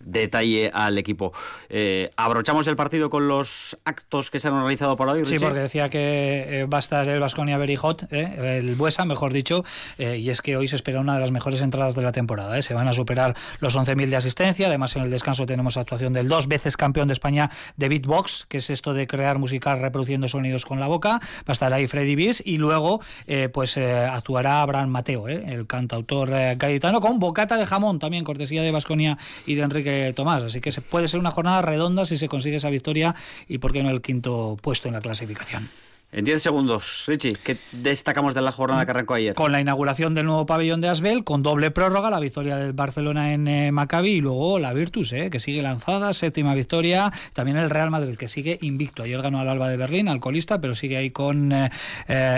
detalle 0.00 0.70
al 0.72 0.98
equipo. 0.98 1.32
Eh, 1.68 2.10
¿Abrochamos 2.16 2.66
el 2.66 2.76
partido 2.76 3.10
con 3.10 3.28
los 3.28 3.78
actos 3.84 4.30
que 4.30 4.40
se 4.40 4.48
han 4.48 4.58
realizado 4.58 4.96
por 4.96 5.08
hoy? 5.08 5.24
Sí, 5.24 5.38
porque 5.38 5.60
decía 5.60 5.88
que 5.88 6.60
eh, 6.60 6.66
va 6.66 6.78
a 6.78 6.80
estar 6.80 7.08
el 7.08 7.20
Vasconia 7.20 7.58
Very 7.58 7.76
Hot, 7.76 8.06
eh, 8.10 8.58
el 8.58 8.74
Buesa, 8.74 9.04
mejor 9.04 9.32
dicho, 9.32 9.64
y 9.98 10.30
es 10.30 10.42
que 10.42 10.56
hoy 10.56 10.68
se 10.68 10.76
espera 10.76 11.00
una 11.00 11.14
de 11.14 11.20
las 11.20 11.30
mejores 11.30 11.62
entradas 11.62 11.94
de 11.94 12.02
la 12.02 12.12
temporada. 12.12 12.60
Se 12.62 12.74
van 12.74 12.88
a 12.88 12.92
superar 12.92 13.36
los 13.60 13.76
11.000 13.76 14.08
de 14.08 14.16
asistencia, 14.16 14.66
además 14.68 14.96
en 14.96 15.02
el 15.02 15.10
descanso 15.10 15.46
tenemos 15.46 15.76
actuación 15.76 16.12
del 16.12 16.28
dos 16.28 16.48
veces 16.48 16.76
campeón 16.76 17.08
de 17.08 17.14
España 17.14 17.50
de 17.76 17.88
Beatbox, 17.88 18.46
que 18.48 18.58
es 18.58 18.70
esto 18.70 18.94
de 18.94 19.06
crear 19.06 19.38
música 19.38 19.74
reproduciendo 19.74 20.28
sonidos 20.28 20.64
con 20.64 20.80
la 20.80 20.86
boca. 20.86 21.20
Va 21.20 21.48
a 21.48 21.52
estar 21.52 21.72
ahí 21.72 21.86
Freddy 21.86 22.16
Bis 22.16 22.42
y 22.44 22.58
luego 22.58 23.00
pues 23.48 23.76
eh, 23.76 23.92
actuará 23.94 24.62
Abraham 24.62 24.90
Mateo, 24.90 25.28
eh, 25.28 25.44
el 25.46 25.66
cantautor 25.66 26.30
eh, 26.32 26.56
gaditano, 26.56 27.00
con 27.00 27.18
bocata 27.18 27.56
de 27.56 27.66
jamón, 27.66 27.98
también 27.98 28.24
cortesía 28.24 28.62
de 28.62 28.70
Vasconia 28.70 29.18
y 29.46 29.54
de 29.54 29.62
Enrique 29.62 30.12
Tomás. 30.14 30.42
Así 30.42 30.60
que 30.60 30.72
puede 30.82 31.08
ser 31.08 31.20
una 31.20 31.30
jornada 31.30 31.62
redonda 31.62 32.04
si 32.04 32.16
se 32.16 32.28
consigue 32.28 32.56
esa 32.56 32.70
victoria 32.70 33.14
y, 33.48 33.58
por 33.58 33.72
qué 33.72 33.82
no, 33.82 33.90
el 33.90 34.02
quinto 34.02 34.56
puesto 34.60 34.88
en 34.88 34.94
la 34.94 35.00
clasificación. 35.00 35.68
En 36.14 36.26
10 36.26 36.42
segundos, 36.42 37.04
Richie, 37.06 37.38
¿qué 37.42 37.56
destacamos 37.72 38.34
de 38.34 38.42
la 38.42 38.52
jornada 38.52 38.84
que 38.84 38.90
arrancó 38.90 39.14
ayer? 39.14 39.34
Con 39.34 39.50
la 39.50 39.62
inauguración 39.62 40.12
del 40.12 40.26
nuevo 40.26 40.44
pabellón 40.44 40.82
de 40.82 40.90
Asbel, 40.90 41.24
con 41.24 41.42
doble 41.42 41.70
prórroga, 41.70 42.10
la 42.10 42.20
victoria 42.20 42.58
del 42.58 42.74
Barcelona 42.74 43.32
en 43.32 43.48
eh, 43.48 43.72
Maccabi 43.72 44.10
y 44.10 44.20
luego 44.20 44.58
la 44.58 44.74
Virtus, 44.74 45.14
eh, 45.14 45.30
que 45.30 45.40
sigue 45.40 45.62
lanzada, 45.62 46.12
séptima 46.12 46.54
victoria. 46.54 47.10
También 47.32 47.56
el 47.56 47.70
Real 47.70 47.90
Madrid, 47.90 48.16
que 48.16 48.28
sigue 48.28 48.58
invicto. 48.60 49.04
Ayer 49.04 49.22
ganó 49.22 49.40
al 49.40 49.48
Alba 49.48 49.70
de 49.70 49.78
Berlín, 49.78 50.06
alcoholista, 50.06 50.60
pero 50.60 50.74
sigue 50.74 50.98
ahí 50.98 51.12
con 51.12 51.50
eh, 51.50 51.70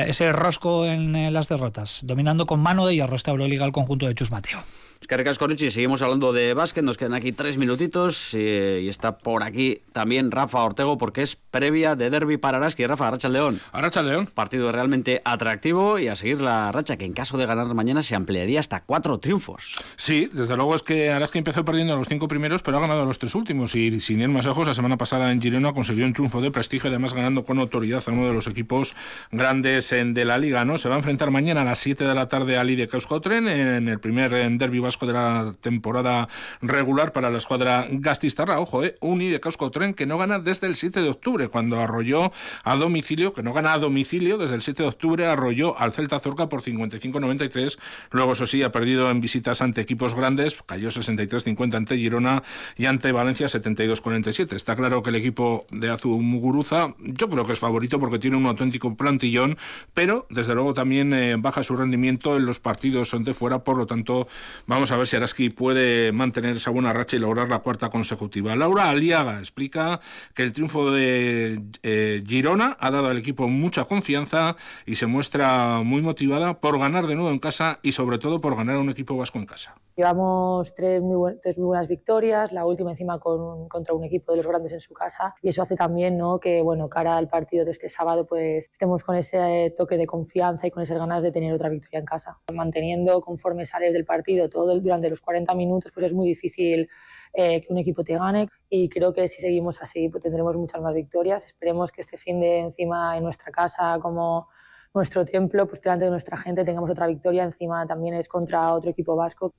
ese 0.07 0.33
rosco 0.33 0.87
en 0.87 1.33
las 1.33 1.49
derrotas, 1.49 2.03
dominando 2.07 2.47
con 2.47 2.61
mano 2.61 2.87
de 2.87 2.95
hierro 2.95 3.17
esta 3.17 3.33
Euroliga 3.33 3.65
al 3.65 3.73
conjunto 3.73 4.07
de 4.07 4.15
Chus 4.15 4.31
Mateo. 4.31 4.63
Caricas 5.07 5.39
Corichi, 5.39 5.71
seguimos 5.71 6.03
hablando 6.03 6.33
de 6.33 6.55
básquet, 6.55 6.85
nos 6.85 6.97
quedan 6.97 7.15
aquí 7.15 7.33
tres 7.33 7.57
minutitos 7.57 8.33
y 8.35 8.89
está 8.89 9.19
por 9.19 9.43
aquí 9.43 9.83
también 9.93 10.31
Rafa 10.31 10.63
Ortego 10.63 10.99
porque 10.99 11.23
es 11.23 11.37
previa 11.37 11.97
de 11.97 12.11
Derby 12.11 12.37
para 12.37 12.59
Araski. 12.59 12.87
Rafa, 12.87 13.11
Racha 13.11 13.29
León. 13.29 13.61
Aracha 13.73 14.03
León. 14.03 14.29
Partido 14.33 14.71
realmente 14.73 15.23
atractivo 15.25 15.99
y 15.99 16.09
a 16.09 16.17
seguir 16.17 16.41
la 16.41 16.71
racha 16.73 16.97
que 16.97 17.05
en 17.05 17.13
caso 17.13 17.39
de 17.39 17.47
ganar 17.47 17.67
mañana 17.75 18.03
se 18.03 18.15
ampliaría 18.15 18.61
hasta 18.61 18.83
cuatro 18.83 19.19
triunfos. 19.19 19.75
Sí, 19.97 20.29
desde 20.33 20.57
luego 20.57 20.75
es 20.75 20.83
que 20.83 21.11
Araski 21.11 21.39
empezó 21.39 21.65
perdiendo 21.65 21.97
los 21.97 22.09
cinco 22.09 22.29
primeros 22.29 22.63
pero 22.63 22.79
ha 22.79 22.81
ganado 22.81 23.05
los 23.05 23.19
tres 23.19 23.35
últimos 23.35 23.75
y 23.75 24.01
sin 24.01 24.21
ir 24.21 24.29
más 24.29 24.47
lejos 24.47 24.67
la 24.67 24.75
semana 24.75 24.97
pasada 24.97 25.33
en 25.33 25.41
Girona 25.41 25.73
consiguió 25.73 26.05
un 26.07 26.13
triunfo 26.13 26.41
de 26.41 26.51
prestigio 26.51 26.91
además 26.91 27.15
ganando 27.15 27.45
con 27.45 27.59
autoridad 27.59 28.03
a 28.07 28.11
uno 28.11 28.27
de 28.27 28.35
los 28.35 28.47
equipos 28.47 28.95
grandes 29.31 29.91
de 29.91 30.25
la 30.25 30.39
liga. 30.39 30.65
¿no? 30.65 30.79
Se 30.79 30.89
va 30.89 30.95
a 30.95 30.99
enfrentar 30.99 31.31
mañana 31.31 31.63
a 31.63 31.65
las 31.65 31.79
7 31.79 32.05
de 32.05 32.15
la 32.15 32.29
tarde 32.29 32.57
al 32.57 32.75
de 32.75 32.89
Causcotren 32.89 33.47
en 33.47 33.89
el 33.89 34.01
primer 34.01 34.31
Derby 34.59 34.81
de 34.81 34.94
la 35.03 35.53
temporada 35.61 36.29
regular 36.63 37.13
para 37.13 37.31
la 37.31 37.39
escuadra 37.39 37.87
gastistarra. 37.91 38.61
Ojo, 38.61 38.85
eh, 38.85 38.97
un 39.01 39.19
de 39.19 39.41
Casco 39.41 39.71
Tren 39.71 39.95
que 39.95 40.07
no 40.07 40.19
gana 40.19 40.39
desde 40.39 40.67
el 40.67 40.75
7 40.77 41.03
de 41.03 41.09
octubre, 41.09 41.49
cuando 41.49 41.81
arrolló 41.81 42.33
a 42.63 42.77
domicilio, 42.77 43.33
que 43.33 43.43
no 43.43 43.53
gana 43.53 43.73
a 43.73 43.79
domicilio 43.79 44.39
desde 44.39 44.55
el 44.57 44.63
7 44.63 44.83
de 44.83 44.89
octubre, 44.89 45.27
arrolló 45.27 45.79
al 45.79 45.93
Celta 45.93 46.19
Zorca 46.19 46.49
por 46.49 46.63
55-93. 46.63 47.79
Luego, 48.11 48.33
eso 48.33 48.47
sí, 48.47 48.63
ha 48.63 48.73
perdido 48.73 49.11
en 49.11 49.21
visitas 49.21 49.63
ante 49.63 49.81
equipos 49.81 50.15
grandes, 50.15 50.59
cayó 50.67 50.89
63-50 50.89 51.75
ante 51.75 51.97
Girona 51.97 52.43
y 52.77 52.87
ante 52.87 53.13
Valencia 53.13 53.47
72-47. 53.47 54.53
Está 54.53 54.77
claro 54.77 55.03
que 55.03 55.11
el 55.11 55.17
equipo 55.17 55.67
de 55.71 55.91
Azu 55.91 56.21
Muguruza, 56.21 56.95
yo 56.99 57.29
creo 57.29 57.47
que 57.47 57.53
es 57.53 57.59
favorito 57.59 57.99
porque 57.99 58.19
tiene 58.19 58.37
un 58.37 58.47
auténtico 58.47 58.95
plantillón, 58.97 59.57
pero 59.95 60.27
desde 60.31 60.55
luego 60.55 60.75
también 60.75 61.15
eh, 61.15 61.37
baja 61.39 61.63
su 61.63 61.77
rendimiento 61.77 62.37
en 62.37 62.47
los 62.47 62.61
partidos 62.61 63.15
de 63.19 63.35
fuera, 63.35 63.65
por 63.65 63.77
lo 63.77 63.87
tanto, 63.87 64.27
vamos 64.67 64.84
a 64.91 64.97
ver 64.97 65.07
si 65.07 65.17
Araski 65.17 65.51
puede 65.51 66.13
mantener 66.13 66.57
esa 66.57 66.71
buena 66.71 66.93
racha 66.93 67.17
y 67.17 67.19
lograr 67.19 67.49
la 67.49 67.61
cuarta 67.61 67.91
consecutiva. 67.91 68.55
Laura 68.57 68.89
Aliaga 68.89 69.39
explica 69.39 70.01
que 70.35 70.43
el 70.43 70.53
triunfo 70.53 70.91
de 70.91 71.63
eh, 71.83 72.23
Girona 72.27 72.77
ha 72.81 72.91
dado 72.91 73.09
al 73.09 73.19
equipo 73.19 73.49
mucha 73.49 73.85
confianza 73.85 74.57
y 74.87 74.97
se 74.97 75.07
muestra 75.07 75.83
muy 75.83 76.03
motivada 76.03 76.61
por 76.61 76.79
ganar 76.79 77.07
de 77.07 77.15
nuevo 77.15 77.31
en 77.31 77.39
casa 77.39 77.79
y 77.83 77.93
sobre 77.93 78.19
todo 78.19 78.41
por 78.41 78.57
ganar 78.57 78.77
a 78.77 78.81
un 78.81 78.91
equipo 78.91 79.17
vasco 79.17 79.39
en 79.39 79.47
casa. 79.47 79.75
Llevamos 79.97 80.75
tres 80.75 81.01
muy, 81.01 81.39
tres 81.41 81.57
muy 81.57 81.67
buenas 81.67 81.87
victorias, 81.87 82.51
la 82.51 82.67
última 82.67 82.91
encima 82.91 83.21
con, 83.21 83.69
contra 83.69 83.95
un 83.95 84.03
equipo 84.03 84.33
de 84.33 84.39
los 84.39 84.47
grandes 84.47 84.73
en 84.73 84.81
su 84.81 84.93
casa 84.93 85.37
y 85.41 85.51
eso 85.51 85.63
hace 85.63 85.77
también 85.77 86.19
¿no? 86.19 86.41
que 86.41 86.63
bueno, 86.63 86.89
cara 86.89 87.17
al 87.17 87.29
partido 87.29 87.65
de 87.65 87.71
este 87.71 87.89
sábado 87.89 88.27
pues 88.27 88.69
estemos 88.73 89.05
con 89.05 89.15
ese 89.15 89.73
toque 89.79 89.97
de 89.97 90.07
confianza 90.07 90.67
y 90.67 90.73
con 90.73 90.83
esas 90.83 90.99
ganas 90.99 91.23
de 91.23 91.31
tener 91.31 91.53
otra 91.53 91.69
victoria 91.69 92.01
en 92.01 92.07
casa. 92.07 92.39
Manteniendo 92.53 93.21
conforme 93.21 93.67
sales 93.67 93.93
del 93.93 94.05
partido 94.05 94.49
todo 94.49 94.64
el, 94.73 94.83
durante 94.83 95.11
los 95.11 95.21
40 95.21 95.55
minutos 95.55 95.93
pues 95.93 96.07
es 96.07 96.13
muy 96.13 96.29
difícil 96.29 96.89
eh, 97.33 97.61
que 97.61 97.67
un 97.73 97.79
equipo 97.79 98.05
te 98.05 98.15
gane 98.15 98.49
y 98.69 98.89
creo 98.89 99.13
que 99.13 99.29
si 99.29 99.41
seguimos 99.41 99.83
así 99.83 100.09
pues 100.09 100.23
tendremos 100.23 100.57
muchas 100.57 100.81
más 100.81 100.95
victorias. 100.95 101.45
Esperemos 101.45 101.91
que 101.93 102.01
este 102.01 102.17
fin 102.17 102.41
de 102.41 102.61
encima 102.61 103.17
en 103.17 103.25
nuestra 103.25 103.51
casa 103.51 103.99
como 104.01 104.49
nuestro 104.95 105.25
templo, 105.25 105.67
pues 105.67 105.83
delante 105.83 106.05
de 106.05 106.11
nuestra 106.11 106.39
gente 106.39 106.65
tengamos 106.65 106.91
otra 106.91 107.07
victoria. 107.07 107.45
Encima 107.45 107.87
también 107.87 108.15
es 108.15 108.29
contra 108.29 108.73
otro 108.73 108.91
equipo 108.91 109.17
vasco 109.17 109.53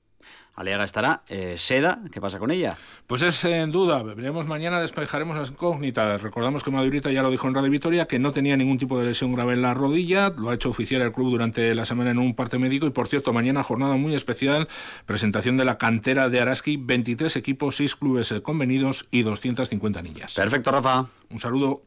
Aliaga 0.54 0.84
estará. 0.84 1.22
Eh, 1.28 1.56
Seda, 1.58 2.00
¿qué 2.10 2.18
pasa 2.18 2.38
con 2.38 2.50
ella? 2.50 2.78
Pues 3.06 3.20
es 3.20 3.44
en 3.44 3.70
duda. 3.70 4.02
Veremos 4.02 4.46
mañana, 4.46 4.80
despejaremos 4.80 5.36
las 5.36 5.50
incógnitas. 5.50 6.22
Recordamos 6.22 6.64
que 6.64 6.70
Madurita 6.70 7.10
ya 7.10 7.22
lo 7.22 7.30
dijo 7.30 7.46
en 7.46 7.54
Radio 7.54 7.70
Vitoria, 7.70 8.06
que 8.06 8.18
no 8.18 8.32
tenía 8.32 8.56
ningún 8.56 8.78
tipo 8.78 8.98
de 8.98 9.04
lesión 9.04 9.34
grave 9.34 9.52
en 9.52 9.60
la 9.60 9.74
rodilla. 9.74 10.30
Lo 10.30 10.48
ha 10.48 10.54
hecho 10.54 10.70
oficial 10.70 11.02
el 11.02 11.12
club 11.12 11.30
durante 11.30 11.74
la 11.74 11.84
semana 11.84 12.12
en 12.12 12.18
un 12.18 12.34
parte 12.34 12.58
médico. 12.58 12.86
Y 12.86 12.90
por 12.90 13.06
cierto, 13.06 13.34
mañana 13.34 13.62
jornada 13.62 13.96
muy 13.96 14.14
especial. 14.14 14.66
Presentación 15.04 15.58
de 15.58 15.66
la 15.66 15.76
cantera 15.76 16.30
de 16.30 16.40
Araski. 16.40 16.78
23 16.78 17.36
equipos, 17.36 17.76
6 17.76 17.96
clubes 17.96 18.34
convenidos 18.42 19.08
y 19.10 19.24
250 19.24 20.00
niñas. 20.00 20.34
Perfecto, 20.34 20.70
Rafa. 20.72 21.06
Un 21.28 21.38
saludo. 21.38 21.82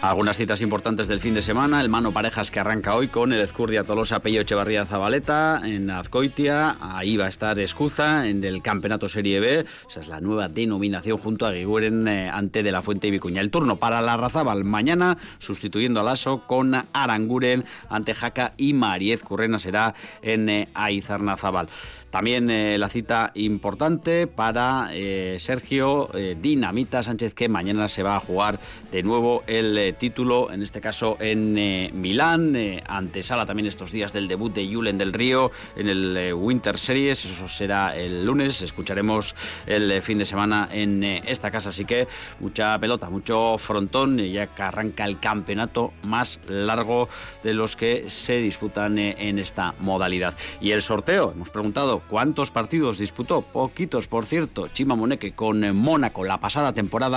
Algunas 0.00 0.36
citas 0.36 0.60
importantes 0.62 1.08
del 1.08 1.18
fin 1.18 1.34
de 1.34 1.42
semana, 1.42 1.80
el 1.80 1.88
Mano 1.88 2.12
Parejas 2.12 2.52
que 2.52 2.60
arranca 2.60 2.94
hoy 2.94 3.08
con 3.08 3.32
el 3.32 3.40
Ezcurdia 3.40 3.82
Tolosa 3.82 4.20
Pello 4.20 4.42
Echevarría 4.42 4.86
Zabaleta, 4.86 5.60
en 5.64 5.90
Azcoitia, 5.90 6.76
ahí 6.80 7.16
va 7.16 7.26
a 7.26 7.28
estar 7.28 7.58
Escuza, 7.58 8.28
en 8.28 8.44
el 8.44 8.62
Campeonato 8.62 9.08
Serie 9.08 9.40
B, 9.40 9.66
esa 9.90 10.00
es 10.00 10.06
la 10.06 10.20
nueva 10.20 10.46
denominación 10.46 11.18
junto 11.18 11.46
a 11.46 11.50
Guiguren 11.50 12.06
eh, 12.06 12.30
ante 12.30 12.62
de 12.62 12.70
la 12.70 12.80
Fuente 12.80 13.08
y 13.08 13.10
Vicuña. 13.10 13.40
El 13.40 13.50
turno 13.50 13.76
para 13.76 14.00
la 14.00 14.16
Razabal 14.16 14.62
mañana, 14.62 15.18
sustituyendo 15.40 15.98
a 15.98 16.04
Lasso 16.04 16.44
con 16.46 16.74
Aranguren 16.92 17.64
ante 17.90 18.14
Jaca 18.14 18.52
y 18.56 18.74
Mariez 18.74 19.24
Currena 19.24 19.58
será 19.58 19.94
en 20.22 20.48
eh, 20.48 20.68
Aizarnazabal. 20.74 21.68
También 22.10 22.50
eh, 22.50 22.78
la 22.78 22.88
cita 22.88 23.32
importante 23.34 24.26
para 24.28 24.90
eh, 24.92 25.36
Sergio 25.40 26.08
Dinamita 26.40 27.02
Sánchez, 27.02 27.17
que 27.34 27.48
mañana 27.48 27.88
se 27.88 28.02
va 28.02 28.16
a 28.16 28.20
jugar 28.20 28.58
de 28.92 29.02
nuevo 29.02 29.42
el 29.46 29.94
título, 29.98 30.50
en 30.52 30.62
este 30.62 30.80
caso 30.80 31.16
en 31.20 31.54
Milán, 32.00 32.56
antesala 32.86 33.46
también 33.46 33.66
estos 33.66 33.92
días 33.92 34.12
del 34.12 34.28
debut 34.28 34.54
de 34.54 34.72
Julen 34.72 34.98
del 34.98 35.12
Río 35.12 35.50
en 35.76 35.88
el 35.88 36.34
Winter 36.34 36.78
Series, 36.78 37.24
eso 37.24 37.48
será 37.48 37.96
el 37.96 38.24
lunes, 38.24 38.62
escucharemos 38.62 39.34
el 39.66 40.00
fin 40.02 40.18
de 40.18 40.26
semana 40.26 40.68
en 40.72 41.02
esta 41.04 41.50
casa, 41.50 41.70
así 41.70 41.84
que 41.84 42.08
mucha 42.40 42.78
pelota, 42.78 43.10
mucho 43.10 43.56
frontón, 43.58 44.18
ya 44.18 44.46
que 44.46 44.62
arranca 44.62 45.04
el 45.04 45.18
campeonato 45.18 45.92
más 46.04 46.40
largo 46.48 47.08
de 47.42 47.54
los 47.54 47.76
que 47.76 48.10
se 48.10 48.36
disputan 48.38 48.98
en 48.98 49.38
esta 49.38 49.74
modalidad. 49.80 50.34
Y 50.60 50.72
el 50.72 50.82
sorteo, 50.82 51.32
hemos 51.32 51.50
preguntado 51.50 52.02
¿Cuántos 52.08 52.50
partidos 52.50 52.98
disputó? 52.98 53.42
Poquitos, 53.42 54.08
por 54.08 54.26
cierto. 54.26 54.68
Chima 54.68 54.96
Moneque 54.96 55.32
con 55.32 55.62
eh, 55.64 55.72
Mónaco 55.72 56.24
la 56.24 56.38
pasada 56.38 56.72
temporada 56.72 57.07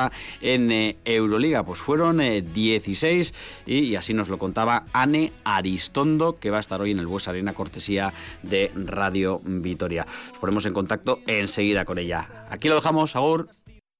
en 0.41 0.71
eh, 0.71 0.97
Euroliga. 1.05 1.63
Pues 1.63 1.79
fueron 1.79 2.17
16 2.17 3.33
eh, 3.65 3.73
y, 3.73 3.95
así 3.95 4.13
nos 4.13 4.29
lo 4.29 4.37
contaba 4.37 4.85
Anne 4.93 5.31
Aristondo, 5.43 6.39
que 6.39 6.49
va 6.49 6.57
a 6.57 6.61
estar 6.61 6.81
hoy 6.81 6.91
en 6.91 6.99
el 6.99 7.07
Bues 7.07 7.27
Arena, 7.27 7.53
cortesía 7.53 8.13
de 8.43 8.71
Radio 8.75 9.41
Vitoria. 9.43 10.05
Nos 10.29 10.39
ponemos 10.39 10.65
en 10.65 10.73
contacto 10.73 11.19
enseguida 11.27 11.85
con 11.85 11.97
ella. 11.97 12.27
Aquí 12.49 12.67
lo 12.67 12.75
dejamos, 12.75 13.15
Agur. 13.15 13.49